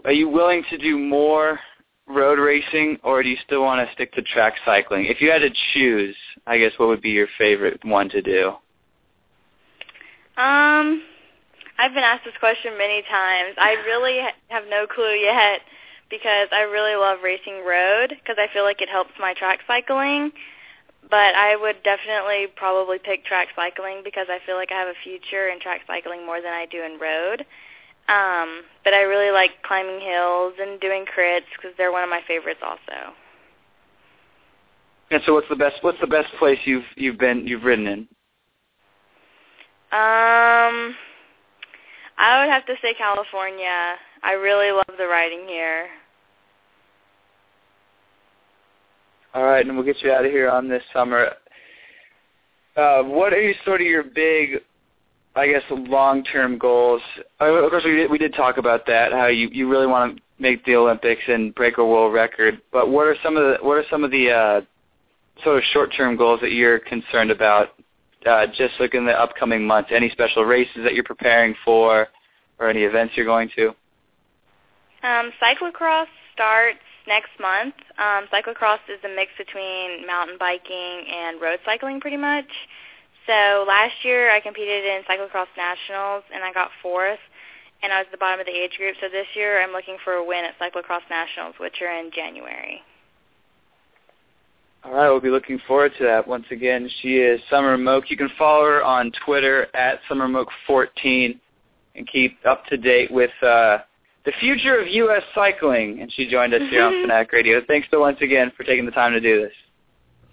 are 0.04 0.12
you 0.12 0.28
willing 0.28 0.62
to 0.70 0.78
do 0.78 0.98
more 0.98 1.58
road 2.06 2.38
racing, 2.38 2.98
or 3.02 3.22
do 3.22 3.28
you 3.28 3.36
still 3.44 3.62
want 3.62 3.86
to 3.86 3.92
stick 3.94 4.12
to 4.14 4.22
track 4.22 4.54
cycling? 4.64 5.06
If 5.06 5.20
you 5.20 5.30
had 5.30 5.40
to 5.40 5.50
choose, 5.74 6.16
I 6.46 6.58
guess 6.58 6.72
what 6.78 6.88
would 6.88 7.02
be 7.02 7.10
your 7.10 7.28
favorite 7.36 7.84
one 7.84 8.08
to 8.10 8.22
do? 8.22 8.48
Um, 10.36 11.02
I've 11.78 11.92
been 11.94 12.04
asked 12.04 12.24
this 12.24 12.34
question 12.40 12.78
many 12.78 13.02
times. 13.02 13.54
I 13.58 13.76
really 13.86 14.20
have 14.48 14.64
no 14.70 14.86
clue 14.86 15.14
yet 15.14 15.60
because 16.10 16.48
I 16.52 16.62
really 16.62 16.96
love 16.96 17.18
racing 17.22 17.64
road 17.66 18.10
because 18.10 18.36
I 18.38 18.52
feel 18.52 18.64
like 18.64 18.80
it 18.80 18.88
helps 18.88 19.10
my 19.20 19.34
track 19.34 19.60
cycling. 19.66 20.32
But 21.02 21.34
I 21.34 21.56
would 21.56 21.82
definitely 21.84 22.46
probably 22.56 22.98
pick 22.98 23.24
track 23.24 23.48
cycling 23.56 24.02
because 24.04 24.26
I 24.28 24.38
feel 24.44 24.56
like 24.56 24.70
I 24.72 24.78
have 24.78 24.88
a 24.88 24.98
future 25.04 25.48
in 25.48 25.60
track 25.60 25.82
cycling 25.86 26.26
more 26.26 26.40
than 26.40 26.52
I 26.52 26.66
do 26.66 26.82
in 26.82 26.98
road. 27.00 27.46
Um, 28.08 28.62
but 28.84 28.94
I 28.94 29.02
really 29.02 29.30
like 29.30 29.62
climbing 29.62 30.00
hills 30.00 30.54
and 30.60 30.80
doing 30.80 31.04
crits 31.04 31.48
because 31.56 31.76
they're 31.76 31.92
one 31.92 32.02
of 32.02 32.10
my 32.10 32.20
favorites 32.26 32.60
also. 32.62 33.14
And 35.10 35.22
so, 35.24 35.34
what's 35.34 35.48
the 35.48 35.56
best? 35.56 35.76
What's 35.82 36.00
the 36.00 36.06
best 36.06 36.28
place 36.38 36.58
you've 36.64 36.84
you've 36.96 37.18
been 37.18 37.46
you've 37.46 37.64
ridden 37.64 37.86
in? 37.86 37.98
Um, 39.90 40.94
I 42.18 42.40
would 42.40 42.50
have 42.50 42.66
to 42.66 42.74
say 42.82 42.94
California. 42.94 43.94
I 44.22 44.32
really 44.32 44.70
love 44.72 44.98
the 44.98 45.06
riding 45.06 45.46
here. 45.46 45.88
All 49.34 49.44
right, 49.44 49.64
and 49.64 49.76
we'll 49.76 49.84
get 49.84 50.02
you 50.02 50.10
out 50.10 50.24
of 50.24 50.30
here 50.30 50.48
on 50.48 50.68
this 50.68 50.82
summer. 50.92 51.32
Uh, 52.76 53.02
what 53.02 53.32
are 53.32 53.40
you, 53.40 53.54
sort 53.64 53.80
of 53.80 53.86
your 53.86 54.02
big, 54.02 54.60
I 55.36 55.48
guess, 55.48 55.62
long-term 55.70 56.58
goals? 56.58 57.02
Uh, 57.40 57.46
of 57.46 57.70
course, 57.70 57.84
we 57.84 57.96
did, 57.96 58.10
we 58.10 58.18
did 58.18 58.34
talk 58.34 58.56
about 58.56 58.86
that. 58.86 59.12
How 59.12 59.26
you 59.26 59.48
you 59.50 59.68
really 59.68 59.86
want 59.86 60.16
to 60.16 60.22
make 60.38 60.64
the 60.64 60.76
Olympics 60.76 61.22
and 61.28 61.54
break 61.54 61.78
a 61.78 61.84
world 61.84 62.14
record. 62.14 62.60
But 62.72 62.88
what 62.88 63.06
are 63.06 63.16
some 63.22 63.36
of 63.36 63.42
the 63.42 63.64
what 63.64 63.74
are 63.74 63.84
some 63.90 64.04
of 64.04 64.10
the 64.10 64.30
uh, 64.30 64.60
sort 65.42 65.58
of 65.58 65.64
short-term 65.72 66.16
goals 66.16 66.40
that 66.40 66.52
you're 66.52 66.78
concerned 66.78 67.30
about 67.30 67.70
uh, 68.26 68.46
just 68.46 68.74
like 68.80 68.94
in 68.94 69.04
the 69.04 69.12
upcoming 69.12 69.66
months? 69.66 69.90
Any 69.92 70.08
special 70.10 70.44
races 70.44 70.84
that 70.84 70.94
you're 70.94 71.04
preparing 71.04 71.54
for, 71.64 72.08
or 72.58 72.68
any 72.68 72.82
events 72.82 73.14
you're 73.16 73.26
going 73.26 73.50
to? 73.56 73.74
Um, 75.02 75.32
cyclocross 75.42 76.06
starts 76.32 76.78
next 77.08 77.32
month. 77.40 77.74
Um, 77.98 78.28
cyclocross 78.30 78.84
is 78.88 79.02
a 79.02 79.08
mix 79.08 79.32
between 79.36 80.06
mountain 80.06 80.36
biking 80.38 81.08
and 81.08 81.40
road 81.40 81.58
cycling, 81.64 82.00
pretty 82.00 82.18
much. 82.18 82.46
So 83.26 83.64
last 83.66 84.04
year 84.04 84.30
I 84.30 84.40
competed 84.40 84.84
in 84.84 85.02
cyclocross 85.08 85.48
nationals 85.56 86.24
and 86.32 86.44
I 86.44 86.52
got 86.52 86.70
fourth, 86.82 87.18
and 87.82 87.92
I 87.92 87.98
was 87.98 88.06
at 88.06 88.12
the 88.12 88.18
bottom 88.18 88.40
of 88.40 88.46
the 88.46 88.52
age 88.52 88.76
group. 88.76 88.96
So 89.00 89.08
this 89.08 89.26
year 89.34 89.62
I'm 89.62 89.72
looking 89.72 89.96
for 90.04 90.14
a 90.14 90.24
win 90.24 90.44
at 90.44 90.58
cyclocross 90.58 91.02
nationals, 91.10 91.54
which 91.58 91.80
are 91.82 91.98
in 91.98 92.10
January. 92.14 92.82
All 94.84 94.94
right, 94.94 95.10
we'll 95.10 95.20
be 95.20 95.30
looking 95.30 95.58
forward 95.66 95.92
to 95.98 96.04
that. 96.04 96.26
Once 96.26 96.46
again, 96.50 96.88
she 97.02 97.16
is 97.16 97.40
Summer 97.50 97.76
Moak. 97.76 98.10
You 98.10 98.16
can 98.16 98.30
follow 98.38 98.64
her 98.64 98.82
on 98.82 99.10
Twitter 99.26 99.66
at 99.74 99.98
SummerMoak14 100.08 101.38
and 101.96 102.08
keep 102.08 102.38
up 102.46 102.64
to 102.66 102.76
date 102.76 103.10
with 103.10 103.32
uh, 103.42 103.78
the 104.24 104.32
future 104.40 104.78
of 104.78 104.88
U.S. 104.88 105.22
cycling. 105.34 106.00
And 106.00 106.12
she 106.12 106.28
joined 106.28 106.54
us 106.54 106.62
here 106.70 106.82
on 106.82 106.92
mm-hmm. 106.92 107.02
Fanatic 107.02 107.32
Radio. 107.32 107.60
Thanks 107.66 107.88
so 107.90 108.00
once 108.00 108.18
again 108.20 108.52
for 108.56 108.64
taking 108.64 108.84
the 108.84 108.92
time 108.92 109.12
to 109.12 109.20
do 109.20 109.42
this. 109.42 109.52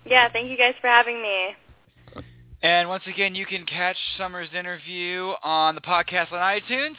Yeah, 0.06 0.32
thank 0.32 0.50
you 0.50 0.58
guys 0.58 0.76
for 0.82 0.88
having 0.88 1.22
me. 1.22 1.56
And 2.62 2.90
once 2.90 3.04
again, 3.08 3.36
you 3.36 3.46
can 3.46 3.66
catch 3.66 3.98
Summer's 4.18 4.50
interview 4.58 5.34
on 5.44 5.76
the 5.76 5.82
podcast 5.82 6.32
on 6.32 6.40
iTunes 6.40 6.96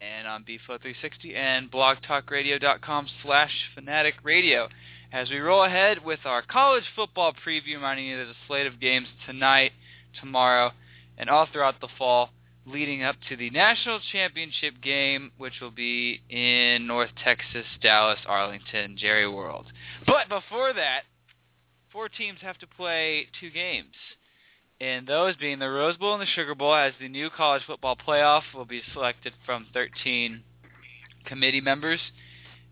and 0.00 0.26
on 0.26 0.44
BFlow360 0.44 1.34
and 1.34 1.70
blogtalkradio.com 1.70 3.06
slash 3.22 3.50
fanatic 3.74 4.14
radio. 4.22 4.68
As 5.12 5.28
we 5.28 5.38
roll 5.38 5.64
ahead 5.64 6.04
with 6.04 6.20
our 6.24 6.42
college 6.42 6.84
football 6.94 7.32
preview, 7.46 7.74
reminding 7.74 8.06
you 8.06 8.16
there's 8.16 8.28
a 8.28 8.46
slate 8.46 8.66
of 8.66 8.80
games 8.80 9.08
tonight, 9.26 9.72
tomorrow, 10.20 10.72
and 11.18 11.28
all 11.28 11.46
throughout 11.52 11.80
the 11.80 11.88
fall 11.98 12.30
leading 12.70 13.02
up 13.02 13.16
to 13.28 13.36
the 13.36 13.50
national 13.50 14.00
championship 14.12 14.74
game, 14.82 15.32
which 15.38 15.54
will 15.60 15.70
be 15.70 16.20
in 16.28 16.86
North 16.86 17.10
Texas, 17.22 17.66
Dallas, 17.82 18.18
Arlington, 18.26 18.96
Jerry 18.96 19.28
World. 19.28 19.66
But 20.06 20.28
before 20.28 20.72
that, 20.72 21.02
four 21.92 22.08
teams 22.08 22.38
have 22.42 22.58
to 22.58 22.66
play 22.66 23.28
two 23.40 23.50
games. 23.50 23.94
And 24.80 25.06
those 25.06 25.36
being 25.36 25.58
the 25.58 25.68
Rose 25.68 25.96
Bowl 25.96 26.14
and 26.14 26.22
the 26.22 26.26
Sugar 26.26 26.54
Bowl 26.54 26.74
as 26.74 26.94
the 26.98 27.08
new 27.08 27.28
college 27.28 27.62
football 27.66 27.96
playoff 27.96 28.42
will 28.54 28.64
be 28.64 28.82
selected 28.94 29.34
from 29.44 29.66
13 29.74 30.42
committee 31.26 31.60
members. 31.60 32.00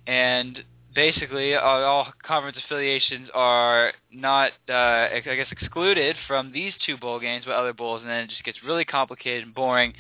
And 0.07 0.65
basically 0.99 1.55
all, 1.55 1.85
all 1.85 2.13
conference 2.27 2.57
affiliations 2.65 3.29
are 3.33 3.93
not, 4.11 4.51
uh, 4.69 4.73
I 4.73 5.21
guess, 5.23 5.47
excluded 5.53 6.17
from 6.27 6.51
these 6.51 6.73
two 6.85 6.97
bowl 6.97 7.21
games, 7.21 7.45
but 7.47 7.55
other 7.55 7.73
bowls, 7.73 8.01
and 8.01 8.11
then 8.11 8.25
it 8.25 8.31
just 8.31 8.43
gets 8.43 8.65
really 8.65 8.85
complicated 8.85 9.45
and 9.45 9.55
boring. 9.55 9.95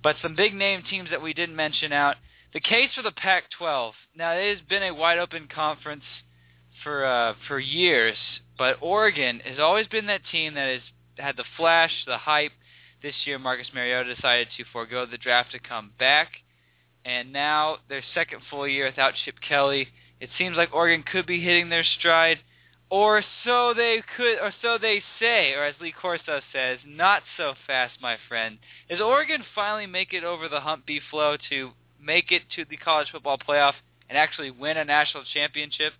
But 0.00 0.14
some 0.22 0.36
big 0.36 0.54
name 0.54 0.84
teams 0.88 1.10
that 1.10 1.20
we 1.20 1.34
didn't 1.34 1.56
mention 1.56 1.92
out. 1.92 2.14
The 2.52 2.60
case 2.60 2.90
for 2.94 3.02
the 3.02 3.10
Pac-12. 3.10 3.92
Now 4.16 4.30
it 4.34 4.56
has 4.56 4.64
been 4.68 4.84
a 4.84 4.94
wide 4.94 5.18
open 5.18 5.48
conference 5.52 6.04
for 6.84 7.04
uh, 7.04 7.34
for 7.48 7.58
years, 7.58 8.16
but 8.56 8.76
Oregon 8.80 9.40
has 9.44 9.58
always 9.58 9.88
been 9.88 10.06
that 10.06 10.20
team 10.30 10.54
that 10.54 10.68
has 10.68 10.82
had 11.18 11.36
the 11.36 11.44
flash, 11.56 11.90
the 12.06 12.18
hype. 12.18 12.52
This 13.02 13.14
year, 13.24 13.40
Marcus 13.40 13.66
Mariota 13.74 14.14
decided 14.14 14.48
to 14.56 14.64
forego 14.72 15.04
the 15.04 15.18
draft 15.18 15.50
to 15.50 15.58
come 15.58 15.90
back, 15.98 16.28
and 17.04 17.32
now 17.32 17.78
their 17.88 18.04
second 18.14 18.42
full 18.48 18.68
year 18.68 18.86
without 18.86 19.14
Chip 19.24 19.34
Kelly 19.46 19.88
it 20.20 20.30
seems 20.38 20.56
like 20.56 20.72
Oregon 20.72 21.04
could 21.10 21.26
be 21.26 21.40
hitting 21.40 21.68
their 21.68 21.84
stride, 21.98 22.38
or 22.90 23.22
so 23.44 23.74
they 23.74 24.02
could, 24.16 24.38
or 24.38 24.52
so 24.62 24.78
they 24.80 25.02
say, 25.18 25.52
or 25.52 25.64
as 25.64 25.74
Lee 25.80 25.92
Corso 25.92 26.40
says, 26.52 26.78
not 26.86 27.22
so 27.36 27.54
fast, 27.66 27.94
my 28.00 28.16
friend. 28.28 28.58
Is 28.88 29.00
Oregon 29.00 29.42
finally 29.54 29.86
make 29.86 30.12
it 30.12 30.24
over 30.24 30.48
the 30.48 30.60
hump 30.60 30.86
B 30.86 31.00
flow 31.10 31.36
to 31.50 31.70
make 32.00 32.30
it 32.30 32.42
to 32.56 32.64
the 32.64 32.76
college 32.76 33.08
football 33.10 33.38
playoff 33.38 33.74
and 34.08 34.18
actually 34.18 34.50
win 34.50 34.76
a 34.76 34.84
national 34.84 35.24
championship? 35.32 35.94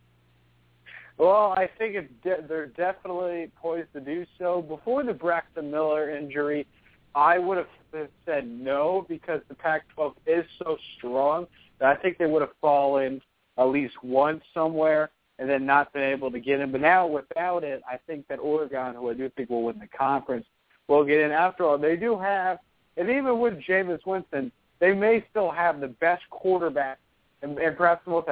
Well, 1.17 1.55
I 1.57 1.69
think 1.79 1.95
it's 1.95 2.13
de- 2.23 2.47
they're 2.47 2.67
definitely 2.67 3.51
poised 3.57 3.93
to 3.93 4.01
do 4.01 4.27
so. 4.39 4.63
Before 4.63 5.05
the 5.05 5.13
Braxton 5.13 5.71
Miller 5.71 6.11
injury, 6.11 6.67
I 7.15 7.39
would 7.39 7.59
have 7.59 8.09
said 8.27 8.49
no 8.49 9.07
because 9.09 9.41
the 9.49 9.55
Pac-12 9.55 10.15
is 10.27 10.45
so 10.59 10.77
strong 10.99 11.47
that 11.79 11.89
I 11.97 12.01
think 12.01 12.19
they 12.19 12.27
would 12.27 12.43
have 12.43 12.57
fallen 12.61 13.21
at 13.59 13.65
least 13.65 13.95
once 14.03 14.43
somewhere 14.53 15.11
and 15.39 15.49
then 15.49 15.67
not 15.67 15.93
been 15.93 16.03
able 16.03 16.31
to 16.31 16.39
get 16.39 16.61
in. 16.61 16.71
But 16.71 16.81
now 16.81 17.07
without 17.07 17.65
it, 17.65 17.83
I 17.89 17.99
think 18.07 18.29
that 18.29 18.39
Oregon, 18.39 18.95
who 18.95 19.11
I 19.11 19.15
do 19.15 19.29
think 19.31 19.51
will 19.51 19.65
win 19.65 19.79
the 19.79 19.89
conference, 19.89 20.47
will 20.89 21.05
get 21.05 21.21
in. 21.21 21.31
After 21.31 21.65
all, 21.65 21.79
they 21.79 21.97
do 21.97 22.19
have, 22.19 22.59
and 22.97 23.09
even 23.11 23.41
with 23.41 23.55
Jameis 23.69 24.05
Winston, 24.07 24.53
they 24.81 24.93
may 24.93 25.25
still 25.31 25.51
have 25.51 25.81
the 25.81 25.89
best 25.89 26.23
quarterback 26.31 26.99
and, 27.43 27.59
and 27.59 27.77
perhaps 27.77 28.05
the 28.05 28.11
most 28.11 28.29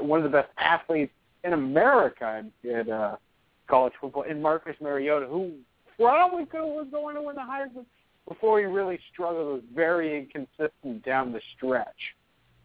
one 0.00 0.18
of 0.18 0.24
the 0.24 0.30
best 0.30 0.48
athletes 0.58 1.12
in 1.44 1.52
America 1.52 2.44
in, 2.64 2.90
uh, 2.90 3.16
college 3.68 3.92
football, 4.00 4.22
in 4.22 4.40
Marcus 4.40 4.76
Mariota, 4.80 5.26
who 5.26 5.52
probably 5.96 6.46
could 6.46 6.64
was 6.64 6.86
going 6.90 7.14
to 7.16 7.22
win 7.22 7.36
the 7.36 7.42
Heisman 7.42 7.84
before 8.26 8.58
he 8.58 8.64
really 8.64 8.98
struggled. 9.12 9.46
Was 9.46 9.62
very 9.74 10.18
inconsistent 10.18 11.04
down 11.04 11.32
the 11.32 11.40
stretch. 11.56 12.14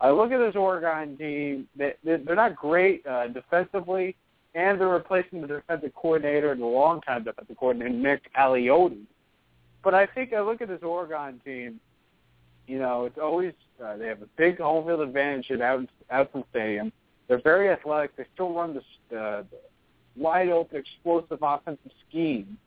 I 0.01 0.11
look 0.11 0.31
at 0.31 0.39
this 0.39 0.55
Oregon 0.55 1.17
team. 1.17 1.67
They, 1.75 1.93
they're 2.03 2.35
not 2.35 2.55
great 2.55 3.05
uh, 3.05 3.27
defensively, 3.27 4.15
and 4.55 4.79
they're 4.79 4.87
replacing 4.87 5.41
the 5.41 5.47
defensive 5.47 5.93
coordinator, 5.95 6.53
the 6.55 6.65
longtime 6.65 7.23
defensive 7.23 7.57
coordinator, 7.57 7.93
Nick 7.93 8.33
Aliotti. 8.37 9.03
But 9.83 9.93
I 9.93 10.05
think 10.05 10.33
I 10.33 10.41
look 10.41 10.61
at 10.61 10.67
this 10.67 10.83
Oregon 10.83 11.41
team. 11.45 11.79
You 12.67 12.79
know, 12.79 13.05
it's 13.05 13.17
always 13.17 13.53
uh, 13.83 13.97
they 13.97 14.07
have 14.07 14.21
a 14.21 14.27
big 14.37 14.59
home 14.59 14.85
field 14.85 15.01
advantage 15.01 15.51
at 15.51 15.61
out 15.61 15.87
Autzen 16.11 16.43
Stadium. 16.49 16.91
They're 17.27 17.41
very 17.41 17.69
athletic. 17.69 18.15
They 18.15 18.25
still 18.33 18.53
run 18.53 18.73
the, 18.73 19.17
uh, 19.17 19.43
the 19.49 19.59
wide 20.15 20.49
open, 20.49 20.77
explosive 20.77 21.39
offensive 21.41 21.91
scheme. 22.07 22.57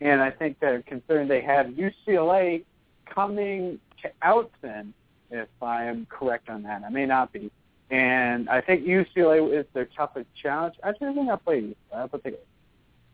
And 0.00 0.20
I 0.20 0.30
think 0.30 0.58
that 0.60 0.84
considering 0.86 1.28
they 1.28 1.42
have 1.42 1.66
UCLA 1.66 2.64
coming 3.06 3.78
to 4.02 4.10
Autzen, 4.22 4.92
if 5.34 5.48
I 5.60 5.84
am 5.84 6.06
correct 6.08 6.48
on 6.48 6.62
that. 6.62 6.82
I 6.84 6.90
may 6.90 7.06
not 7.06 7.32
be. 7.32 7.50
And 7.90 8.48
I 8.48 8.60
think 8.60 8.84
UCLA 8.84 9.60
is 9.60 9.66
their 9.74 9.84
toughest 9.84 10.28
challenge. 10.40 10.76
Actually, 10.82 11.08
I 11.08 11.14
think 11.14 11.30
I 11.30 11.36
played 11.36 11.64
UCLA. 11.64 12.08
I'll 12.12 12.18
take 12.20 12.34
it. 12.34 12.46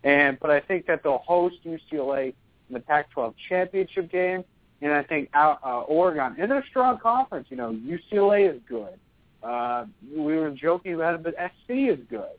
And 0.05 0.39
but 0.41 0.51
I 0.51 0.61
think 0.61 0.87
that 0.87 1.03
they'll 1.03 1.19
host 1.19 1.57
UCLA 1.65 2.29
in 2.69 2.75
the 2.75 2.81
Pac-12 2.81 3.35
championship 3.49 4.11
game, 4.11 4.45
and 4.81 4.93
I 4.93 5.03
think 5.03 5.29
uh, 5.35 5.57
uh, 5.63 5.81
Oregon 5.83 6.37
in 6.39 6.51
a 6.53 6.63
strong 6.71 6.99
conference. 6.99 7.49
You 7.51 7.57
know, 7.57 7.73
UCLA 7.73 8.55
is 8.55 8.61
good. 8.69 8.99
Uh, 9.43 9.87
we 10.15 10.37
were 10.37 10.51
joking 10.51 10.95
about 10.95 11.15
it, 11.15 11.23
but 11.23 11.35
SC 11.35 11.71
is 11.71 11.99
good. 12.09 12.31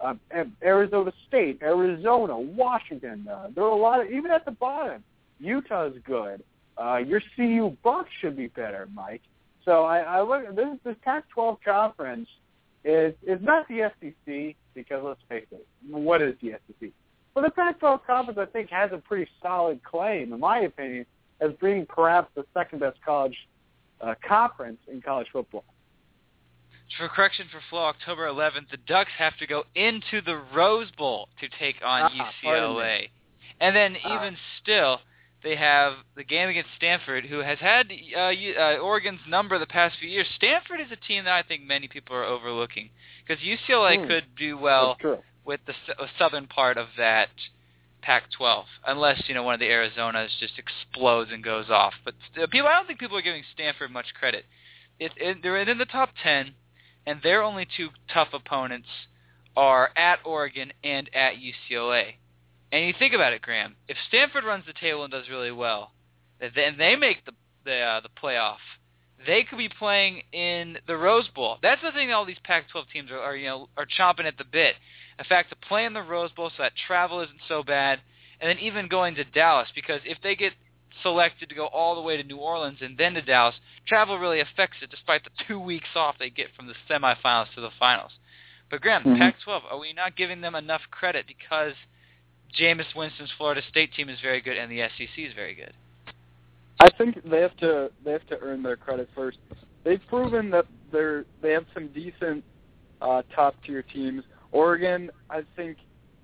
Uh, 0.00 0.14
Arizona 0.62 1.12
State, 1.28 1.60
Arizona, 1.62 2.38
Washington. 2.38 3.28
Uh, 3.30 3.48
there 3.54 3.64
are 3.64 3.70
a 3.70 3.76
lot 3.76 4.00
of 4.00 4.10
even 4.10 4.30
at 4.30 4.46
the 4.46 4.50
bottom. 4.50 5.04
Utah 5.38 5.86
is 5.86 5.94
good. 6.04 6.42
Uh, 6.78 6.96
your 6.96 7.20
CU 7.36 7.76
Bucks 7.82 8.08
should 8.20 8.36
be 8.36 8.46
better, 8.46 8.88
Mike. 8.94 9.22
So 9.64 9.84
I, 9.84 9.98
I 10.00 10.22
look 10.22 10.54
this 10.54 10.78
this 10.84 10.96
Pac-12 11.02 11.58
conference 11.64 12.28
is 12.84 13.14
is 13.22 13.38
not 13.42 13.66
the 13.68 13.90
SEC 14.00 14.56
because 14.74 15.02
let's 15.04 15.20
face 15.28 15.46
it, 15.50 15.66
what 15.88 16.22
is 16.22 16.34
the 16.42 16.52
SEC? 16.52 16.90
But 17.34 17.42
the 17.42 17.50
Pac-12 17.50 18.00
conference 18.06 18.38
I 18.38 18.46
think 18.46 18.70
has 18.70 18.90
a 18.92 18.98
pretty 18.98 19.30
solid 19.42 19.82
claim, 19.84 20.32
in 20.32 20.40
my 20.40 20.60
opinion, 20.60 21.06
as 21.40 21.50
being 21.60 21.86
perhaps 21.86 22.30
the 22.34 22.44
second 22.54 22.80
best 22.80 22.98
college 23.04 23.36
uh, 24.00 24.14
conference 24.26 24.78
in 24.90 25.00
college 25.00 25.28
football. 25.32 25.64
For 26.98 27.08
correction 27.08 27.46
for 27.52 27.60
Flow, 27.70 27.84
October 27.84 28.26
11th, 28.26 28.70
the 28.70 28.76
Ducks 28.88 29.12
have 29.16 29.36
to 29.36 29.46
go 29.46 29.64
into 29.74 30.20
the 30.24 30.42
Rose 30.54 30.90
Bowl 30.98 31.28
to 31.40 31.48
take 31.58 31.76
on 31.84 32.10
ah, 32.12 32.30
UCLA. 32.44 33.08
And 33.60 33.76
then 33.76 33.96
ah. 34.04 34.16
even 34.16 34.36
still, 34.60 34.98
they 35.42 35.56
have 35.56 35.94
the 36.16 36.24
game 36.24 36.48
against 36.48 36.70
Stanford, 36.76 37.24
who 37.24 37.38
has 37.38 37.58
had 37.58 37.90
uh, 38.16 38.20
uh, 38.20 38.76
Oregon's 38.78 39.20
number 39.28 39.58
the 39.58 39.66
past 39.66 39.96
few 39.98 40.08
years. 40.08 40.26
Stanford 40.36 40.80
is 40.80 40.92
a 40.92 41.06
team 41.06 41.24
that 41.24 41.32
I 41.32 41.42
think 41.42 41.62
many 41.62 41.88
people 41.88 42.14
are 42.14 42.24
overlooking 42.24 42.90
because 43.26 43.42
UCLA 43.42 43.98
mm. 43.98 44.06
could 44.06 44.24
do 44.36 44.58
well 44.58 44.96
with 45.44 45.60
the 45.66 45.72
s- 45.72 46.10
southern 46.18 46.46
part 46.46 46.76
of 46.76 46.88
that 46.98 47.28
Pac-12, 48.02 48.64
unless 48.86 49.22
you 49.28 49.34
know 49.34 49.42
one 49.42 49.54
of 49.54 49.60
the 49.60 49.66
Arizonas 49.66 50.28
just 50.38 50.58
explodes 50.58 51.30
and 51.32 51.44
goes 51.44 51.66
off. 51.68 51.94
But 52.04 52.14
uh, 52.40 52.46
people, 52.50 52.68
I 52.68 52.74
don't 52.74 52.86
think 52.86 52.98
people 52.98 53.16
are 53.16 53.22
giving 53.22 53.42
Stanford 53.54 53.90
much 53.90 54.14
credit. 54.18 54.44
It, 54.98 55.12
it, 55.16 55.38
they're 55.42 55.60
in 55.60 55.78
the 55.78 55.84
top 55.84 56.10
ten, 56.22 56.54
and 57.06 57.20
their 57.22 57.42
only 57.42 57.66
two 57.76 57.88
tough 58.12 58.28
opponents 58.32 58.88
are 59.56 59.90
at 59.96 60.20
Oregon 60.24 60.72
and 60.82 61.10
at 61.14 61.34
UCLA. 61.34 62.14
And 62.72 62.86
you 62.86 62.94
think 62.98 63.14
about 63.14 63.32
it, 63.32 63.42
Graham. 63.42 63.76
If 63.88 63.96
Stanford 64.08 64.44
runs 64.44 64.64
the 64.66 64.72
table 64.72 65.02
and 65.02 65.12
does 65.12 65.28
really 65.28 65.50
well, 65.50 65.92
then 66.40 66.76
they 66.78 66.96
make 66.96 67.24
the 67.24 67.32
the 67.64 67.80
uh, 67.80 68.00
the 68.00 68.08
playoff. 68.22 68.58
They 69.26 69.44
could 69.44 69.58
be 69.58 69.68
playing 69.68 70.22
in 70.32 70.78
the 70.86 70.96
Rose 70.96 71.28
Bowl. 71.28 71.58
That's 71.62 71.82
the 71.82 71.92
thing. 71.92 72.10
All 72.10 72.24
these 72.24 72.38
Pac-12 72.44 72.84
teams 72.90 73.10
are, 73.10 73.18
are 73.18 73.36
you 73.36 73.48
know 73.48 73.68
are 73.76 73.86
chomping 73.86 74.24
at 74.24 74.38
the 74.38 74.44
bit. 74.44 74.76
In 75.18 75.24
fact, 75.26 75.50
to 75.50 75.56
play 75.56 75.84
in 75.84 75.92
the 75.92 76.02
Rose 76.02 76.32
Bowl 76.32 76.50
so 76.56 76.62
that 76.62 76.72
travel 76.86 77.20
isn't 77.20 77.40
so 77.46 77.62
bad, 77.62 78.00
and 78.40 78.48
then 78.48 78.58
even 78.58 78.88
going 78.88 79.14
to 79.16 79.24
Dallas 79.24 79.68
because 79.74 80.00
if 80.04 80.18
they 80.22 80.34
get 80.34 80.52
selected 81.02 81.48
to 81.48 81.54
go 81.54 81.66
all 81.66 81.94
the 81.94 82.00
way 82.00 82.16
to 82.16 82.22
New 82.22 82.38
Orleans 82.38 82.78
and 82.80 82.96
then 82.96 83.14
to 83.14 83.22
Dallas, 83.22 83.54
travel 83.86 84.18
really 84.18 84.40
affects 84.40 84.78
it, 84.82 84.90
despite 84.90 85.24
the 85.24 85.30
two 85.48 85.58
weeks 85.58 85.88
off 85.94 86.16
they 86.18 86.30
get 86.30 86.48
from 86.56 86.66
the 86.66 86.74
semifinals 86.88 87.52
to 87.54 87.60
the 87.60 87.70
finals. 87.78 88.12
But 88.70 88.80
Graham, 88.80 89.02
mm-hmm. 89.02 89.18
Pac-12, 89.18 89.62
are 89.70 89.78
we 89.78 89.92
not 89.92 90.16
giving 90.16 90.40
them 90.40 90.54
enough 90.54 90.82
credit 90.90 91.26
because 91.26 91.74
Jameis 92.58 92.94
Winston's 92.96 93.30
Florida 93.36 93.62
State 93.68 93.92
team 93.94 94.08
is 94.08 94.18
very 94.22 94.40
good 94.40 94.56
and 94.56 94.70
the 94.70 94.80
SEC 94.96 95.08
is 95.16 95.32
very 95.34 95.54
good. 95.54 95.72
I 96.78 96.88
think 96.90 97.18
they 97.28 97.40
have 97.40 97.56
to 97.58 97.90
they 98.04 98.12
have 98.12 98.26
to 98.28 98.38
earn 98.40 98.62
their 98.62 98.76
credit 98.76 99.08
first. 99.14 99.38
They've 99.84 100.00
proven 100.08 100.50
that 100.50 100.66
they're 100.90 101.26
they 101.42 101.52
have 101.52 101.66
some 101.74 101.88
decent 101.88 102.42
uh, 103.02 103.22
top 103.34 103.54
tier 103.64 103.82
teams. 103.82 104.24
Oregon, 104.52 105.10
I 105.28 105.42
think 105.56 105.76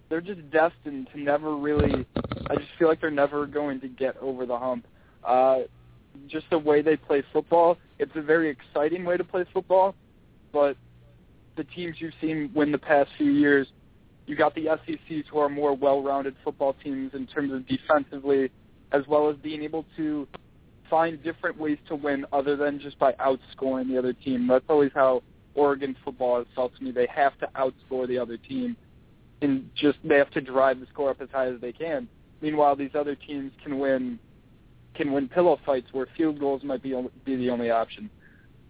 they're 0.09 0.21
just 0.21 0.51
destined 0.51 1.09
to 1.13 1.21
never 1.21 1.57
really. 1.57 2.07
I 2.49 2.57
just 2.57 2.69
feel 2.79 2.89
like 2.89 3.01
they're 3.01 3.11
never 3.11 3.47
going 3.47 3.81
to 3.81 3.89
get 3.89 4.17
over 4.19 4.47
the 4.47 4.59
hump. 4.59 4.87
Uh, 5.25 5.61
just 6.27 6.47
the 6.51 6.59
way 6.59 6.81
they 6.81 6.97
play 6.97 7.23
football, 7.33 7.77
it's 7.99 8.13
a 8.15 8.23
very 8.23 8.49
exciting 8.49 9.05
way 9.05 9.17
to 9.17 9.25
play 9.25 9.45
football, 9.53 9.95
but 10.53 10.77
the 11.57 11.65
teams 11.65 11.97
you've 11.99 12.15
seen 12.21 12.51
win 12.55 12.73
the 12.73 12.79
past 12.79 13.11
few 13.19 13.33
years 13.33 13.67
You 14.27 14.35
got 14.35 14.55
the 14.55 14.67
SECs 14.87 15.25
who 15.31 15.39
are 15.39 15.49
more 15.49 15.75
well-rounded 15.75 16.35
football 16.43 16.75
teams 16.83 17.13
in 17.15 17.27
terms 17.27 17.53
of 17.53 17.67
defensively, 17.67 18.51
as 18.93 19.07
well 19.07 19.31
as 19.31 19.37
being 19.37 19.63
able 19.63 19.85
to 19.97 20.27
find 20.91 21.23
different 21.23 21.59
ways 21.59 21.79
to 21.89 21.97
win 21.97 22.27
other 22.33 22.57
than 22.57 22.81
just 22.81 22.99
by 22.99 23.13
outscoring 23.15 23.89
the 23.89 23.99
other 23.99 24.13
team. 24.13 24.47
That's 24.49 24.65
always 24.69 24.91
how 24.95 25.23
Oregon 25.55 25.97
football 26.05 26.39
has 26.39 26.47
felt 26.55 26.77
to 26.77 26.85
me. 26.85 26.91
They 26.91 27.09
have 27.15 27.39
to 27.39 27.49
outscore 27.57 28.07
the 28.09 28.19
other 28.19 28.37
team, 28.37 28.77
and 29.43 29.71
just 29.75 29.99
they 30.05 30.17
have 30.17 30.31
to 30.33 30.41
drive 30.41 30.81
the 30.81 30.87
score 30.93 31.11
up 31.11 31.21
as 31.21 31.29
high 31.33 31.49
as 31.49 31.61
they 31.61 31.73
can. 31.73 32.09
Meanwhile, 32.41 32.77
these 32.77 32.95
other 32.95 33.15
teams 33.15 33.53
can 33.63 33.79
win 33.79 34.19
can 34.95 35.13
win 35.13 35.29
pillow 35.29 35.59
fights 35.65 35.89
where 35.93 36.09
field 36.17 36.41
goals 36.41 36.63
might 36.65 36.83
be 36.83 36.95
be 37.25 37.37
the 37.37 37.51
only 37.51 37.71
option. 37.71 38.11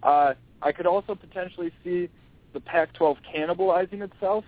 Uh, 0.03 0.33
I 0.61 0.71
could 0.71 0.85
also 0.85 1.15
potentially 1.15 1.71
see 1.83 2.09
the 2.53 2.59
Pac-12 2.59 3.17
cannibalizing 3.33 4.01
itself 4.01 4.43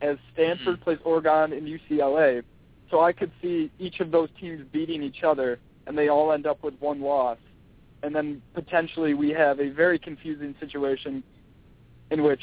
as 0.00 0.16
Stanford 0.32 0.80
plays 0.80 0.98
Oregon 1.04 1.52
and 1.52 1.66
UCLA. 1.66 2.42
So 2.90 3.00
I 3.00 3.12
could 3.12 3.32
see 3.42 3.70
each 3.78 4.00
of 4.00 4.10
those 4.10 4.28
teams 4.40 4.64
beating 4.72 5.02
each 5.02 5.22
other, 5.24 5.58
and 5.86 5.96
they 5.96 6.08
all 6.08 6.32
end 6.32 6.46
up 6.46 6.62
with 6.62 6.74
one 6.80 7.00
loss. 7.00 7.38
And 8.02 8.14
then 8.14 8.42
potentially 8.52 9.14
we 9.14 9.30
have 9.30 9.60
a 9.60 9.70
very 9.70 9.98
confusing 9.98 10.54
situation 10.60 11.22
in 12.10 12.22
which 12.22 12.40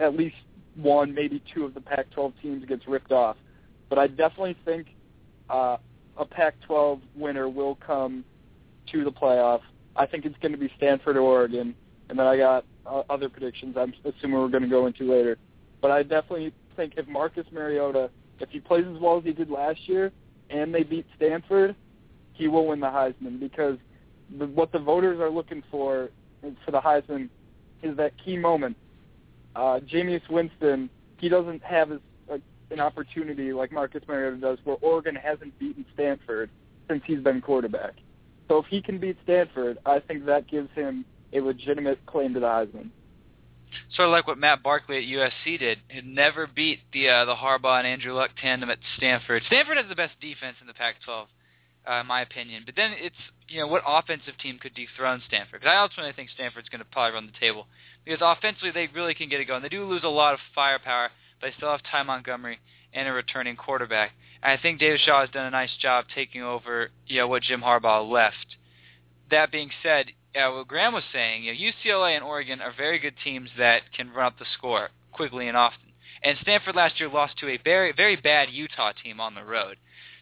at 0.00 0.14
least 0.14 0.36
one, 0.76 1.14
maybe 1.14 1.42
two 1.54 1.64
of 1.64 1.74
the 1.74 1.80
Pac-12 1.80 2.32
teams 2.42 2.64
gets 2.66 2.86
ripped 2.86 3.12
off. 3.12 3.36
But 3.88 3.98
I 3.98 4.06
definitely 4.06 4.56
think 4.64 4.88
uh, 5.48 5.78
a 6.18 6.24
Pac-12 6.24 7.00
winner 7.16 7.48
will 7.48 7.76
come 7.76 8.24
to 8.92 9.04
the 9.04 9.12
playoff. 9.12 9.60
I 9.96 10.06
think 10.06 10.26
it's 10.26 10.36
going 10.42 10.52
to 10.52 10.58
be 10.58 10.70
Stanford 10.76 11.16
or 11.16 11.20
Oregon, 11.20 11.74
and 12.08 12.18
then 12.18 12.26
I 12.26 12.36
got 12.36 12.64
uh, 12.84 13.02
other 13.08 13.28
predictions. 13.28 13.76
I'm 13.78 13.94
assuming 14.04 14.38
we're 14.38 14.48
going 14.48 14.62
to 14.62 14.68
go 14.68 14.86
into 14.86 15.10
later. 15.10 15.38
But 15.80 15.90
I 15.90 16.02
definitely 16.02 16.52
think 16.76 16.94
if 16.96 17.06
Marcus 17.08 17.46
Mariota, 17.52 18.10
if 18.40 18.50
he 18.50 18.60
plays 18.60 18.84
as 18.86 19.00
well 19.00 19.18
as 19.18 19.24
he 19.24 19.32
did 19.32 19.50
last 19.50 19.88
year, 19.88 20.12
and 20.50 20.74
they 20.74 20.82
beat 20.82 21.06
Stanford, 21.16 21.74
he 22.32 22.48
will 22.48 22.66
win 22.66 22.80
the 22.80 22.86
Heisman 22.86 23.40
because 23.40 23.78
the, 24.38 24.46
what 24.46 24.72
the 24.72 24.78
voters 24.78 25.20
are 25.20 25.30
looking 25.30 25.62
for 25.70 26.10
for 26.64 26.70
the 26.70 26.80
Heisman 26.80 27.28
is 27.82 27.96
that 27.96 28.12
key 28.22 28.36
moment. 28.36 28.76
Uh, 29.54 29.80
Jameis 29.80 30.28
Winston, 30.30 30.90
he 31.18 31.28
doesn't 31.28 31.62
have 31.62 31.92
as, 31.92 31.98
uh, 32.30 32.36
an 32.70 32.80
opportunity 32.80 33.52
like 33.52 33.72
Marcus 33.72 34.02
Mariota 34.06 34.36
does, 34.36 34.58
where 34.64 34.76
Oregon 34.82 35.14
hasn't 35.14 35.58
beaten 35.58 35.84
Stanford 35.94 36.50
since 36.88 37.02
he's 37.06 37.20
been 37.20 37.40
quarterback. 37.40 37.94
So 38.48 38.58
if 38.58 38.66
he 38.66 38.82
can 38.82 38.98
beat 38.98 39.16
Stanford, 39.24 39.78
I 39.86 39.98
think 40.00 40.26
that 40.26 40.46
gives 40.46 40.70
him 40.74 41.04
a 41.32 41.40
legitimate 41.40 42.04
claim 42.06 42.34
to 42.34 42.40
the 42.40 42.46
Heisman. 42.46 42.90
Sort 43.94 44.08
of 44.08 44.12
like 44.12 44.26
what 44.26 44.38
Matt 44.38 44.62
Barkley 44.62 44.98
at 44.98 45.04
USC 45.04 45.58
did. 45.58 45.78
He 45.88 46.00
never 46.00 46.46
beat 46.46 46.80
the 46.92 47.08
uh, 47.08 47.24
the 47.24 47.34
Harbaugh 47.34 47.78
and 47.78 47.86
Andrew 47.86 48.14
Luck 48.14 48.30
tandem 48.40 48.70
at 48.70 48.78
Stanford. 48.96 49.42
Stanford 49.46 49.76
has 49.76 49.88
the 49.88 49.94
best 49.94 50.18
defense 50.20 50.56
in 50.60 50.66
the 50.66 50.74
Pac-12, 50.74 51.26
uh, 51.88 52.00
in 52.00 52.06
my 52.06 52.22
opinion. 52.22 52.62
But 52.64 52.76
then 52.76 52.92
it's 52.96 53.16
you 53.48 53.60
know 53.60 53.66
what 53.66 53.82
offensive 53.86 54.34
team 54.38 54.58
could 54.58 54.74
dethrone 54.74 55.22
Stanford? 55.26 55.60
Because 55.60 55.72
I 55.72 55.80
ultimately 55.80 56.12
think 56.12 56.30
Stanford's 56.30 56.68
going 56.68 56.80
to 56.80 56.90
probably 56.90 57.14
run 57.14 57.26
the 57.26 57.38
table 57.38 57.66
because 58.04 58.20
offensively 58.22 58.70
they 58.70 58.88
really 58.94 59.14
can 59.14 59.28
get 59.28 59.40
it 59.40 59.46
going. 59.46 59.62
They 59.62 59.68
do 59.68 59.84
lose 59.84 60.04
a 60.04 60.08
lot 60.08 60.34
of 60.34 60.40
firepower, 60.54 61.10
but 61.40 61.48
they 61.48 61.56
still 61.56 61.70
have 61.70 61.82
Ty 61.90 62.04
Montgomery 62.04 62.58
and 62.92 63.08
a 63.08 63.12
returning 63.12 63.56
quarterback. 63.56 64.12
And 64.42 64.58
I 64.58 64.60
think 64.60 64.80
David 64.80 65.00
Shaw 65.04 65.20
has 65.20 65.30
done 65.30 65.46
a 65.46 65.50
nice 65.50 65.76
job 65.80 66.06
taking 66.14 66.42
over 66.42 66.90
you 67.06 67.18
know 67.18 67.28
what 67.28 67.42
Jim 67.42 67.60
Harbaugh 67.60 68.08
left. 68.08 68.56
That 69.30 69.50
being 69.50 69.70
said, 69.82 70.06
yeah, 70.36 70.50
what 70.50 70.68
Graham 70.68 70.92
was 70.92 71.02
saying, 71.14 71.44
you 71.44 71.52
know, 71.54 71.58
UCLA 71.58 72.14
and 72.14 72.22
Oregon 72.22 72.60
are 72.60 72.72
very 72.76 72.98
good 72.98 73.14
teams 73.24 73.48
that 73.56 73.90
can 73.96 74.12
run 74.12 74.26
up 74.26 74.38
the 74.38 74.44
score 74.52 74.90
quickly 75.10 75.48
and 75.48 75.56
often. 75.56 75.92
And 76.22 76.36
Stanford 76.42 76.76
last 76.76 77.00
year 77.00 77.08
lost 77.08 77.38
to 77.38 77.48
a 77.48 77.56
very 77.64 77.90
very 77.96 78.16
bad 78.16 78.50
Utah 78.50 78.92
team 79.02 79.18
on 79.18 79.34
the 79.34 79.42
road. 79.42 79.78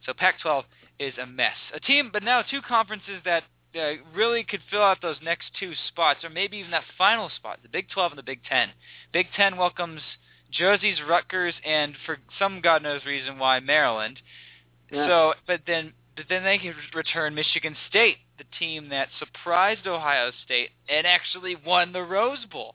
So 0.06 0.12
Pac-12 0.14 0.64
is 1.00 1.14
a 1.20 1.26
mess. 1.26 1.56
A 1.74 1.80
team, 1.80 2.10
but 2.12 2.22
now 2.22 2.42
two 2.42 2.62
conferences 2.62 3.22
that 3.24 3.42
uh, 3.74 3.94
really 4.14 4.44
could 4.44 4.60
fill 4.70 4.82
out 4.82 4.98
those 5.02 5.16
next 5.20 5.46
two 5.58 5.72
spots, 5.88 6.22
or 6.22 6.30
maybe 6.30 6.58
even 6.58 6.70
that 6.70 6.84
final 6.96 7.28
spot, 7.28 7.58
the 7.64 7.68
Big 7.68 7.88
12 7.90 8.12
and 8.12 8.18
the 8.18 8.22
Big 8.22 8.44
10. 8.48 8.68
Big 9.12 9.26
10 9.36 9.56
welcomes 9.56 10.00
Jersey's 10.52 10.98
Rutgers, 11.08 11.54
and 11.64 11.96
for 12.06 12.18
some 12.38 12.60
God 12.60 12.84
knows 12.84 13.04
reason 13.04 13.40
why 13.40 13.58
Maryland. 13.58 14.20
Yeah. 14.92 15.08
So, 15.08 15.34
but 15.44 15.62
then 15.66 15.92
then 16.28 16.44
they 16.44 16.58
can 16.58 16.74
return 16.94 17.34
Michigan 17.34 17.76
State, 17.88 18.18
the 18.38 18.44
team 18.58 18.88
that 18.90 19.08
surprised 19.18 19.86
Ohio 19.86 20.30
State 20.44 20.70
and 20.88 21.06
actually 21.06 21.56
won 21.56 21.92
the 21.92 22.02
Rose 22.02 22.44
Bowl. 22.50 22.74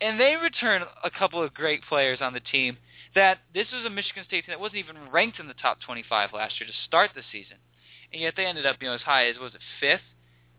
And 0.00 0.20
they 0.20 0.36
return 0.40 0.82
a 1.02 1.10
couple 1.10 1.42
of 1.42 1.54
great 1.54 1.82
players 1.88 2.18
on 2.20 2.32
the 2.32 2.40
team 2.40 2.76
that 3.14 3.38
this 3.54 3.66
was 3.72 3.84
a 3.86 3.90
Michigan 3.90 4.24
State 4.26 4.44
team 4.44 4.52
that 4.52 4.60
wasn't 4.60 4.78
even 4.78 5.10
ranked 5.10 5.40
in 5.40 5.48
the 5.48 5.54
top 5.54 5.78
25 5.80 6.30
last 6.32 6.60
year 6.60 6.66
to 6.66 6.86
start 6.86 7.10
the 7.14 7.22
season. 7.32 7.56
And 8.12 8.22
yet 8.22 8.34
they 8.36 8.44
ended 8.44 8.66
up, 8.66 8.76
you 8.80 8.88
know, 8.88 8.94
as 8.94 9.00
high 9.00 9.28
as, 9.28 9.36
was 9.38 9.54
it, 9.54 9.60
fifth? 9.80 10.06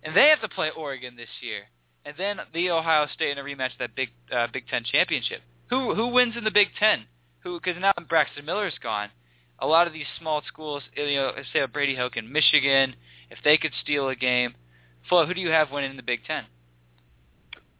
And 0.03 0.15
they 0.15 0.27
have 0.27 0.41
to 0.41 0.49
play 0.49 0.69
Oregon 0.75 1.15
this 1.15 1.29
year. 1.41 1.63
And 2.03 2.15
then 2.17 2.39
the 2.53 2.71
Ohio 2.71 3.07
State 3.13 3.31
in 3.31 3.37
a 3.37 3.43
rematch 3.43 3.73
of 3.73 3.79
that 3.79 3.95
Big 3.95 4.09
uh, 4.31 4.47
Big 4.51 4.67
Ten 4.67 4.83
championship. 4.83 5.41
Who 5.69 5.93
who 5.93 6.07
wins 6.07 6.35
in 6.37 6.45
the 6.45 6.51
Big 6.51 6.69
Ten? 6.79 7.05
Who? 7.43 7.59
Because 7.59 7.79
now 7.81 7.91
Braxton 8.07 8.45
Miller's 8.45 8.77
gone 8.81 9.09
a 9.59 9.67
lot 9.67 9.87
of 9.87 9.93
these 9.93 10.05
small 10.19 10.41
schools, 10.47 10.83
you 10.95 11.15
know, 11.15 11.31
say 11.53 11.59
a 11.59 11.67
Brady 11.67 11.95
Hoke 11.95 12.17
in 12.17 12.31
Michigan, 12.31 12.95
if 13.29 13.39
they 13.43 13.57
could 13.57 13.71
steal 13.81 14.09
a 14.09 14.15
game, 14.15 14.53
Flo, 15.09 15.25
who 15.25 15.33
do 15.33 15.41
you 15.41 15.49
have 15.49 15.71
winning 15.71 15.95
the 15.95 16.03
Big 16.03 16.23
Ten? 16.25 16.43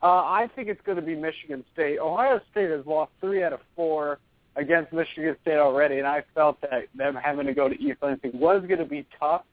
Uh, 0.02 0.06
I 0.06 0.50
think 0.56 0.68
it's 0.68 0.82
going 0.86 0.98
to 0.98 1.02
be 1.02 1.16
Michigan 1.16 1.64
State. 1.74 2.00
Ohio 2.00 2.40
State 2.52 2.70
has 2.70 2.86
lost 2.86 3.12
three 3.20 3.44
out 3.44 3.54
of 3.54 3.60
four 3.76 4.20
against 4.56 4.94
Michigan 4.94 5.36
State 5.42 5.58
already, 5.58 5.98
and 5.98 6.08
I 6.08 6.24
felt 6.36 6.62
that 6.62 6.88
them 6.96 7.16
having 7.16 7.48
to 7.48 7.54
go 7.54 7.68
to 7.68 7.76
East 7.76 7.98
Lansing 8.02 8.32
was 8.34 8.64
going 8.68 8.80
to 8.80 8.86
be 8.86 9.06
tough, 9.20 9.44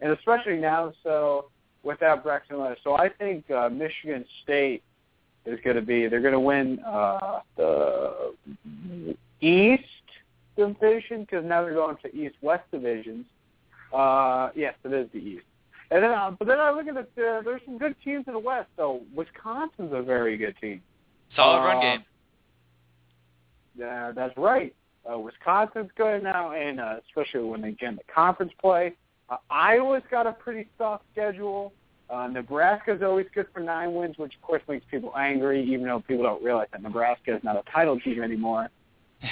and 0.00 0.12
especially 0.12 0.56
now 0.56 0.92
so 1.02 1.46
without 1.82 2.22
Braxton 2.22 2.58
Miller. 2.58 2.76
So 2.84 2.94
I 2.94 3.08
think 3.08 3.50
uh, 3.50 3.68
Michigan 3.70 4.24
State 4.42 4.82
is 5.46 5.58
going 5.64 5.76
to 5.76 5.82
be 5.82 6.08
they're 6.08 6.20
going 6.20 6.34
to 6.34 6.40
win 6.40 6.78
uh, 6.80 7.40
the 7.56 8.34
East 9.40 9.84
division 10.68 11.22
because 11.22 11.44
now 11.44 11.62
they're 11.62 11.74
going 11.74 11.96
to 12.02 12.14
East-West 12.14 12.64
divisions. 12.70 13.26
Uh, 13.92 14.50
yes, 14.54 14.74
it 14.84 14.92
is 14.92 15.08
the 15.12 15.18
East. 15.18 15.44
And 15.90 16.04
then, 16.04 16.12
uh, 16.12 16.30
but 16.38 16.46
then 16.46 16.60
I 16.60 16.70
look 16.70 16.86
at 16.86 16.96
it. 16.96 17.10
Uh, 17.16 17.42
there's 17.42 17.60
some 17.64 17.78
good 17.78 17.96
teams 18.04 18.24
in 18.28 18.34
the 18.34 18.38
West. 18.38 18.68
So 18.76 19.00
Wisconsin's 19.14 19.92
a 19.92 20.02
very 20.02 20.36
good 20.36 20.54
team. 20.60 20.80
Solid 21.34 21.58
uh, 21.58 21.64
run 21.64 21.80
game. 21.80 22.04
Yeah, 23.76 24.12
that's 24.12 24.36
right. 24.36 24.74
Uh, 25.10 25.18
Wisconsin's 25.18 25.90
good 25.96 26.22
now, 26.22 26.52
and 26.52 26.78
uh, 26.78 26.96
especially 27.08 27.48
when 27.48 27.60
they 27.60 27.72
get 27.72 27.90
in 27.90 27.96
the 27.96 28.02
conference 28.12 28.52
play. 28.60 28.94
Uh, 29.28 29.36
Iowa's 29.50 30.02
got 30.10 30.26
a 30.26 30.32
pretty 30.32 30.68
soft 30.76 31.04
schedule. 31.12 31.72
Uh, 32.10 32.26
Nebraska's 32.26 33.02
always 33.02 33.26
good 33.34 33.46
for 33.54 33.60
nine 33.60 33.94
wins, 33.94 34.18
which 34.18 34.34
of 34.34 34.42
course 34.42 34.62
makes 34.68 34.84
people 34.90 35.12
angry, 35.16 35.62
even 35.62 35.86
though 35.86 36.00
people 36.00 36.24
don't 36.24 36.42
realize 36.42 36.66
that 36.72 36.82
Nebraska 36.82 37.36
is 37.36 37.44
not 37.44 37.56
a 37.56 37.62
title 37.70 37.98
team 38.00 38.22
anymore. 38.22 38.68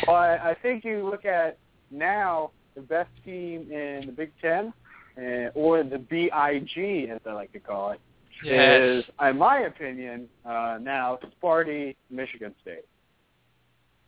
But 0.06 0.40
I 0.40 0.56
think 0.62 0.84
you 0.84 1.08
look 1.08 1.24
at 1.24 1.58
now 1.90 2.50
the 2.74 2.80
best 2.82 3.10
team 3.24 3.70
in 3.70 4.04
the 4.06 4.12
Big 4.12 4.32
Ten, 4.40 4.72
uh, 5.16 5.50
or 5.54 5.82
the 5.82 5.98
BIG 5.98 7.10
as 7.10 7.20
I 7.26 7.32
like 7.32 7.52
to 7.52 7.60
call 7.60 7.90
it, 7.90 8.00
Yes. 8.44 8.80
is, 8.80 9.04
in 9.20 9.38
my 9.38 9.60
opinion, 9.60 10.28
uh, 10.44 10.78
now 10.80 11.18
Sparty, 11.42 11.96
Michigan 12.10 12.54
State. 12.62 12.84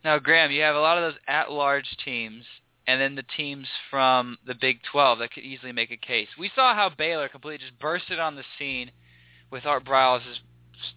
Now, 0.04 0.18
Graham, 0.18 0.50
you 0.50 0.62
have 0.62 0.76
a 0.76 0.80
lot 0.80 0.98
of 0.98 1.12
those 1.12 1.20
at-large 1.26 1.96
teams, 2.04 2.44
and 2.86 3.00
then 3.00 3.14
the 3.16 3.24
teams 3.36 3.66
from 3.90 4.38
the 4.46 4.54
Big 4.54 4.80
12 4.90 5.18
that 5.18 5.32
could 5.32 5.42
easily 5.42 5.72
make 5.72 5.90
a 5.90 5.96
case. 5.96 6.28
We 6.38 6.50
saw 6.54 6.74
how 6.74 6.90
Baylor 6.90 7.28
completely 7.28 7.66
just 7.66 7.78
bursted 7.78 8.18
on 8.18 8.36
the 8.36 8.44
scene 8.58 8.90
with 9.50 9.66
Art 9.66 9.84
Briles' 9.84 10.22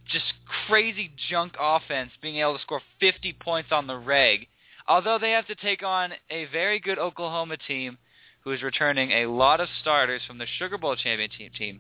just 0.08 0.34
crazy 0.68 1.12
junk 1.30 1.56
offense, 1.60 2.12
being 2.22 2.38
able 2.38 2.56
to 2.56 2.62
score 2.62 2.82
50 3.00 3.34
points 3.34 3.72
on 3.72 3.88
the 3.88 3.98
reg. 3.98 4.48
Although 4.88 5.20
they 5.20 5.32
have 5.32 5.48
to 5.48 5.56
take 5.56 5.84
on 5.84 6.12
a 6.30 6.46
very 6.46 6.80
good 6.80 7.00
Oklahoma 7.00 7.58
team 7.68 7.98
who 8.44 8.52
is 8.52 8.62
returning 8.62 9.12
a 9.12 9.26
lot 9.28 9.62
of 9.62 9.70
starters 9.82 10.22
from 10.28 10.38
the 10.38 10.48
Sugar 10.58 10.78
Bowl 10.78 10.96
championship 10.96 11.54
team. 11.54 11.80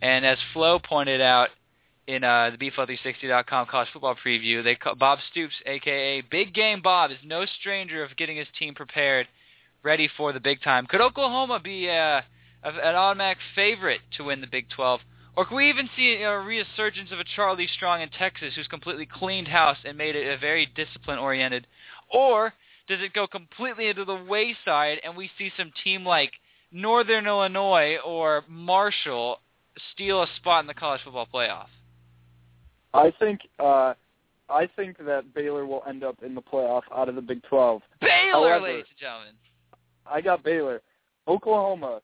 And 0.00 0.24
as 0.24 0.38
Flo 0.52 0.78
pointed 0.78 1.20
out 1.20 1.48
in 2.06 2.22
uh, 2.22 2.50
the 2.56 2.70
BFlow360.com 2.70 3.66
college 3.66 3.88
football 3.92 4.14
preview, 4.24 4.62
they 4.62 4.76
call, 4.76 4.94
Bob 4.94 5.18
Stoops, 5.30 5.54
a.k.a. 5.66 6.22
Big 6.30 6.54
Game 6.54 6.80
Bob, 6.82 7.10
is 7.10 7.16
no 7.24 7.44
stranger 7.60 8.04
of 8.04 8.16
getting 8.16 8.36
his 8.36 8.46
team 8.58 8.74
prepared, 8.74 9.26
ready 9.82 10.08
for 10.16 10.32
the 10.32 10.38
big 10.38 10.62
time. 10.62 10.86
Could 10.86 11.00
Oklahoma 11.00 11.58
be 11.58 11.88
uh, 11.88 12.20
an 12.62 12.94
automatic 12.94 13.38
favorite 13.56 14.00
to 14.16 14.24
win 14.24 14.40
the 14.40 14.46
Big 14.46 14.68
12? 14.70 15.00
Or 15.36 15.44
could 15.44 15.56
we 15.56 15.68
even 15.68 15.90
see 15.96 16.22
a 16.22 16.38
resurgence 16.38 17.10
of 17.12 17.18
a 17.18 17.24
Charlie 17.24 17.68
Strong 17.76 18.00
in 18.00 18.08
Texas 18.08 18.54
who's 18.54 18.68
completely 18.68 19.06
cleaned 19.06 19.48
house 19.48 19.76
and 19.84 19.98
made 19.98 20.16
it 20.16 20.32
a 20.32 20.38
very 20.38 20.66
discipline-oriented? 20.74 21.66
Or 22.12 22.52
does 22.88 23.00
it 23.00 23.12
go 23.12 23.26
completely 23.26 23.88
into 23.88 24.04
the 24.04 24.24
wayside 24.28 24.98
and 25.04 25.16
we 25.16 25.30
see 25.38 25.50
some 25.56 25.72
team 25.82 26.04
like 26.04 26.32
Northern 26.72 27.26
Illinois 27.26 27.96
or 28.04 28.44
Marshall 28.48 29.40
steal 29.92 30.22
a 30.22 30.26
spot 30.36 30.62
in 30.62 30.66
the 30.66 30.74
college 30.74 31.00
football 31.04 31.28
playoff? 31.32 31.66
I 32.94 33.12
think 33.18 33.40
uh, 33.58 33.94
I 34.48 34.68
think 34.76 34.98
that 34.98 35.34
Baylor 35.34 35.66
will 35.66 35.82
end 35.88 36.04
up 36.04 36.22
in 36.24 36.34
the 36.34 36.42
playoff 36.42 36.82
out 36.94 37.08
of 37.08 37.14
the 37.14 37.20
Big 37.20 37.42
12. 37.44 37.82
Baylor, 38.00 38.30
However, 38.32 38.64
ladies 38.64 38.84
and 38.90 38.98
gentlemen. 38.98 39.34
I 40.06 40.20
got 40.20 40.44
Baylor. 40.44 40.82
Oklahoma, 41.26 42.00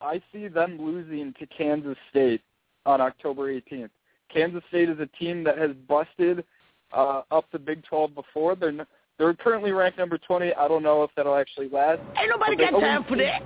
I 0.00 0.22
see 0.32 0.48
them 0.48 0.78
losing 0.80 1.34
to 1.38 1.46
Kansas 1.46 1.96
State 2.10 2.40
on 2.86 3.00
October 3.00 3.52
18th. 3.52 3.90
Kansas 4.32 4.62
State 4.68 4.88
is 4.88 4.98
a 4.98 5.06
team 5.18 5.44
that 5.44 5.58
has 5.58 5.72
busted 5.86 6.44
uh, 6.92 7.22
up 7.30 7.44
the 7.52 7.58
Big 7.58 7.84
12 7.84 8.14
before. 8.14 8.56
They're 8.56 8.70
n- 8.70 8.86
they're 9.22 9.34
currently 9.34 9.70
ranked 9.70 9.98
number 9.98 10.18
20. 10.18 10.52
I 10.54 10.66
don't 10.66 10.82
know 10.82 11.04
if 11.04 11.10
that'll 11.14 11.36
actually 11.36 11.68
last. 11.68 12.00
Ain't 12.18 12.28
nobody 12.28 12.56
got 12.56 12.70
time 12.70 13.04
for 13.08 13.16
that. 13.18 13.42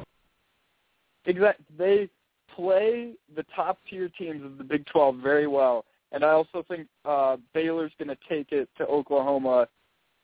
Exact. 1.27 1.61
They 1.77 2.09
play 2.55 3.13
the 3.35 3.45
top 3.55 3.79
tier 3.91 4.09
teams 4.19 4.43
of 4.43 4.57
the 4.57 4.65
Big 4.65 4.87
12 4.87 5.17
very 5.17 5.47
well, 5.47 5.85
and 6.13 6.25
I 6.25 6.31
also 6.31 6.65
think 6.67 6.87
uh, 7.05 7.37
Baylor's 7.53 7.93
going 7.99 8.09
to 8.09 8.17
take 8.27 8.53
it 8.53 8.71
to 8.79 8.87
Oklahoma 8.87 9.69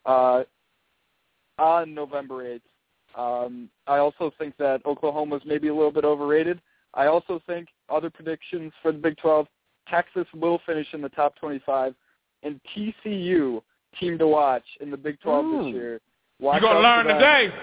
uh, 0.07 0.45
on 1.59 1.93
November 1.93 2.59
8th. 2.59 3.45
Um, 3.45 3.69
I 3.87 3.99
also 3.99 4.33
think 4.39 4.57
that 4.57 4.81
Oklahoma's 4.87 5.43
maybe 5.45 5.69
a 5.69 5.75
little 5.75 5.93
bit 5.93 6.07
overrated. 6.07 6.63
I 6.95 7.09
also 7.09 7.43
think 7.47 7.69
other 7.91 8.09
predictions 8.09 8.73
for 8.81 8.91
the 8.91 8.99
Big 8.99 9.19
12, 9.19 9.47
Texas 9.87 10.27
will 10.35 10.61
finish 10.65 10.87
in 10.95 11.03
the 11.03 11.11
top 11.11 11.37
25, 11.37 11.95
and 12.43 12.59
TCU 12.75 13.61
team 13.99 14.19
to 14.19 14.27
watch 14.27 14.65
in 14.81 14.91
the 14.91 14.97
Big 14.97 15.21
12 15.21 15.45
Ooh. 15.45 15.51
this 15.51 15.61
hmm. 15.61 15.77
year. 15.77 16.01
Watch 16.41 16.57
you 16.57 16.69
gonna 16.69 16.79
out 16.79 16.83
learn 16.83 17.07
for 17.07 17.13
today. 17.15 17.55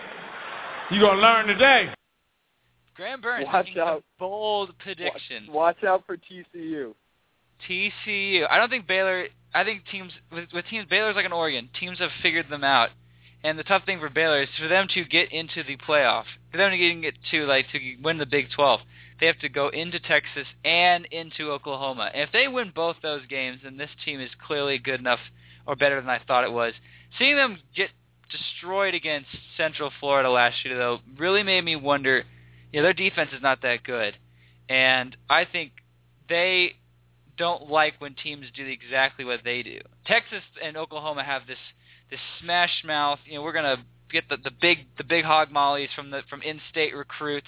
You're 0.91 1.01
gonna 1.01 1.21
learn 1.21 1.47
today. 1.47 1.93
Graham 2.95 3.21
Burns 3.21 3.45
Watch 3.45 3.69
out. 3.77 3.95
some 3.95 4.03
bold 4.19 4.71
predictions. 4.79 5.49
Watch 5.49 5.83
out 5.85 6.03
for 6.05 6.17
TCU. 6.17 6.93
TCU. 7.67 8.45
I 8.49 8.57
don't 8.57 8.69
think 8.69 8.87
Baylor. 8.87 9.27
I 9.53 9.63
think 9.63 9.83
teams 9.91 10.11
with, 10.31 10.49
with 10.53 10.65
teams 10.65 10.85
Baylor's 10.89 11.15
like 11.15 11.25
an 11.25 11.33
Oregon. 11.33 11.69
Teams 11.79 11.99
have 11.99 12.09
figured 12.21 12.49
them 12.49 12.63
out, 12.63 12.89
and 13.43 13.57
the 13.57 13.63
tough 13.63 13.85
thing 13.85 13.99
for 13.99 14.09
Baylor 14.09 14.43
is 14.43 14.49
for 14.59 14.67
them 14.67 14.87
to 14.93 15.05
get 15.05 15.31
into 15.31 15.63
the 15.63 15.77
playoff. 15.77 16.25
For 16.51 16.57
them 16.57 16.71
to 16.71 16.77
get 16.77 17.13
to 17.31 17.45
like 17.45 17.67
to 17.71 17.79
win 18.03 18.17
the 18.17 18.25
Big 18.25 18.47
12, 18.55 18.81
they 19.19 19.27
have 19.27 19.39
to 19.39 19.49
go 19.49 19.69
into 19.69 19.99
Texas 19.99 20.47
and 20.65 21.05
into 21.05 21.51
Oklahoma. 21.51 22.11
And 22.13 22.23
if 22.23 22.31
they 22.31 22.47
win 22.47 22.71
both 22.75 22.97
those 23.01 23.25
games, 23.27 23.59
then 23.63 23.77
this 23.77 23.89
team 24.03 24.19
is 24.19 24.29
clearly 24.45 24.77
good 24.77 24.99
enough 24.99 25.19
or 25.65 25.75
better 25.75 25.99
than 25.99 26.09
I 26.09 26.19
thought 26.25 26.43
it 26.43 26.51
was. 26.51 26.73
Seeing 27.17 27.35
them 27.35 27.57
get 27.75 27.89
destroyed 28.31 28.93
against 28.93 29.27
Central 29.57 29.91
Florida 29.99 30.29
last 30.29 30.63
year, 30.63 30.77
though, 30.77 30.99
really 31.17 31.43
made 31.43 31.63
me 31.63 31.75
wonder. 31.75 32.23
You 32.71 32.79
know, 32.79 32.83
their 32.83 32.93
defense 32.93 33.31
is 33.33 33.41
not 33.41 33.61
that 33.63 33.83
good, 33.83 34.15
and 34.69 35.15
I 35.29 35.45
think 35.45 35.71
they 36.27 36.75
don't 37.37 37.69
like 37.69 37.95
when 37.99 38.13
teams 38.15 38.45
do 38.55 38.65
exactly 38.65 39.25
what 39.25 39.39
they 39.43 39.63
do. 39.63 39.79
Texas 40.05 40.43
and 40.63 40.77
Oklahoma 40.77 41.23
have 41.23 41.47
this 41.47 41.57
this 42.11 42.19
smash 42.41 42.83
mouth. 42.85 43.19
You 43.25 43.35
know, 43.35 43.41
we're 43.43 43.53
gonna 43.53 43.83
get 44.11 44.29
the 44.29 44.37
the 44.37 44.51
big 44.61 44.85
the 44.97 45.03
big 45.03 45.25
hog 45.25 45.51
mollies 45.51 45.89
from 45.95 46.11
the 46.11 46.21
from 46.29 46.41
in-state 46.43 46.95
recruits, 46.95 47.47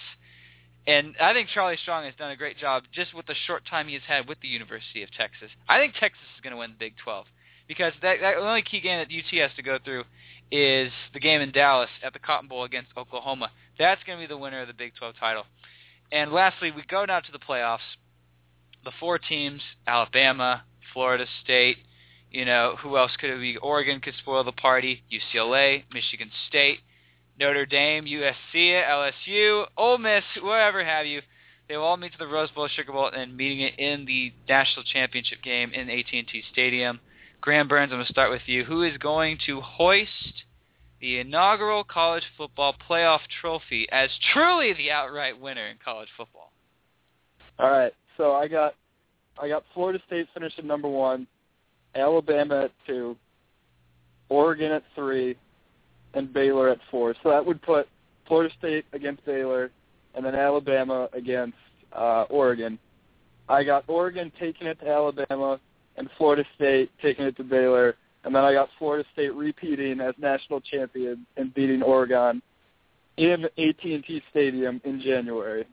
and 0.87 1.15
I 1.21 1.33
think 1.33 1.49
Charlie 1.49 1.77
Strong 1.81 2.05
has 2.05 2.15
done 2.17 2.31
a 2.31 2.35
great 2.35 2.57
job 2.57 2.83
just 2.91 3.13
with 3.13 3.27
the 3.27 3.35
short 3.45 3.63
time 3.69 3.87
he 3.87 3.93
has 3.93 4.03
had 4.07 4.27
with 4.27 4.39
the 4.41 4.47
University 4.47 5.03
of 5.03 5.11
Texas. 5.11 5.49
I 5.69 5.79
think 5.79 5.93
Texas 5.93 6.25
is 6.35 6.41
going 6.41 6.51
to 6.51 6.57
win 6.57 6.71
the 6.71 6.77
Big 6.77 6.95
12 7.03 7.25
because 7.67 7.93
that, 8.01 8.17
that 8.21 8.35
the 8.35 8.47
only 8.47 8.61
key 8.61 8.81
game 8.81 8.99
that 8.99 9.07
UT 9.07 9.39
has 9.41 9.51
to 9.55 9.63
go 9.63 9.77
through 9.83 10.03
is 10.51 10.91
the 11.13 11.19
game 11.19 11.41
in 11.41 11.51
Dallas 11.51 11.89
at 12.03 12.13
the 12.13 12.19
Cotton 12.19 12.49
Bowl 12.49 12.63
against 12.63 12.91
Oklahoma. 12.97 13.51
That's 13.79 14.03
going 14.03 14.19
to 14.19 14.23
be 14.23 14.27
the 14.27 14.37
winner 14.37 14.61
of 14.61 14.67
the 14.67 14.73
Big 14.73 14.93
12 14.95 15.15
title. 15.19 15.43
And 16.11 16.31
lastly, 16.31 16.71
we 16.71 16.83
go 16.89 17.05
now 17.05 17.21
to 17.21 17.31
the 17.31 17.39
playoffs. 17.39 17.79
The 18.83 18.91
four 18.99 19.17
teams, 19.17 19.61
Alabama, 19.87 20.63
Florida 20.93 21.25
State, 21.43 21.77
you 22.31 22.45
know, 22.45 22.75
who 22.81 22.97
else 22.97 23.11
could 23.19 23.29
it 23.29 23.39
be? 23.39 23.57
Oregon 23.57 24.01
could 24.01 24.15
spoil 24.15 24.43
the 24.43 24.51
party, 24.51 25.03
UCLA, 25.11 25.83
Michigan 25.93 26.31
State, 26.47 26.79
Notre 27.39 27.65
Dame, 27.65 28.05
USC, 28.05 28.83
LSU, 28.83 29.65
Ole 29.77 29.97
Miss, 29.97 30.23
whoever 30.39 30.83
have 30.83 31.05
you. 31.05 31.21
They 31.67 31.77
will 31.77 31.85
all 31.85 31.97
meet 31.97 32.11
to 32.13 32.17
the 32.17 32.27
Rose 32.27 32.51
Bowl, 32.51 32.67
Sugar 32.67 32.91
Bowl, 32.91 33.09
and 33.15 33.35
meeting 33.35 33.61
it 33.61 33.79
in 33.79 34.05
the 34.05 34.33
national 34.49 34.83
championship 34.83 35.41
game 35.41 35.71
in 35.73 35.89
AT&T 35.89 36.43
Stadium. 36.51 36.99
Graham 37.41 37.67
Burns, 37.67 37.91
I'm 37.91 37.97
going 37.97 38.05
to 38.05 38.13
start 38.13 38.29
with 38.29 38.43
you. 38.45 38.63
Who 38.63 38.83
is 38.83 38.95
going 38.97 39.39
to 39.47 39.61
hoist 39.61 40.43
the 41.01 41.17
inaugural 41.17 41.83
college 41.83 42.23
football 42.37 42.75
playoff 42.87 43.21
trophy 43.41 43.87
as 43.91 44.09
truly 44.31 44.73
the 44.73 44.91
outright 44.91 45.39
winner 45.39 45.67
in 45.67 45.77
college 45.83 46.09
football? 46.15 46.51
All 47.57 47.71
right. 47.71 47.91
So 48.17 48.33
I 48.33 48.47
got 48.47 48.75
I 49.41 49.47
got 49.47 49.63
Florida 49.73 49.99
State 50.05 50.27
finishing 50.33 50.67
number 50.67 50.87
one, 50.87 51.25
Alabama 51.95 52.65
at 52.65 52.71
two, 52.85 53.17
Oregon 54.29 54.71
at 54.71 54.83
three, 54.93 55.35
and 56.13 56.31
Baylor 56.31 56.69
at 56.69 56.77
four. 56.91 57.15
So 57.23 57.29
that 57.29 57.43
would 57.43 57.61
put 57.63 57.87
Florida 58.27 58.53
State 58.59 58.85
against 58.93 59.25
Baylor, 59.25 59.71
and 60.13 60.23
then 60.23 60.35
Alabama 60.35 61.09
against 61.13 61.57
uh, 61.93 62.25
Oregon. 62.29 62.77
I 63.49 63.63
got 63.63 63.83
Oregon 63.87 64.31
taking 64.39 64.67
it 64.67 64.79
to 64.81 64.87
Alabama, 64.87 65.59
and 66.01 66.09
Florida 66.17 66.43
State 66.55 66.89
taking 66.99 67.25
it 67.25 67.37
to 67.37 67.43
Baylor, 67.43 67.95
and 68.23 68.33
then 68.33 68.43
I 68.43 68.53
got 68.53 68.69
Florida 68.79 69.07
State 69.13 69.35
repeating 69.35 70.01
as 70.01 70.15
national 70.17 70.59
champion 70.59 71.27
and 71.37 71.53
beating 71.53 71.83
Oregon 71.83 72.41
in 73.17 73.45
AT&T 73.45 74.23
Stadium 74.31 74.81
in 74.83 74.99
January. 74.99 75.67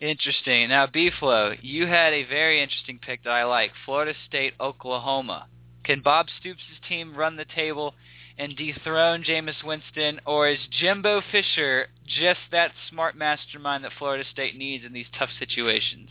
Interesting. 0.00 0.68
Now, 0.68 0.86
B-Flow, 0.86 1.54
you 1.60 1.88
had 1.88 2.12
a 2.12 2.22
very 2.22 2.62
interesting 2.62 3.00
pick 3.04 3.24
that 3.24 3.30
I 3.30 3.42
like. 3.42 3.72
Florida 3.84 4.14
State, 4.28 4.54
Oklahoma. 4.60 5.48
Can 5.82 6.02
Bob 6.02 6.26
Stoops' 6.38 6.60
team 6.88 7.16
run 7.16 7.34
the 7.34 7.46
table 7.56 7.94
and 8.38 8.54
dethrone 8.56 9.24
Jameis 9.24 9.64
Winston, 9.64 10.20
or 10.24 10.48
is 10.48 10.58
Jimbo 10.80 11.20
Fisher 11.32 11.88
just 12.06 12.38
that 12.52 12.70
smart 12.88 13.16
mastermind 13.16 13.82
that 13.82 13.90
Florida 13.98 14.22
State 14.30 14.56
needs 14.56 14.84
in 14.84 14.92
these 14.92 15.06
tough 15.18 15.30
situations? 15.40 16.10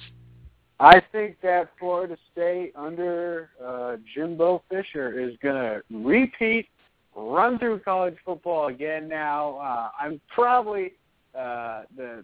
I 0.79 1.01
think 1.11 1.37
that 1.41 1.71
Florida 1.79 2.17
State 2.31 2.71
under 2.75 3.49
uh, 3.63 3.97
Jimbo 4.13 4.63
Fisher 4.69 5.19
is 5.19 5.35
going 5.41 5.55
to 5.55 5.81
repeat, 5.89 6.67
run 7.15 7.57
through 7.57 7.79
college 7.79 8.15
football 8.23 8.67
again. 8.67 9.07
Now, 9.07 9.57
uh, 9.57 9.89
I'm 9.99 10.21
probably 10.33 10.93
uh, 11.35 11.83
the 11.95 12.23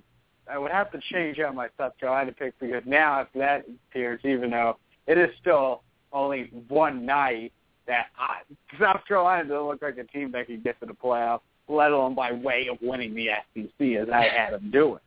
I 0.49 0.57
would 0.57 0.71
have 0.71 0.91
to 0.91 0.99
change 1.11 1.39
out 1.39 1.55
my 1.55 1.69
South 1.77 1.93
Carolina 1.99 2.31
pick 2.31 2.59
because 2.59 2.83
now 2.85 3.21
after 3.21 3.39
that 3.39 3.65
appears, 3.89 4.19
even 4.25 4.51
though 4.51 4.77
it 5.07 5.17
is 5.17 5.29
still 5.39 5.83
only 6.11 6.51
one 6.67 7.05
night, 7.05 7.53
that 7.87 8.07
I, 8.17 8.41
South 8.79 9.01
Carolina 9.07 9.47
doesn't 9.47 9.67
look 9.67 9.81
like 9.81 9.97
a 9.97 10.03
team 10.05 10.31
that 10.33 10.47
can 10.47 10.61
get 10.61 10.79
to 10.79 10.85
the 10.85 10.93
playoffs, 10.93 11.41
let 11.67 11.91
alone 11.91 12.15
by 12.15 12.31
way 12.31 12.67
of 12.69 12.77
winning 12.81 13.15
the 13.15 13.29
SEC 13.53 13.87
as 14.01 14.09
I 14.09 14.23
had 14.23 14.53
them 14.53 14.69
doing. 14.71 14.99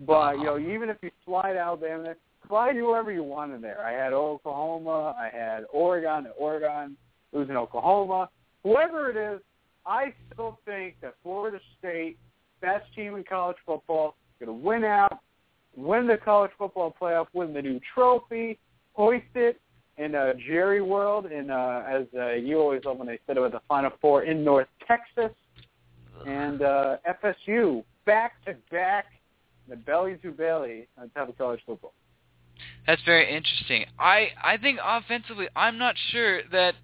But 0.00 0.38
you 0.38 0.44
know, 0.44 0.58
even 0.58 0.88
if 0.88 0.96
you 1.02 1.10
slide 1.24 1.56
Alabama, 1.56 2.14
slide 2.52 2.76
whoever 2.76 3.10
you 3.10 3.22
want 3.22 3.50
in 3.50 3.62
there. 3.62 3.80
I 3.82 3.92
had 3.92 4.12
Oklahoma, 4.12 5.14
I 5.18 5.34
had 5.34 5.64
Oregon, 5.72 6.26
Oregon 6.38 6.98
losing 7.32 7.56
Oklahoma. 7.56 8.28
Whoever 8.62 9.08
it 9.08 9.16
is, 9.16 9.40
I 9.86 10.12
still 10.30 10.58
think 10.66 10.96
that 11.00 11.14
Florida 11.22 11.58
State, 11.78 12.18
best 12.60 12.84
team 12.94 13.14
in 13.14 13.24
college 13.24 13.56
football, 13.64 14.16
going 14.38 14.48
to 14.48 14.66
win 14.66 14.84
out, 14.84 15.20
win 15.74 16.06
the 16.06 16.18
college 16.18 16.50
football 16.58 16.94
playoff, 17.00 17.28
win 17.32 17.54
the 17.54 17.62
new 17.62 17.80
trophy, 17.94 18.58
hoist 18.92 19.24
it 19.34 19.58
in 19.96 20.14
uh, 20.14 20.34
Jerry 20.46 20.82
World, 20.82 21.32
in 21.32 21.48
uh, 21.48 21.84
as 21.88 22.02
uh, 22.14 22.32
you 22.32 22.58
always 22.58 22.84
love 22.84 22.98
when 22.98 23.06
they 23.06 23.18
said 23.26 23.38
was 23.38 23.52
the 23.52 23.62
Final 23.66 23.92
Four 23.98 24.24
in 24.24 24.44
North 24.44 24.68
Texas, 24.86 25.34
and 26.26 26.60
uh, 26.60 26.98
FSU 27.24 27.82
back 28.04 28.44
to 28.44 28.54
back, 28.70 29.06
the 29.70 29.76
belly 29.76 30.18
to 30.20 30.30
belly 30.30 30.86
on 30.98 31.08
top 31.10 31.30
of 31.30 31.38
college 31.38 31.60
football. 31.64 31.94
That's 32.86 33.02
very 33.02 33.34
interesting. 33.34 33.86
I 33.98 34.30
I 34.42 34.56
think 34.56 34.78
offensively, 34.82 35.48
I'm 35.54 35.78
not 35.78 35.94
sure 36.10 36.42
that 36.50 36.74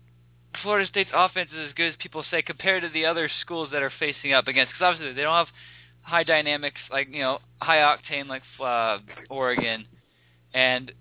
Florida 0.62 0.88
State's 0.88 1.10
offense 1.12 1.50
is 1.52 1.68
as 1.68 1.74
good 1.74 1.90
as 1.90 1.96
people 1.98 2.24
say 2.30 2.42
compared 2.42 2.82
to 2.82 2.88
the 2.88 3.06
other 3.06 3.30
schools 3.40 3.70
that 3.72 3.82
are 3.82 3.92
facing 3.98 4.32
up 4.32 4.46
against. 4.46 4.72
Because 4.72 4.94
obviously 4.94 5.14
they 5.14 5.22
don't 5.22 5.34
have 5.34 5.54
high 6.02 6.24
dynamics 6.24 6.80
like 6.90 7.08
you 7.10 7.20
know 7.20 7.38
high 7.60 7.78
octane 7.78 8.28
like 8.28 8.42
uh, 8.60 8.98
Oregon, 9.28 9.86
and 10.54 10.92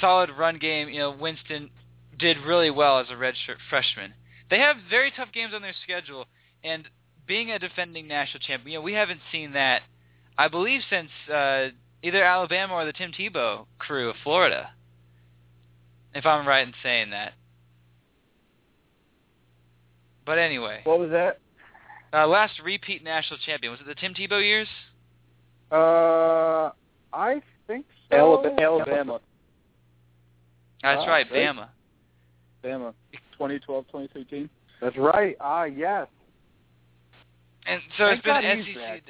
solid 0.00 0.30
run 0.30 0.58
game. 0.58 0.88
You 0.88 0.98
know 0.98 1.16
Winston 1.18 1.70
did 2.18 2.36
really 2.38 2.70
well 2.70 2.98
as 2.98 3.06
a 3.10 3.14
redshirt 3.14 3.58
freshman. 3.68 4.14
They 4.50 4.58
have 4.58 4.76
very 4.88 5.12
tough 5.16 5.32
games 5.32 5.52
on 5.54 5.62
their 5.62 5.74
schedule, 5.84 6.26
and 6.64 6.88
being 7.26 7.50
a 7.50 7.58
defending 7.58 8.08
national 8.08 8.40
champion, 8.40 8.72
you 8.72 8.78
know 8.78 8.82
we 8.82 8.94
haven't 8.94 9.20
seen 9.30 9.52
that. 9.52 9.82
I 10.36 10.48
believe 10.48 10.80
since 10.88 11.10
uh, 11.32 11.68
either 12.02 12.22
Alabama 12.24 12.74
or 12.74 12.84
the 12.84 12.92
Tim 12.92 13.12
Tebow 13.12 13.66
crew 13.78 14.08
of 14.10 14.16
Florida, 14.22 14.70
if 16.14 16.24
I'm 16.26 16.46
right 16.46 16.66
in 16.66 16.74
saying 16.82 17.10
that. 17.10 17.34
But 20.26 20.38
anyway, 20.38 20.80
What 20.84 20.98
was 21.00 21.10
that? 21.10 21.38
uh, 22.12 22.26
last 22.26 22.54
repeat 22.62 23.02
national 23.02 23.38
champion 23.44 23.72
was 23.72 23.80
it 23.80 23.86
the 23.86 23.94
Tim 23.94 24.14
Tebow 24.14 24.42
years? 24.42 24.68
Uh, 25.72 26.70
I 27.12 27.40
think 27.66 27.86
so. 28.10 28.16
Alabama. 28.16 28.60
Alabama. 28.60 29.20
That's 30.82 31.02
Ah, 31.06 31.10
right, 31.10 31.26
right. 31.30 31.32
Bama. 31.32 31.68
Bama. 32.64 32.94
2012, 33.32 33.84
2013. 33.86 34.48
That's 34.80 34.96
right. 34.96 35.36
Ah, 35.40 35.64
yes. 35.64 36.06
And 37.66 37.80
so 37.98 38.06
it's 38.06 38.22
been 38.22 38.42
God 38.42 38.44
he's 38.58 38.74
SEC. 38.74 38.82
back. 38.82 39.02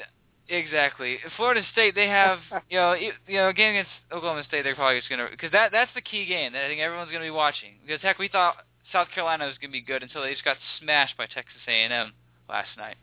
Exactly. 0.51 1.19
Florida 1.37 1.63
State, 1.73 1.95
they 1.95 2.09
have 2.09 2.41
you 2.69 2.77
know 2.77 2.93
you 2.93 3.13
you 3.29 3.37
know 3.37 3.53
game 3.53 3.71
against 3.71 3.91
Oklahoma 4.13 4.43
State, 4.45 4.63
they're 4.63 4.75
probably 4.75 4.99
just 4.99 5.09
gonna 5.09 5.29
because 5.31 5.53
that 5.53 5.71
that's 5.71 5.93
the 5.95 6.01
key 6.01 6.27
game 6.27 6.53
that 6.53 6.65
I 6.65 6.69
think 6.69 6.81
everyone's 6.81 7.13
gonna 7.13 7.25
be 7.25 7.31
watching. 7.31 7.75
Because 7.87 8.03
heck, 8.03 8.19
we 8.19 8.27
thought 8.29 8.57
South 8.93 9.09
Carolina 9.15 9.47
was 9.47 9.57
gonna 9.59 9.71
be 9.71 9.81
good 9.81 10.03
until 10.03 10.23
they 10.23 10.33
just 10.33 10.45
got 10.45 10.57
smashed 10.81 11.17
by 11.17 11.27
Texas 11.27 11.63
A&M 11.69 12.13
last 12.49 12.71
night. 12.77 12.97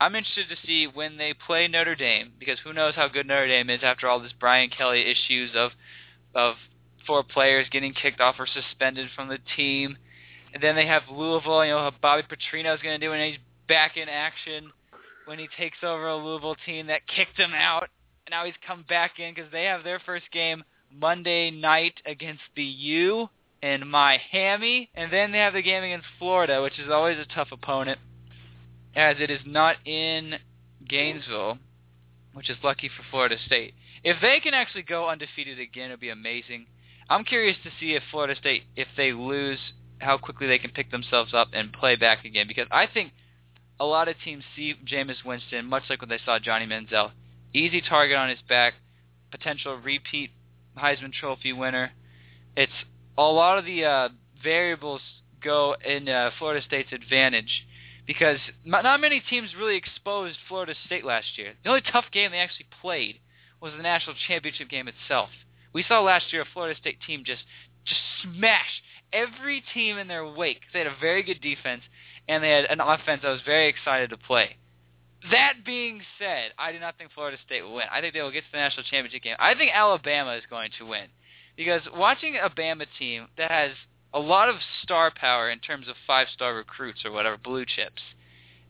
I'm 0.00 0.14
interested 0.14 0.48
to 0.50 0.66
see 0.66 0.86
when 0.86 1.16
they 1.16 1.34
play 1.34 1.66
Notre 1.66 1.96
Dame 1.96 2.32
because 2.38 2.60
who 2.62 2.72
knows 2.72 2.94
how 2.94 3.08
good 3.08 3.26
Notre 3.26 3.48
Dame 3.48 3.70
is 3.70 3.80
after 3.82 4.06
all 4.06 4.20
this 4.20 4.32
Brian 4.38 4.70
Kelly 4.70 5.02
issues 5.02 5.50
of 5.56 5.72
of 6.32 6.54
four 7.06 7.24
players 7.24 7.66
getting 7.70 7.92
kicked 7.92 8.20
off 8.20 8.36
or 8.38 8.46
suspended 8.46 9.08
from 9.16 9.28
the 9.28 9.38
team. 9.56 9.98
And 10.52 10.62
then 10.62 10.76
they 10.76 10.86
have 10.86 11.02
Louisville, 11.10 11.64
you 11.64 11.72
know, 11.72 11.78
how 11.78 11.92
Bobby 12.00 12.22
Petrino's 12.22 12.80
going 12.80 12.98
to 12.98 13.04
do, 13.04 13.12
and 13.12 13.20
he's 13.20 13.40
back 13.66 13.96
in 13.96 14.08
action 14.08 14.70
when 15.26 15.38
he 15.38 15.48
takes 15.58 15.78
over 15.82 16.08
a 16.08 16.16
Louisville 16.16 16.56
team 16.66 16.86
that 16.88 17.06
kicked 17.06 17.38
him 17.38 17.52
out. 17.54 17.88
Now 18.30 18.44
he's 18.44 18.54
come 18.66 18.84
back 18.88 19.18
in 19.18 19.34
because 19.34 19.50
they 19.52 19.64
have 19.64 19.84
their 19.84 20.00
first 20.00 20.24
game 20.32 20.64
Monday 20.90 21.50
night 21.50 21.94
against 22.06 22.42
the 22.56 22.64
U 22.64 23.28
in 23.62 23.86
Miami. 23.88 24.90
And 24.94 25.12
then 25.12 25.32
they 25.32 25.38
have 25.38 25.54
the 25.54 25.62
game 25.62 25.82
against 25.82 26.06
Florida, 26.18 26.62
which 26.62 26.78
is 26.78 26.90
always 26.90 27.18
a 27.18 27.34
tough 27.34 27.48
opponent, 27.52 27.98
as 28.94 29.16
it 29.20 29.30
is 29.30 29.40
not 29.44 29.76
in 29.86 30.34
Gainesville, 30.88 31.58
which 32.34 32.50
is 32.50 32.56
lucky 32.62 32.88
for 32.88 33.02
Florida 33.10 33.36
State. 33.46 33.74
If 34.02 34.18
they 34.20 34.40
can 34.40 34.54
actually 34.54 34.82
go 34.82 35.08
undefeated 35.08 35.58
again, 35.58 35.90
it 35.90 35.94
would 35.94 36.00
be 36.00 36.10
amazing. 36.10 36.66
I'm 37.08 37.24
curious 37.24 37.56
to 37.64 37.70
see 37.80 37.94
if 37.94 38.02
Florida 38.10 38.34
State, 38.36 38.64
if 38.76 38.88
they 38.96 39.12
lose, 39.12 39.58
how 39.98 40.18
quickly 40.18 40.46
they 40.46 40.58
can 40.58 40.70
pick 40.70 40.90
themselves 40.90 41.32
up 41.32 41.48
and 41.52 41.72
play 41.72 41.96
back 41.96 42.24
again. 42.24 42.46
Because 42.48 42.66
I 42.70 42.86
think 42.86 43.12
a 43.80 43.84
lot 43.84 44.08
of 44.08 44.16
teams 44.24 44.44
see 44.54 44.74
Jameis 44.84 45.24
Winston, 45.24 45.66
much 45.66 45.84
like 45.90 46.00
when 46.00 46.08
they 46.08 46.20
saw 46.24 46.38
Johnny 46.38 46.66
Manziel, 46.66 47.10
easy 47.52 47.80
target 47.80 48.16
on 48.16 48.28
his 48.28 48.38
back, 48.48 48.74
potential 49.30 49.76
repeat 49.76 50.30
Heisman 50.76 51.12
Trophy 51.12 51.52
winner. 51.52 51.90
It's 52.56 52.72
a 53.18 53.22
lot 53.22 53.58
of 53.58 53.64
the 53.64 53.84
uh, 53.84 54.08
variables 54.42 55.00
go 55.42 55.76
in 55.84 56.08
uh, 56.08 56.30
Florida 56.38 56.64
State's 56.64 56.92
advantage 56.92 57.66
because 58.06 58.38
not 58.64 59.00
many 59.00 59.22
teams 59.28 59.50
really 59.58 59.76
exposed 59.76 60.36
Florida 60.48 60.74
State 60.86 61.04
last 61.04 61.36
year. 61.36 61.54
The 61.62 61.70
only 61.70 61.82
tough 61.82 62.04
game 62.12 62.30
they 62.30 62.38
actually 62.38 62.66
played 62.80 63.20
was 63.60 63.72
the 63.76 63.82
national 63.82 64.16
championship 64.28 64.68
game 64.68 64.88
itself. 64.88 65.30
We 65.72 65.84
saw 65.86 66.00
last 66.00 66.32
year 66.32 66.42
a 66.42 66.46
Florida 66.52 66.78
State 66.78 66.98
team 67.06 67.24
just 67.24 67.42
just 67.84 68.00
smash 68.22 68.82
every 69.12 69.62
team 69.74 69.98
in 69.98 70.08
their 70.08 70.26
wake. 70.26 70.60
They 70.72 70.78
had 70.80 70.88
a 70.88 70.96
very 71.00 71.22
good 71.22 71.40
defense 71.40 71.82
and 72.28 72.42
they 72.42 72.50
had 72.50 72.64
an 72.66 72.80
offense 72.80 73.22
I 73.24 73.30
was 73.30 73.42
very 73.44 73.68
excited 73.68 74.10
to 74.10 74.16
play. 74.16 74.56
That 75.30 75.64
being 75.64 76.02
said, 76.18 76.52
I 76.58 76.72
do 76.72 76.78
not 76.78 76.98
think 76.98 77.12
Florida 77.12 77.38
State 77.46 77.62
will 77.62 77.74
win. 77.74 77.86
I 77.90 78.00
think 78.00 78.12
they 78.12 78.20
will 78.20 78.30
get 78.30 78.44
to 78.44 78.52
the 78.52 78.58
national 78.58 78.84
championship 78.84 79.22
game. 79.22 79.36
I 79.38 79.54
think 79.54 79.72
Alabama 79.74 80.34
is 80.34 80.42
going 80.50 80.70
to 80.78 80.84
win 80.84 81.06
because 81.56 81.80
watching 81.94 82.36
a 82.36 82.50
Bama 82.50 82.86
team 82.98 83.28
that 83.38 83.50
has 83.50 83.70
a 84.12 84.18
lot 84.18 84.48
of 84.48 84.56
star 84.82 85.10
power 85.14 85.50
in 85.50 85.58
terms 85.58 85.88
of 85.88 85.96
five-star 86.06 86.54
recruits 86.54 87.04
or 87.04 87.10
whatever, 87.10 87.36
blue 87.36 87.64
chips, 87.64 88.02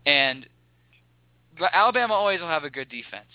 and 0.06 0.46
Alabama 1.72 2.14
always 2.14 2.40
will 2.40 2.48
have 2.48 2.64
a 2.64 2.70
good 2.70 2.88
defense. 2.88 3.28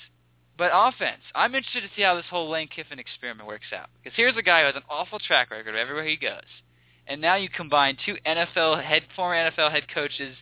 But 0.58 0.72
offense, 0.74 1.22
I'm 1.36 1.56
interested 1.56 1.82
to 1.82 1.90
see 1.96 2.02
how 2.02 2.16
this 2.16 2.26
whole 2.30 2.50
Lane 2.50 2.68
Kiffin 2.68 3.00
experiment 3.00 3.48
works 3.48 3.72
out. 3.74 3.90
Because 4.02 4.16
here's 4.18 4.36
a 4.36 4.42
guy 4.42 4.62
who 4.62 4.66
has 4.68 4.76
an 4.76 4.84
awful 4.90 5.20
track 5.20 5.52
record 5.52 5.76
everywhere 5.76 6.06
he 6.06 6.18
goes, 6.18 6.42
and 7.10 7.20
now 7.20 7.36
you 7.36 7.50
combine 7.50 7.98
two 8.06 8.16
NFL 8.26 8.84
head, 8.84 9.02
former 9.16 9.36
NFL 9.36 9.72
head 9.72 9.88
coaches, 9.94 10.36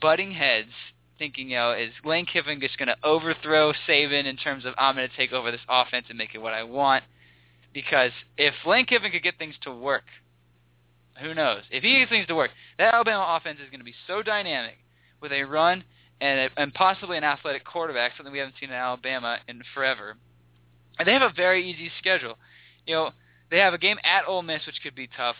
butting 0.00 0.32
heads, 0.32 0.70
thinking, 1.18 1.50
you 1.50 1.56
know, 1.56 1.72
is 1.72 1.90
Lane 2.04 2.24
Kiffin 2.24 2.58
just 2.58 2.78
going 2.78 2.88
to 2.88 2.96
overthrow 3.04 3.74
Saban 3.86 4.24
in 4.24 4.36
terms 4.36 4.64
of 4.64 4.72
I'm 4.78 4.96
going 4.96 5.08
to 5.08 5.16
take 5.16 5.32
over 5.32 5.50
this 5.50 5.60
offense 5.68 6.06
and 6.08 6.16
make 6.16 6.34
it 6.34 6.38
what 6.38 6.54
I 6.54 6.64
want? 6.64 7.04
Because 7.74 8.12
if 8.38 8.54
Lane 8.66 8.86
Kiffin 8.86 9.12
could 9.12 9.22
get 9.22 9.38
things 9.38 9.54
to 9.62 9.72
work, 9.72 10.04
who 11.22 11.34
knows? 11.34 11.62
If 11.70 11.82
he 11.82 11.98
gets 11.98 12.10
things 12.10 12.26
to 12.28 12.34
work, 12.34 12.50
that 12.78 12.94
Alabama 12.94 13.36
offense 13.38 13.58
is 13.62 13.68
going 13.70 13.80
to 13.80 13.84
be 13.84 13.94
so 14.06 14.22
dynamic 14.22 14.78
with 15.20 15.32
a 15.32 15.42
run 15.42 15.84
and 16.22 16.40
a, 16.40 16.60
and 16.60 16.72
possibly 16.72 17.18
an 17.18 17.24
athletic 17.24 17.64
quarterback, 17.64 18.12
something 18.16 18.32
we 18.32 18.38
haven't 18.38 18.54
seen 18.58 18.70
in 18.70 18.74
Alabama 18.74 19.38
in 19.48 19.62
forever. 19.74 20.16
And 20.98 21.06
they 21.06 21.12
have 21.12 21.22
a 21.22 21.32
very 21.34 21.70
easy 21.70 21.90
schedule. 21.98 22.36
You 22.86 22.94
know, 22.94 23.10
they 23.50 23.58
have 23.58 23.74
a 23.74 23.78
game 23.78 23.98
at 24.02 24.26
Ole 24.26 24.42
Miss, 24.42 24.64
which 24.66 24.80
could 24.82 24.94
be 24.94 25.08
tough, 25.14 25.36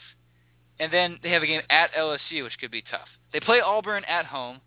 and 0.81 0.93
then 0.93 1.21
they 1.23 1.31
have 1.31 1.43
a 1.43 1.47
game 1.47 1.61
at 1.69 1.93
LSU, 1.93 2.43
which 2.43 2.59
could 2.59 2.71
be 2.71 2.83
tough. 2.83 3.07
They 3.33 3.39
play 3.39 3.61
Auburn 3.61 4.05
at 4.07 4.27
home. 4.27 4.61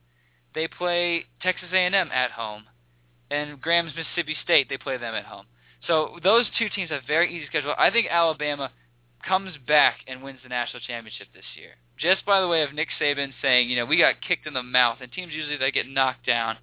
They 0.54 0.68
play 0.68 1.26
Texas 1.42 1.70
A&M 1.74 1.96
at 1.96 2.32
home, 2.32 2.66
and 3.32 3.60
Graham's 3.60 3.94
Mississippi 3.96 4.38
State. 4.44 4.70
They 4.70 4.78
play 4.78 4.98
them 4.98 5.16
at 5.16 5.26
home. 5.26 5.48
So 5.88 6.20
those 6.24 6.46
two 6.58 6.70
teams 6.70 6.92
have 6.92 7.02
very 7.08 7.36
easy 7.36 7.48
schedule. 7.48 7.74
I 7.78 7.90
think 7.90 8.08
Alabama 8.10 8.72
comes 9.28 9.58
back 9.68 9.98
and 10.08 10.22
wins 10.22 10.40
the 10.44 10.50
national 10.50 10.82
championship 10.82 11.28
this 11.34 11.44
year. 11.58 11.72
Just 11.98 12.26
by 12.26 12.40
the 12.40 12.48
way 12.48 12.62
of 12.62 12.74
Nick 12.74 12.90
Saban 13.02 13.34
saying, 13.42 13.70
you 13.70 13.76
know, 13.76 13.86
we 13.86 13.98
got 13.98 14.22
kicked 14.22 14.46
in 14.46 14.54
the 14.54 14.64
mouth, 14.64 15.00
and 15.02 15.12
teams 15.12 15.34
usually 15.34 15.58
they 15.58 15.72
get 15.72 15.88
knocked 15.88 16.26
down, 16.28 16.58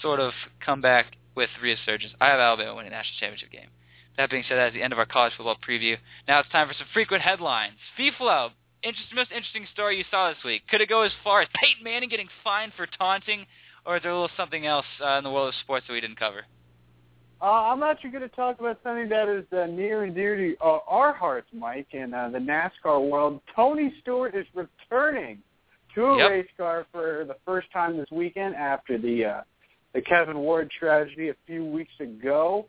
sort 0.00 0.20
of 0.20 0.32
come 0.64 0.80
back 0.80 1.16
with 1.34 1.50
resurgence. 1.60 2.12
I 2.20 2.28
have 2.28 2.38
Alabama 2.38 2.76
winning 2.76 2.90
the 2.90 2.96
national 2.96 3.18
championship 3.18 3.50
game. 3.50 3.70
That 4.16 4.30
being 4.30 4.44
said, 4.48 4.56
that's 4.56 4.74
the 4.74 4.82
end 4.82 4.92
of 4.92 4.98
our 4.98 5.06
college 5.06 5.32
football 5.36 5.56
preview. 5.56 5.96
Now 6.26 6.40
it's 6.40 6.48
time 6.50 6.68
for 6.68 6.74
some 6.74 6.88
frequent 6.92 7.22
headlines. 7.22 7.78
FIFLO, 7.98 8.50
interest, 8.82 9.08
most 9.14 9.30
interesting 9.30 9.66
story 9.72 9.98
you 9.98 10.04
saw 10.10 10.28
this 10.28 10.38
week. 10.44 10.62
Could 10.68 10.80
it 10.80 10.88
go 10.88 11.02
as 11.02 11.12
far 11.24 11.40
as 11.42 11.48
Peyton 11.54 11.82
Manning 11.82 12.08
getting 12.08 12.28
fined 12.44 12.72
for 12.76 12.86
taunting, 12.86 13.46
or 13.86 13.96
is 13.96 14.02
there 14.02 14.12
a 14.12 14.14
little 14.14 14.30
something 14.36 14.66
else 14.66 14.86
uh, 15.04 15.18
in 15.18 15.24
the 15.24 15.30
world 15.30 15.48
of 15.48 15.54
sports 15.62 15.86
that 15.88 15.92
we 15.92 16.00
didn't 16.00 16.18
cover? 16.18 16.42
Uh, 17.40 17.44
I'm 17.44 17.84
actually 17.84 18.10
going 18.10 18.28
to 18.28 18.34
talk 18.34 18.58
about 18.58 18.80
something 18.82 19.08
that 19.10 19.28
is 19.28 19.44
uh, 19.56 19.66
near 19.66 20.02
and 20.02 20.12
dear 20.14 20.36
to 20.36 20.56
uh, 20.60 20.78
our 20.88 21.12
hearts, 21.14 21.46
Mike, 21.52 21.86
in 21.92 22.12
uh, 22.12 22.30
the 22.30 22.38
NASCAR 22.38 23.08
world. 23.08 23.40
Tony 23.54 23.94
Stewart 24.00 24.34
is 24.34 24.46
returning 24.54 25.38
to 25.94 26.04
a 26.04 26.18
Yep. 26.18 26.30
race 26.30 26.48
car 26.56 26.86
for 26.90 27.24
the 27.26 27.36
first 27.46 27.70
time 27.72 27.96
this 27.96 28.10
weekend 28.10 28.56
after 28.56 28.98
the 28.98 29.24
uh, 29.24 29.40
the 29.94 30.02
Kevin 30.02 30.38
Ward 30.38 30.70
tragedy 30.78 31.28
a 31.30 31.34
few 31.46 31.64
weeks 31.64 31.92
ago. 32.00 32.66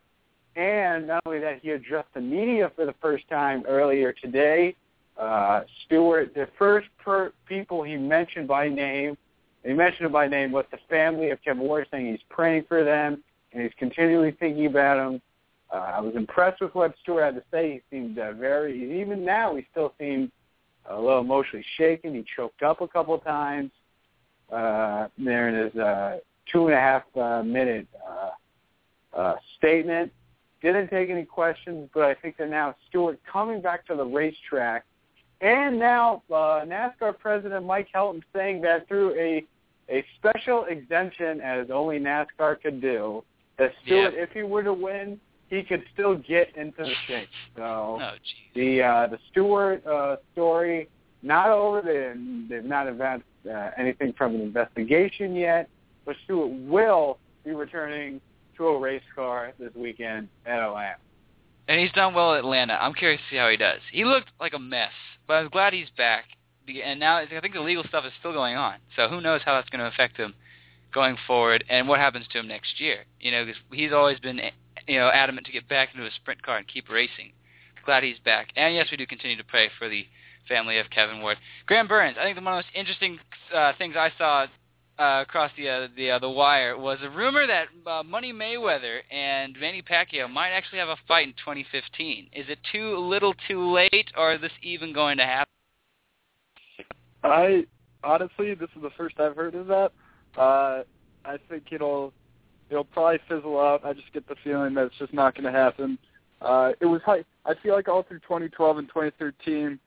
And 0.56 1.08
not 1.08 1.22
only 1.26 1.40
that, 1.40 1.60
he 1.62 1.72
addressed 1.72 2.14
the 2.14 2.22
media 2.22 2.72
for 2.76 2.86
the 2.86 2.96
first 3.02 3.28
time 3.28 3.64
earlier 3.68 4.14
today. 4.14 4.76
Uh, 5.20 5.64
Stewart, 5.86 6.34
the 6.34 6.48
first 6.58 6.88
per- 7.04 7.34
people 7.46 7.84
he 7.84 7.98
mentioned 7.98 8.48
by 8.48 8.70
name, 8.70 9.18
he 9.66 9.74
mentioned 9.74 10.12
by 10.14 10.28
name, 10.28 10.52
was 10.52 10.66
the 10.72 10.80
family 10.90 11.32
of 11.32 11.42
Kevin 11.44 11.64
Ward, 11.64 11.88
saying 11.92 12.08
he's 12.08 12.24
praying 12.30 12.64
for 12.68 12.84
them 12.84 13.22
and 13.52 13.62
he's 13.62 13.74
continually 13.78 14.32
thinking 14.40 14.66
about 14.66 14.98
him. 14.98 15.22
Uh, 15.72 15.78
I 15.78 16.00
was 16.00 16.16
impressed 16.16 16.62
with 16.62 16.74
what 16.74 16.96
Stewart 17.02 17.24
had 17.24 17.36
to 17.36 17.44
say. 17.52 17.74
He 17.74 17.96
seemed 17.96 18.18
uh, 18.18 18.32
very, 18.34 19.02
even 19.02 19.26
now, 19.26 19.56
he 19.56 19.68
still 19.72 19.94
seemed 20.00 20.32
a 20.90 21.00
little 21.00 21.20
emotionally 21.20 21.66
shaken. 21.78 22.16
He 22.16 22.24
choked 22.36 22.64
up 22.64 22.82
a 22.82 22.88
couple 22.88 23.14
of 23.14 23.24
times 23.24 23.72
uh, 24.52 25.10
there 25.18 25.50
in 25.50 25.66
his 25.66 25.76
uh, 25.76 26.18
two 26.52 26.68
and 26.68 26.76
a 26.76 26.80
half 26.80 27.04
uh, 27.16 27.44
minute 27.44 27.88
uh, 28.08 29.18
uh, 29.18 29.36
statement. 29.58 30.12
Didn't 30.62 30.90
take 30.90 31.10
any 31.10 31.26
questions, 31.26 31.90
but 31.94 32.04
I 32.04 32.16
think 32.16 32.38
that 32.38 32.50
now 32.50 32.76
Stewart 32.88 33.20
coming 33.32 33.62
back 33.62 33.86
to 33.88 33.96
the 33.96 34.06
racetrack, 34.06 34.86
and 35.42 35.80
now 35.80 36.24
uh, 36.30 36.62
NASCAR 36.66 37.18
President 37.18 37.66
Mike 37.66 37.88
Helton 37.94 38.22
saying 38.34 38.62
that 38.62 38.88
through 38.88 39.14
a 39.16 39.46
a 39.90 40.06
special 40.20 40.66
exemption, 40.66 41.42
as 41.42 41.72
only 41.72 42.00
NASCAR 42.00 42.62
could 42.62 42.80
do, 42.80 43.24
that 43.58 43.72
Stewart, 43.84 44.14
if 44.16 44.30
he 44.32 44.44
were 44.44 44.62
to 44.62 44.74
win, 44.74 45.20
he 45.50 45.64
could 45.64 45.84
still 45.94 46.16
get 46.16 46.56
into 46.56 46.84
the 46.84 46.94
chase. 47.08 47.28
So 47.56 47.64
Oh, 48.00 48.12
the 48.56 48.84
uh, 48.84 49.08
the 49.08 49.18
Stewart 49.32 49.86
uh, 49.86 50.18
story 50.34 50.88
not 51.24 51.50
over. 51.50 51.82
They, 51.82 52.14
they've 52.48 52.64
not 52.64 52.88
advanced 52.88 53.26
uh, 53.50 53.72
anything 53.78 54.14
from 54.18 54.36
an 54.36 54.42
investigation 54.42 55.36
yet, 55.36 55.70
but 56.06 56.16
Stewart 56.26 56.52
will 56.52 57.18
be 57.44 57.52
returning 57.52 58.22
to 58.58 58.68
a 58.68 58.80
race 58.80 59.02
car 59.16 59.54
this 59.60 59.74
weekend 59.76 60.28
at 60.46 60.60
Atlanta. 60.60 60.98
And 61.70 61.80
he's 61.80 61.92
done 61.92 62.16
well 62.16 62.34
at 62.34 62.40
Atlanta. 62.40 62.74
I'm 62.82 62.96
curious 62.96 63.22
to 63.22 63.36
see 63.36 63.38
how 63.38 63.48
he 63.48 63.56
does. 63.56 63.80
He 63.92 64.04
looked 64.04 64.30
like 64.40 64.54
a 64.56 64.60
mess, 64.60 64.92
but 65.28 65.36
I'm 65.36 65.50
glad 65.50 65.72
he's 65.72 65.92
back. 65.96 66.26
And 66.68 67.00
now 67.00 67.18
I 67.18 67.28
think 67.28 67.54
the 67.54 67.62
legal 67.62 67.84
stuff 67.84 68.06
is 68.06 68.12
still 68.20 68.34
going 68.34 68.56
on. 68.56 68.78
So 68.96 69.08
who 69.08 69.22
knows 69.22 69.42
how 69.46 69.54
that's 69.54 69.70
going 69.70 69.80
to 69.80 69.88
affect 69.88 70.18
him 70.18 70.34
going 70.92 71.16
forward 71.28 71.64
and 71.70 71.88
what 71.88 72.00
happens 72.00 72.26
to 72.32 72.40
him 72.40 72.48
next 72.48 72.82
year. 72.82 73.06
You 73.20 73.30
know, 73.30 73.46
because 73.46 73.62
he's 73.72 73.94
always 73.94 74.20
been, 74.20 74.42
you 74.88 74.98
know, 74.98 75.10
adamant 75.10 75.46
to 75.46 75.54
get 75.54 75.70
back 75.70 75.90
into 75.94 76.08
a 76.08 76.12
sprint 76.12 76.42
car 76.42 76.58
and 76.58 76.68
keep 76.68 76.90
racing. 76.90 77.34
Glad 77.86 78.04
he's 78.04 78.20
back. 78.26 78.50
And 78.56 78.74
yes, 78.74 78.88
we 78.90 78.98
do 78.98 79.06
continue 79.06 79.38
to 79.38 79.44
pray 79.44 79.70
for 79.78 79.88
the 79.88 80.08
family 80.48 80.80
of 80.80 80.90
Kevin 80.90 81.22
Ward. 81.22 81.38
Graham 81.68 81.88
Burns, 81.88 82.18
I 82.20 82.24
think 82.24 82.36
one 82.36 82.48
of 82.48 82.52
the 82.52 82.58
most 82.58 82.68
interesting 82.74 83.20
uh, 83.56 83.74
things 83.78 83.94
I 83.96 84.12
saw 84.18 84.48
uh, 85.00 85.22
across 85.22 85.52
the 85.58 85.70
uh, 85.70 85.88
the 85.96 86.12
uh, 86.12 86.20
the 86.20 86.30
wire 86.30 86.78
was 86.78 86.98
a 87.02 87.10
rumor 87.10 87.48
that 87.48 87.68
uh, 87.90 88.04
Money 88.04 88.34
Mayweather 88.34 89.00
and 89.10 89.56
Manny 89.60 89.82
Pacquiao 89.82 90.30
might 90.30 90.50
actually 90.50 90.80
have 90.80 90.90
a 90.90 90.98
fight 91.08 91.28
in 91.28 91.34
2015. 91.34 92.30
Is 92.34 92.46
it 92.50 92.60
too 92.72 92.98
little, 92.98 93.34
too 93.48 93.72
late, 93.72 94.12
or 94.18 94.34
is 94.34 94.42
this 94.42 94.52
even 94.62 94.94
going 94.94 95.18
to 95.18 95.24
happen? 95.24 95.54
I 97.24 97.66
honestly, 98.04 98.54
this 98.56 98.70
is 98.76 98.82
the 98.82 98.92
first 98.98 99.20
I've 99.20 99.36
heard 99.36 99.56
of 99.56 99.68
that. 99.68 99.92
Uh, 100.38 100.84
I 101.24 101.38
think 101.48 101.68
it'll 101.72 102.12
it'll 102.70 102.84
probably 102.84 103.20
fizzle 103.30 103.60
out. 103.60 103.86
I 103.86 103.94
just 103.94 104.12
get 104.14 104.28
the 104.28 104.36
feeling 104.44 104.74
that 104.74 104.88
it's 104.88 104.98
just 105.00 105.14
not 105.14 105.34
going 105.34 105.52
to 105.52 105.58
happen. 105.58 105.98
Uh, 106.42 106.74
it 106.82 106.86
was 106.86 107.02
high. 107.06 107.24
I 107.46 107.54
feel 107.64 107.74
like 107.74 107.88
all 107.88 108.04
through 108.04 108.20
2012 108.20 108.78
and 108.78 108.88
2013, 108.88 109.80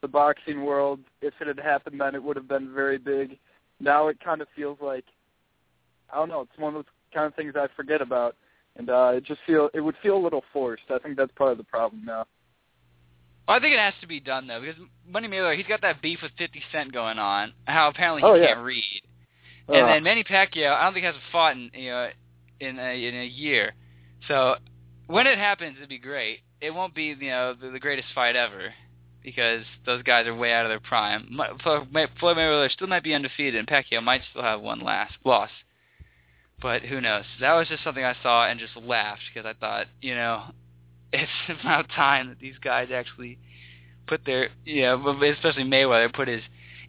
the 0.00 0.08
boxing 0.08 0.64
world, 0.64 1.00
if 1.22 1.34
it 1.40 1.46
had 1.48 1.58
happened 1.58 2.00
then, 2.00 2.14
it 2.14 2.22
would 2.22 2.36
have 2.36 2.48
been 2.48 2.72
very 2.72 2.98
big. 2.98 3.38
Now 3.80 4.08
it 4.08 4.18
kind 4.22 4.40
of 4.42 4.48
feels 4.54 4.78
like 4.80 5.04
I 6.12 6.16
don't 6.16 6.28
know. 6.28 6.42
It's 6.42 6.58
one 6.58 6.74
of 6.74 6.74
those 6.74 6.92
kind 7.14 7.26
of 7.26 7.34
things 7.34 7.54
I 7.56 7.66
forget 7.76 8.02
about, 8.02 8.36
and 8.76 8.90
uh, 8.90 9.12
it 9.14 9.24
just 9.24 9.40
feel 9.46 9.70
it 9.74 9.80
would 9.80 9.96
feel 10.02 10.16
a 10.16 10.22
little 10.22 10.44
forced. 10.52 10.84
I 10.90 10.98
think 10.98 11.16
that's 11.16 11.32
part 11.32 11.52
of 11.52 11.58
the 11.58 11.64
problem 11.64 12.04
now. 12.04 12.26
Well, 13.48 13.56
I 13.56 13.60
think 13.60 13.74
it 13.74 13.80
has 13.80 13.94
to 14.00 14.06
be 14.06 14.20
done 14.20 14.46
though, 14.46 14.60
because 14.60 14.76
Money 15.08 15.28
Mayweather, 15.28 15.56
he's 15.56 15.66
got 15.66 15.80
that 15.82 16.02
beef 16.02 16.20
with 16.22 16.32
50 16.38 16.62
Cent 16.72 16.92
going 16.92 17.18
on. 17.18 17.52
How 17.64 17.88
apparently 17.88 18.22
he 18.22 18.28
Oh, 18.28 18.34
yeah. 18.34 18.54
can't 18.54 18.64
read, 18.64 19.02
and 19.68 19.84
Uh, 19.84 19.86
then 19.86 20.04
Manny 20.04 20.24
Pacquiao, 20.24 20.72
I 20.72 20.84
don't 20.84 20.94
think 20.94 21.04
hasn't 21.06 21.24
fought 21.32 21.56
in 21.56 21.70
you 21.74 21.90
know 21.90 22.10
in 22.60 22.78
a, 22.78 23.04
in 23.08 23.14
a 23.16 23.26
year. 23.26 23.72
So 24.28 24.56
when 25.06 25.26
it 25.26 25.38
happens, 25.38 25.76
it'd 25.78 25.88
be 25.88 25.98
great. 25.98 26.40
It 26.60 26.72
won't 26.74 26.94
be 26.94 27.04
you 27.04 27.30
know 27.30 27.54
the, 27.54 27.70
the 27.70 27.80
greatest 27.80 28.08
fight 28.14 28.36
ever 28.36 28.72
because 29.22 29.64
those 29.86 30.02
guys 30.02 30.26
are 30.26 30.34
way 30.34 30.52
out 30.52 30.64
of 30.64 30.70
their 30.70 30.80
prime. 30.80 31.28
Floyd 31.62 31.88
Mayweather 31.92 32.70
still 32.70 32.86
might 32.86 33.04
be 33.04 33.14
undefeated, 33.14 33.56
and 33.56 33.68
Pacquiao 33.68 34.02
might 34.02 34.22
still 34.30 34.42
have 34.42 34.60
one 34.60 34.80
last 34.80 35.14
loss. 35.24 35.50
But 36.60 36.82
who 36.82 37.00
knows? 37.00 37.24
That 37.40 37.54
was 37.54 37.68
just 37.68 37.84
something 37.84 38.04
I 38.04 38.14
saw 38.22 38.46
and 38.46 38.60
just 38.60 38.76
laughed 38.76 39.22
because 39.32 39.48
I 39.48 39.58
thought, 39.58 39.86
you 40.00 40.14
know, 40.14 40.44
it's 41.12 41.30
about 41.60 41.88
time 41.88 42.28
that 42.28 42.38
these 42.38 42.58
guys 42.62 42.88
actually 42.92 43.38
put 44.06 44.24
their, 44.24 44.50
you 44.64 44.82
know, 44.82 45.22
especially 45.22 45.64
Mayweather, 45.64 46.12
put 46.12 46.28
his 46.28 46.42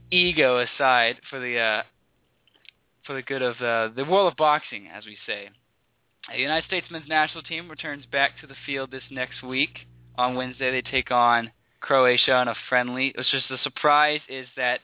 ego 0.10 0.60
aside 0.60 1.18
for 1.30 1.40
the 1.40 1.58
uh, 1.58 1.84
for 3.06 3.14
the 3.14 3.22
good 3.22 3.42
of 3.42 3.56
uh, 3.62 3.94
the 3.96 4.06
world 4.06 4.32
of 4.32 4.38
boxing, 4.38 4.88
as 4.94 5.06
we 5.06 5.18
say. 5.26 5.50
The 6.32 6.40
United 6.40 6.68
States 6.68 6.88
men's 6.92 7.08
national 7.08 7.44
team 7.44 7.68
returns 7.68 8.06
back 8.06 8.40
to 8.42 8.48
the 8.48 8.56
field 8.66 8.92
this 8.92 9.04
next 9.10 9.42
week. 9.42 9.80
On 10.18 10.36
Wednesday, 10.36 10.70
they 10.70 10.82
take 10.82 11.10
on 11.10 11.52
Croatia 11.82 12.34
on 12.34 12.48
a 12.48 12.56
friendly. 12.70 13.14
It's 13.16 13.30
just 13.32 13.50
the 13.50 13.58
surprise 13.64 14.22
is 14.30 14.48
that 14.56 14.80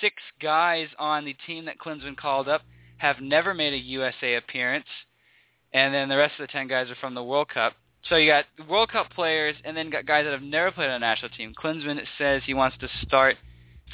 six 0.00 0.16
guys 0.40 0.88
on 0.98 1.24
the 1.24 1.36
team 1.46 1.64
that 1.64 1.78
Klinsmann 1.78 2.16
called 2.16 2.48
up 2.48 2.62
have 2.98 3.20
never 3.20 3.54
made 3.54 3.72
a 3.72 3.78
USA 3.78 4.34
appearance, 4.34 4.86
and 5.72 5.94
then 5.94 6.08
the 6.08 6.16
rest 6.16 6.34
of 6.38 6.46
the 6.46 6.52
ten 6.52 6.68
guys 6.68 6.90
are 6.90 6.96
from 6.96 7.14
the 7.14 7.22
World 7.22 7.48
Cup. 7.48 7.74
So 8.08 8.16
you 8.16 8.30
got 8.30 8.44
World 8.68 8.90
Cup 8.90 9.10
players, 9.10 9.56
and 9.64 9.76
then 9.76 9.90
got 9.90 10.06
guys 10.06 10.24
that 10.24 10.32
have 10.32 10.42
never 10.42 10.70
played 10.70 10.88
on 10.88 10.96
a 10.96 10.98
national 10.98 11.30
team. 11.30 11.54
Klinsmann 11.54 12.00
says 12.16 12.42
he 12.44 12.54
wants 12.54 12.76
to 12.78 12.88
start 13.02 13.36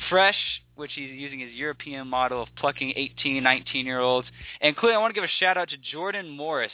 fresh, 0.09 0.37
which 0.75 0.93
he's 0.95 1.11
using 1.11 1.41
his 1.41 1.53
European 1.53 2.09
model 2.09 2.43
of 2.43 2.49
plucking 2.57 2.93
18, 2.97 3.43
19-year-olds. 3.43 4.27
And 4.61 4.71
including, 4.71 4.97
I 4.97 5.01
want 5.01 5.15
to 5.15 5.21
give 5.21 5.25
a 5.25 5.41
shout 5.41 5.57
out 5.57 5.69
to 5.71 5.77
Jordan 5.77 6.29
Morris. 6.29 6.73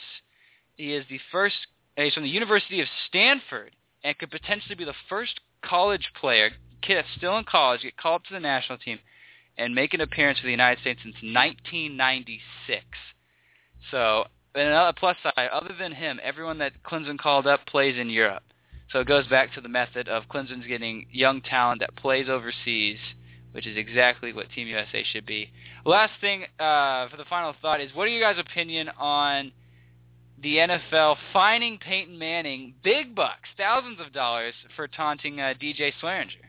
He 0.75 0.93
is 0.93 1.05
the 1.09 1.19
first. 1.31 1.55
He's 1.95 2.13
from 2.13 2.23
the 2.23 2.29
University 2.29 2.81
of 2.81 2.87
Stanford, 3.07 3.75
and 4.03 4.17
could 4.17 4.31
potentially 4.31 4.75
be 4.75 4.85
the 4.85 4.93
first 5.09 5.39
college 5.63 6.11
player, 6.19 6.51
kid 6.81 6.95
that's 6.97 7.07
still 7.15 7.37
in 7.37 7.43
college, 7.43 7.81
get 7.81 7.97
called 7.97 8.21
up 8.21 8.25
to 8.25 8.33
the 8.33 8.39
national 8.39 8.77
team 8.77 8.99
and 9.57 9.75
make 9.75 9.93
an 9.93 10.01
appearance 10.01 10.39
for 10.39 10.45
the 10.45 10.51
United 10.51 10.81
States 10.81 11.01
since 11.03 11.15
1996. 11.15 12.85
So, 13.89 14.25
and 14.55 14.67
another 14.67 14.93
plus 14.97 15.17
side, 15.23 15.49
other 15.51 15.75
than 15.77 15.93
him, 15.93 16.19
everyone 16.23 16.57
that 16.59 16.83
Klinsmann 16.83 17.19
called 17.19 17.47
up 17.47 17.65
plays 17.65 17.97
in 17.97 18.09
Europe. 18.09 18.43
So 18.91 18.99
it 18.99 19.07
goes 19.07 19.27
back 19.27 19.53
to 19.53 19.61
the 19.61 19.69
method 19.69 20.09
of 20.09 20.23
Klinsmann's 20.29 20.67
getting 20.67 21.05
young 21.11 21.41
talent 21.41 21.79
that 21.79 21.95
plays 21.95 22.27
overseas, 22.27 22.97
which 23.53 23.65
is 23.65 23.77
exactly 23.77 24.33
what 24.33 24.51
Team 24.51 24.67
USA 24.67 25.03
should 25.03 25.25
be. 25.25 25.49
Last 25.85 26.13
thing 26.19 26.43
uh, 26.59 27.07
for 27.09 27.17
the 27.17 27.25
final 27.29 27.55
thought 27.61 27.81
is, 27.81 27.93
what 27.93 28.03
are 28.03 28.11
you 28.11 28.21
guys' 28.21 28.37
opinion 28.39 28.89
on 28.97 29.51
the 30.41 30.57
NFL 30.57 31.17
fining 31.33 31.77
Peyton 31.77 32.17
Manning 32.17 32.73
big 32.83 33.15
bucks, 33.15 33.49
thousands 33.57 33.99
of 33.99 34.11
dollars, 34.13 34.53
for 34.75 34.87
taunting 34.87 35.39
uh, 35.39 35.53
DJ 35.61 35.91
Swearinger? 36.01 36.45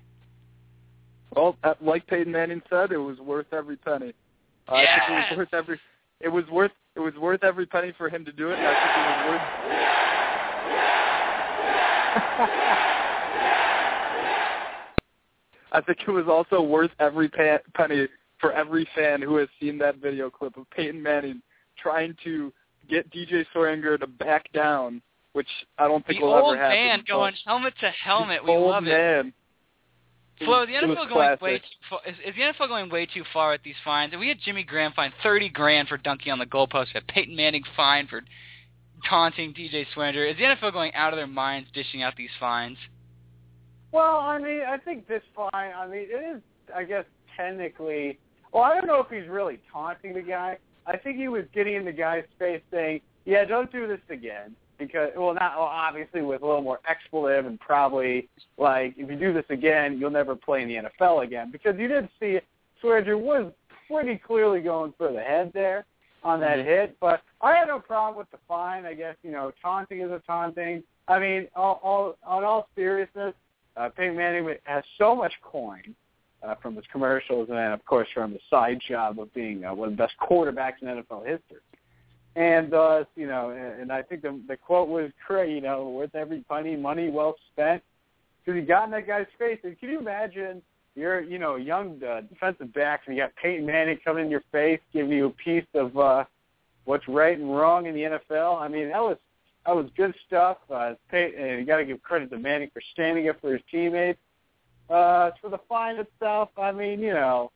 Well, 1.34 1.57
like 1.80 2.07
Peyton 2.07 2.32
Manning 2.32 2.62
said, 2.68 2.93
it 2.93 2.99
was 2.99 3.18
worth 3.18 3.53
every 3.53 3.76
penny. 3.76 4.12
Uh, 4.68 4.74
I 4.74 4.84
think 4.84 5.03
it 5.09 5.12
was 5.12 5.38
worth 5.38 5.55
every. 5.55 5.80
It 6.20 6.28
was 6.28 6.45
worth. 6.51 6.72
It 6.95 7.01
was 7.01 7.14
worth 7.14 7.43
every 7.43 7.66
penny 7.66 7.93
for 7.97 8.09
him 8.09 8.24
to 8.24 8.32
do 8.32 8.51
it. 8.51 8.59
And 8.59 8.66
I 8.66 8.74
think 8.74 8.90
it 8.97 9.07
was 9.09 9.28
worth. 9.30 9.40
I 15.72 15.80
think 15.80 15.99
it 16.07 16.11
was 16.11 16.26
also 16.28 16.61
worth 16.61 16.90
every 17.01 17.30
pa- 17.30 17.59
penny 17.74 18.07
for 18.38 18.53
every 18.53 18.86
fan 18.95 19.22
who 19.22 19.36
has 19.36 19.49
seen 19.59 19.78
that 19.78 19.97
video 19.97 20.28
clip 20.28 20.57
of 20.59 20.68
Peyton 20.70 21.03
Manning 21.03 21.40
trying 21.78 22.14
to 22.24 22.53
get 22.89 23.11
DJ 23.12 23.45
Swearinger 23.55 23.99
to 24.01 24.07
back 24.07 24.53
down, 24.53 25.03
which 25.33 25.49
I 25.78 25.89
don't 25.89 26.05
think 26.07 26.20
The 26.20 26.26
will 26.26 26.35
ever 26.37 26.57
happen. 26.57 26.76
The 26.76 26.83
old 26.83 26.97
man 26.99 27.05
going 27.09 27.35
helmet 27.47 27.74
to 27.80 27.91
helmet. 27.91 28.45
We 28.45 28.51
old 28.51 28.70
love 28.70 28.85
it. 28.87 28.91
man. 28.91 29.33
It 30.41 30.45
Flo, 30.47 30.61
was- 30.61 30.68
the 30.68 30.74
NFL 30.74 31.09
going 31.09 31.37
way 31.41 31.59
too 31.59 31.64
far. 31.89 32.01
Is, 32.07 32.14
is 32.26 32.35
the 32.35 32.43
NFL 32.43 32.68
going 32.68 32.91
way 32.91 33.07
too 33.07 33.22
far 33.33 33.53
with 33.53 33.62
these 33.62 33.76
fines? 33.85 34.12
And 34.12 34.20
we 34.20 34.28
had 34.28 34.39
Jimmy 34.45 34.64
Graham 34.64 34.93
fined 34.93 35.12
thirty 35.22 35.49
grand 35.49 35.89
for 35.89 35.97
dunking 35.99 36.33
on 36.33 36.39
the 36.39 36.47
goalpost. 36.47 36.87
We 36.87 36.93
had 36.95 37.07
Peyton 37.07 37.37
Manning 37.37 37.62
fined 37.76 38.09
for 38.09 38.22
taunting 39.09 39.53
DJ 39.53 39.85
Swearinger. 39.95 40.30
Is 40.30 40.37
the 40.37 40.45
NFL 40.45 40.72
going 40.72 40.93
out 40.95 41.12
of 41.12 41.16
their 41.16 41.26
minds 41.26 41.68
dishing 41.74 42.03
out 42.03 42.14
these 42.16 42.30
fines? 42.41 42.78
Well, 43.93 44.18
I 44.18 44.39
mean, 44.39 44.61
I 44.66 44.78
think 44.78 45.07
this 45.07 45.22
fine. 45.37 45.51
I 45.76 45.87
mean, 45.87 46.07
it 46.09 46.37
is, 46.37 46.43
I 46.74 46.85
guess, 46.85 47.05
technically. 47.37 48.18
Well, 48.53 48.62
I 48.62 48.74
don't 48.74 48.87
know 48.87 49.01
if 49.01 49.09
he's 49.11 49.28
really 49.30 49.59
taunting 49.72 50.14
the 50.14 50.22
guy. 50.22 50.59
I 50.87 50.97
think 50.97 51.16
he 51.16 51.28
was 51.28 51.45
getting 51.55 51.74
in 51.74 51.85
the 51.85 51.93
guy's 51.93 52.24
face, 52.39 52.62
saying, 52.70 53.01
"Yeah, 53.24 53.45
don't 53.45 53.70
do 53.70 53.87
this 53.87 54.01
again." 54.09 54.57
Because, 54.78 55.11
well, 55.16 55.35
not 55.35 55.57
well, 55.57 55.66
obviously 55.66 56.22
with 56.22 56.43
a 56.43 56.47
little 56.47 56.62
more 56.62 56.80
expletive 56.89 57.47
and 57.47 57.61
probably 57.61 58.28
like, 58.59 58.95
if 58.97 59.09
you 59.09 59.16
do 59.16 59.33
this 59.33 59.45
again, 59.49 59.99
you'll 59.99 60.11
never 60.11 60.35
play 60.35 60.62
in 60.62 60.68
the 60.68 60.74
NFL 60.76 61.22
again. 61.22 61.53
Because 61.53 61.78
you 61.78 61.87
did 61.87 62.09
see 62.18 62.40
Swearinger 62.82 63.19
was 63.19 63.52
pretty 63.86 64.16
clearly 64.16 64.61
going 64.61 64.93
for 64.98 65.12
the 65.12 65.20
head 65.20 65.52
there 65.55 65.85
on 66.24 66.40
that 66.40 66.59
hit. 66.59 66.97
But 67.01 67.23
I 67.40 67.55
had 67.55 67.69
no 67.69 67.78
problem 67.78 68.19
with 68.19 68.31
the 68.32 68.39
fine. 68.48 68.85
I 68.85 68.94
guess 68.94 69.15
you 69.23 69.31
know, 69.31 69.52
taunting 69.62 70.01
is 70.01 70.11
a 70.11 70.20
taunting. 70.27 70.82
I 71.07 71.19
mean, 71.19 71.48
all, 71.55 71.81
all 71.82 72.16
on 72.24 72.43
all 72.43 72.69
seriousness, 72.74 73.35
uh, 73.77 73.89
Peyton 73.90 74.16
Manning 74.16 74.57
has 74.65 74.82
so 74.98 75.15
much 75.15 75.32
coin 75.43 75.94
uh, 76.47 76.55
from 76.56 76.77
his 76.77 76.85
commercials, 76.90 77.48
and 77.48 77.59
of 77.59 77.85
course 77.85 78.09
from 78.12 78.32
the 78.32 78.40
side 78.51 78.81
job 78.86 79.19
of 79.19 79.32
being 79.35 79.64
uh, 79.64 79.74
one 79.74 79.89
of 79.89 79.97
the 79.97 80.02
best 80.02 80.14
quarterbacks 80.20 80.82
in 80.82 80.89
NFL 80.89 81.27
history. 81.27 81.60
And 82.35 82.73
uh, 82.73 83.05
you 83.14 83.27
know, 83.27 83.51
and, 83.51 83.82
and 83.82 83.93
I 83.93 84.02
think 84.02 84.23
the 84.23 84.40
the 84.48 84.56
quote 84.56 84.89
was 84.89 85.10
great. 85.27 85.55
You 85.55 85.60
know, 85.60 85.89
worth 85.89 86.14
every 86.14 86.44
penny, 86.48 86.77
money 86.77 87.10
well 87.10 87.35
spent. 87.52 87.82
Because 88.44 88.60
he 88.60 88.66
got 88.66 88.86
in 88.86 88.90
that 88.90 89.06
guy's 89.06 89.27
face. 89.39 89.59
And 89.62 89.78
can 89.78 89.90
you 89.90 89.98
imagine? 89.98 90.62
You're, 90.94 91.23
you 91.23 91.39
know, 91.39 91.56
young 91.56 92.02
uh, 92.05 92.20
defensive 92.20 92.74
back, 92.74 93.02
and 93.06 93.16
you 93.16 93.23
got 93.23 93.35
Peyton 93.36 93.64
Manning 93.64 93.98
coming 94.05 94.27
in 94.27 94.31
your 94.31 94.43
face, 94.52 94.81
giving 94.93 95.12
you 95.12 95.27
a 95.27 95.31
piece 95.31 95.64
of 95.73 95.97
uh, 95.97 96.24
what's 96.85 97.09
right 97.09 97.39
and 97.39 97.51
wrong 97.51 97.86
in 97.86 97.94
the 97.94 98.02
NFL. 98.02 98.60
I 98.60 98.69
mean, 98.69 98.89
that 98.89 99.01
was 99.01 99.16
that 99.64 99.74
was 99.74 99.86
good 99.97 100.14
stuff. 100.27 100.59
Uh, 100.70 100.94
Pey- 101.10 101.32
and 101.36 101.60
you 101.60 101.64
got 101.64 101.78
to 101.78 101.85
give 101.85 102.02
credit 102.02 102.31
to 102.31 102.39
Manning 102.39 102.70
for 102.74 102.82
standing 102.93 103.28
up 103.28 103.40
for 103.40 103.52
his 103.52 103.62
teammates. 103.70 104.19
Uh, 104.93 105.31
for 105.40 105.48
the 105.48 105.59
fine 105.69 105.97
itself, 105.97 106.51
I 106.59 106.70
mean, 106.70 107.01
you 107.01 107.14
know, 107.14 107.51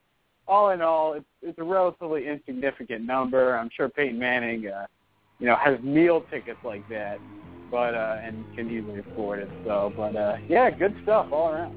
all 0.48 0.70
in 0.70 0.80
all, 0.80 1.12
it's, 1.12 1.26
it's 1.42 1.58
a 1.58 1.64
relatively 1.64 2.26
insignificant 2.26 3.04
number. 3.04 3.58
I'm 3.58 3.68
sure 3.76 3.90
Peyton 3.90 4.18
Manning, 4.18 4.66
uh, 4.68 4.86
you 5.38 5.46
know, 5.46 5.56
has 5.56 5.78
meal 5.80 6.24
tickets 6.30 6.58
like 6.64 6.88
that, 6.88 7.18
but 7.70 7.94
uh, 7.94 8.20
and 8.22 8.44
can 8.56 8.70
easily 8.70 9.00
afford 9.00 9.40
it. 9.40 9.50
So, 9.66 9.92
but 9.94 10.16
uh, 10.16 10.36
yeah, 10.48 10.70
good 10.70 10.96
stuff 11.02 11.26
all 11.30 11.50
around. 11.50 11.74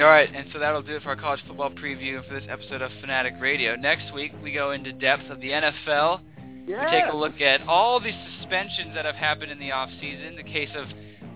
All 0.00 0.06
right, 0.06 0.28
and 0.34 0.48
so 0.52 0.58
that'll 0.58 0.82
do 0.82 0.96
it 0.96 1.02
for 1.02 1.10
our 1.10 1.16
college 1.16 1.40
football 1.46 1.70
preview 1.70 2.26
for 2.26 2.34
this 2.34 2.48
episode 2.48 2.82
of 2.82 2.90
Fanatic 3.00 3.34
Radio. 3.40 3.76
Next 3.76 4.12
week, 4.12 4.32
we 4.42 4.52
go 4.52 4.72
into 4.72 4.92
depth 4.94 5.30
of 5.30 5.38
the 5.40 5.50
NFL. 5.50 6.22
Yeah. 6.66 6.84
We 6.84 6.90
take 6.90 7.12
a 7.12 7.16
look 7.16 7.40
at 7.40 7.60
all 7.68 8.00
the 8.00 8.10
suspensions 8.38 8.94
that 8.94 9.04
have 9.04 9.14
happened 9.14 9.52
in 9.52 9.58
the 9.58 9.70
off 9.70 9.90
season. 10.00 10.34
The 10.34 10.42
case 10.42 10.70
of 10.74 10.86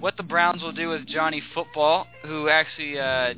what 0.01 0.17
the 0.17 0.23
Browns 0.23 0.63
will 0.63 0.73
do 0.73 0.89
with 0.89 1.07
Johnny 1.07 1.43
Football, 1.55 2.07
who 2.25 2.49
actually, 2.49 2.99
uh, 2.99 3.35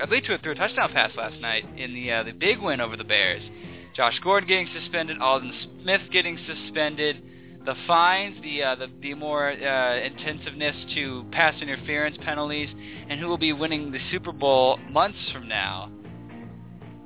I 0.00 0.06
believe, 0.08 0.24
threw, 0.24 0.38
threw 0.38 0.52
a 0.52 0.54
touchdown 0.54 0.92
pass 0.92 1.10
last 1.16 1.40
night 1.40 1.64
in 1.76 1.94
the 1.94 2.10
uh, 2.10 2.22
the 2.22 2.32
big 2.32 2.60
win 2.60 2.80
over 2.80 2.96
the 2.96 3.04
Bears. 3.04 3.42
Josh 3.94 4.18
Gordon 4.22 4.48
getting 4.48 4.68
suspended, 4.80 5.18
Aldon 5.20 5.52
Smith 5.82 6.00
getting 6.12 6.38
suspended, 6.46 7.22
the 7.64 7.74
fines, 7.86 8.40
the 8.42 8.62
uh, 8.62 8.74
the, 8.76 8.88
the 9.00 9.14
more 9.14 9.50
uh, 9.50 10.00
intensiveness 10.00 10.76
to 10.94 11.24
pass 11.32 11.54
interference 11.60 12.16
penalties, 12.24 12.68
and 13.08 13.20
who 13.20 13.26
will 13.26 13.38
be 13.38 13.52
winning 13.52 13.90
the 13.90 14.00
Super 14.10 14.32
Bowl 14.32 14.78
months 14.90 15.18
from 15.32 15.48
now. 15.48 15.90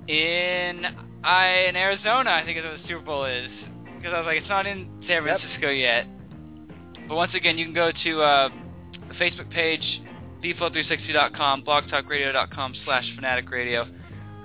In 0.09 0.85
I 1.25 1.67
in 1.69 1.77
Arizona, 1.77 2.31
I 2.31 2.45
think 2.45 2.59
is 2.59 2.65
where 2.65 2.79
the 2.79 2.89
Super 2.89 3.05
Bowl 3.05 3.25
is, 3.25 3.51
because 3.97 4.13
I 4.15 4.19
was 4.19 4.27
like, 4.27 4.39
it's 4.39 4.49
not 4.49 4.67
in 4.67 4.89
San 5.07 5.23
Francisco 5.23 5.71
yet. 5.71 6.07
But 7.09 7.17
once 7.17 7.33
again, 7.35 7.57
you 7.57 7.65
can 7.65 7.75
go 7.75 7.91
to 7.91 8.21
uh, 8.21 8.49
the 9.09 9.15
Facebook 9.15 9.51
page, 9.51 10.03
bflow360.com, 10.45 11.65
blogtalkradio.com 11.65 12.75
slash 12.85 13.05
fanatic 13.15 13.51
or 13.51 13.87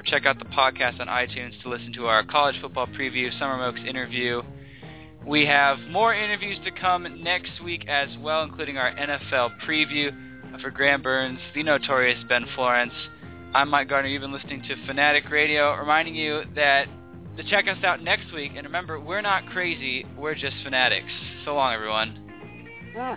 check 0.06 0.26
out 0.26 0.40
the 0.40 0.45
podcast 0.45 0.99
on 0.99 1.07
iTunes 1.07 1.61
to 1.61 1.69
listen 1.69 1.91
to 1.94 2.06
our 2.06 2.23
college 2.23 2.56
football 2.61 2.88
preview, 2.88 3.38
Summer 3.38 3.57
Moak's 3.57 3.85
interview. 3.88 4.41
We 5.26 5.45
have 5.45 5.77
more 5.90 6.14
interviews 6.14 6.57
to 6.65 6.72
come 6.72 7.23
next 7.23 7.52
week 7.64 7.88
as 7.88 8.10
well, 8.19 8.44
including 8.44 8.77
our 8.77 8.94
NFL 8.95 9.52
preview 9.68 10.11
for 10.61 10.72
Graham 10.72 11.02
Burns, 11.02 11.40
the 11.53 11.64
notorious 11.64 12.19
Ben 12.30 12.45
Florence. 12.56 12.94
I'm 13.53 13.69
Mike 13.69 13.90
Gardner. 13.90 14.10
You've 14.10 14.22
been 14.22 14.34
listening 14.34 14.64
to 14.64 14.88
Fanatic 14.88 15.30
Radio, 15.30 15.76
reminding 15.76 16.15
you 16.15 16.44
that 16.56 16.88
to 17.38 17.44
check 17.49 17.68
us 17.68 17.84
out 17.84 18.02
next 18.02 18.34
week. 18.34 18.53
And 18.56 18.65
remember, 18.65 18.99
we're 18.99 19.22
not 19.22 19.45
crazy. 19.48 20.06
We're 20.18 20.35
just 20.35 20.56
fanatics. 20.64 21.11
So 21.45 21.56
long, 21.56 21.73
everyone. 21.73 22.22
Yeah. 22.95 23.15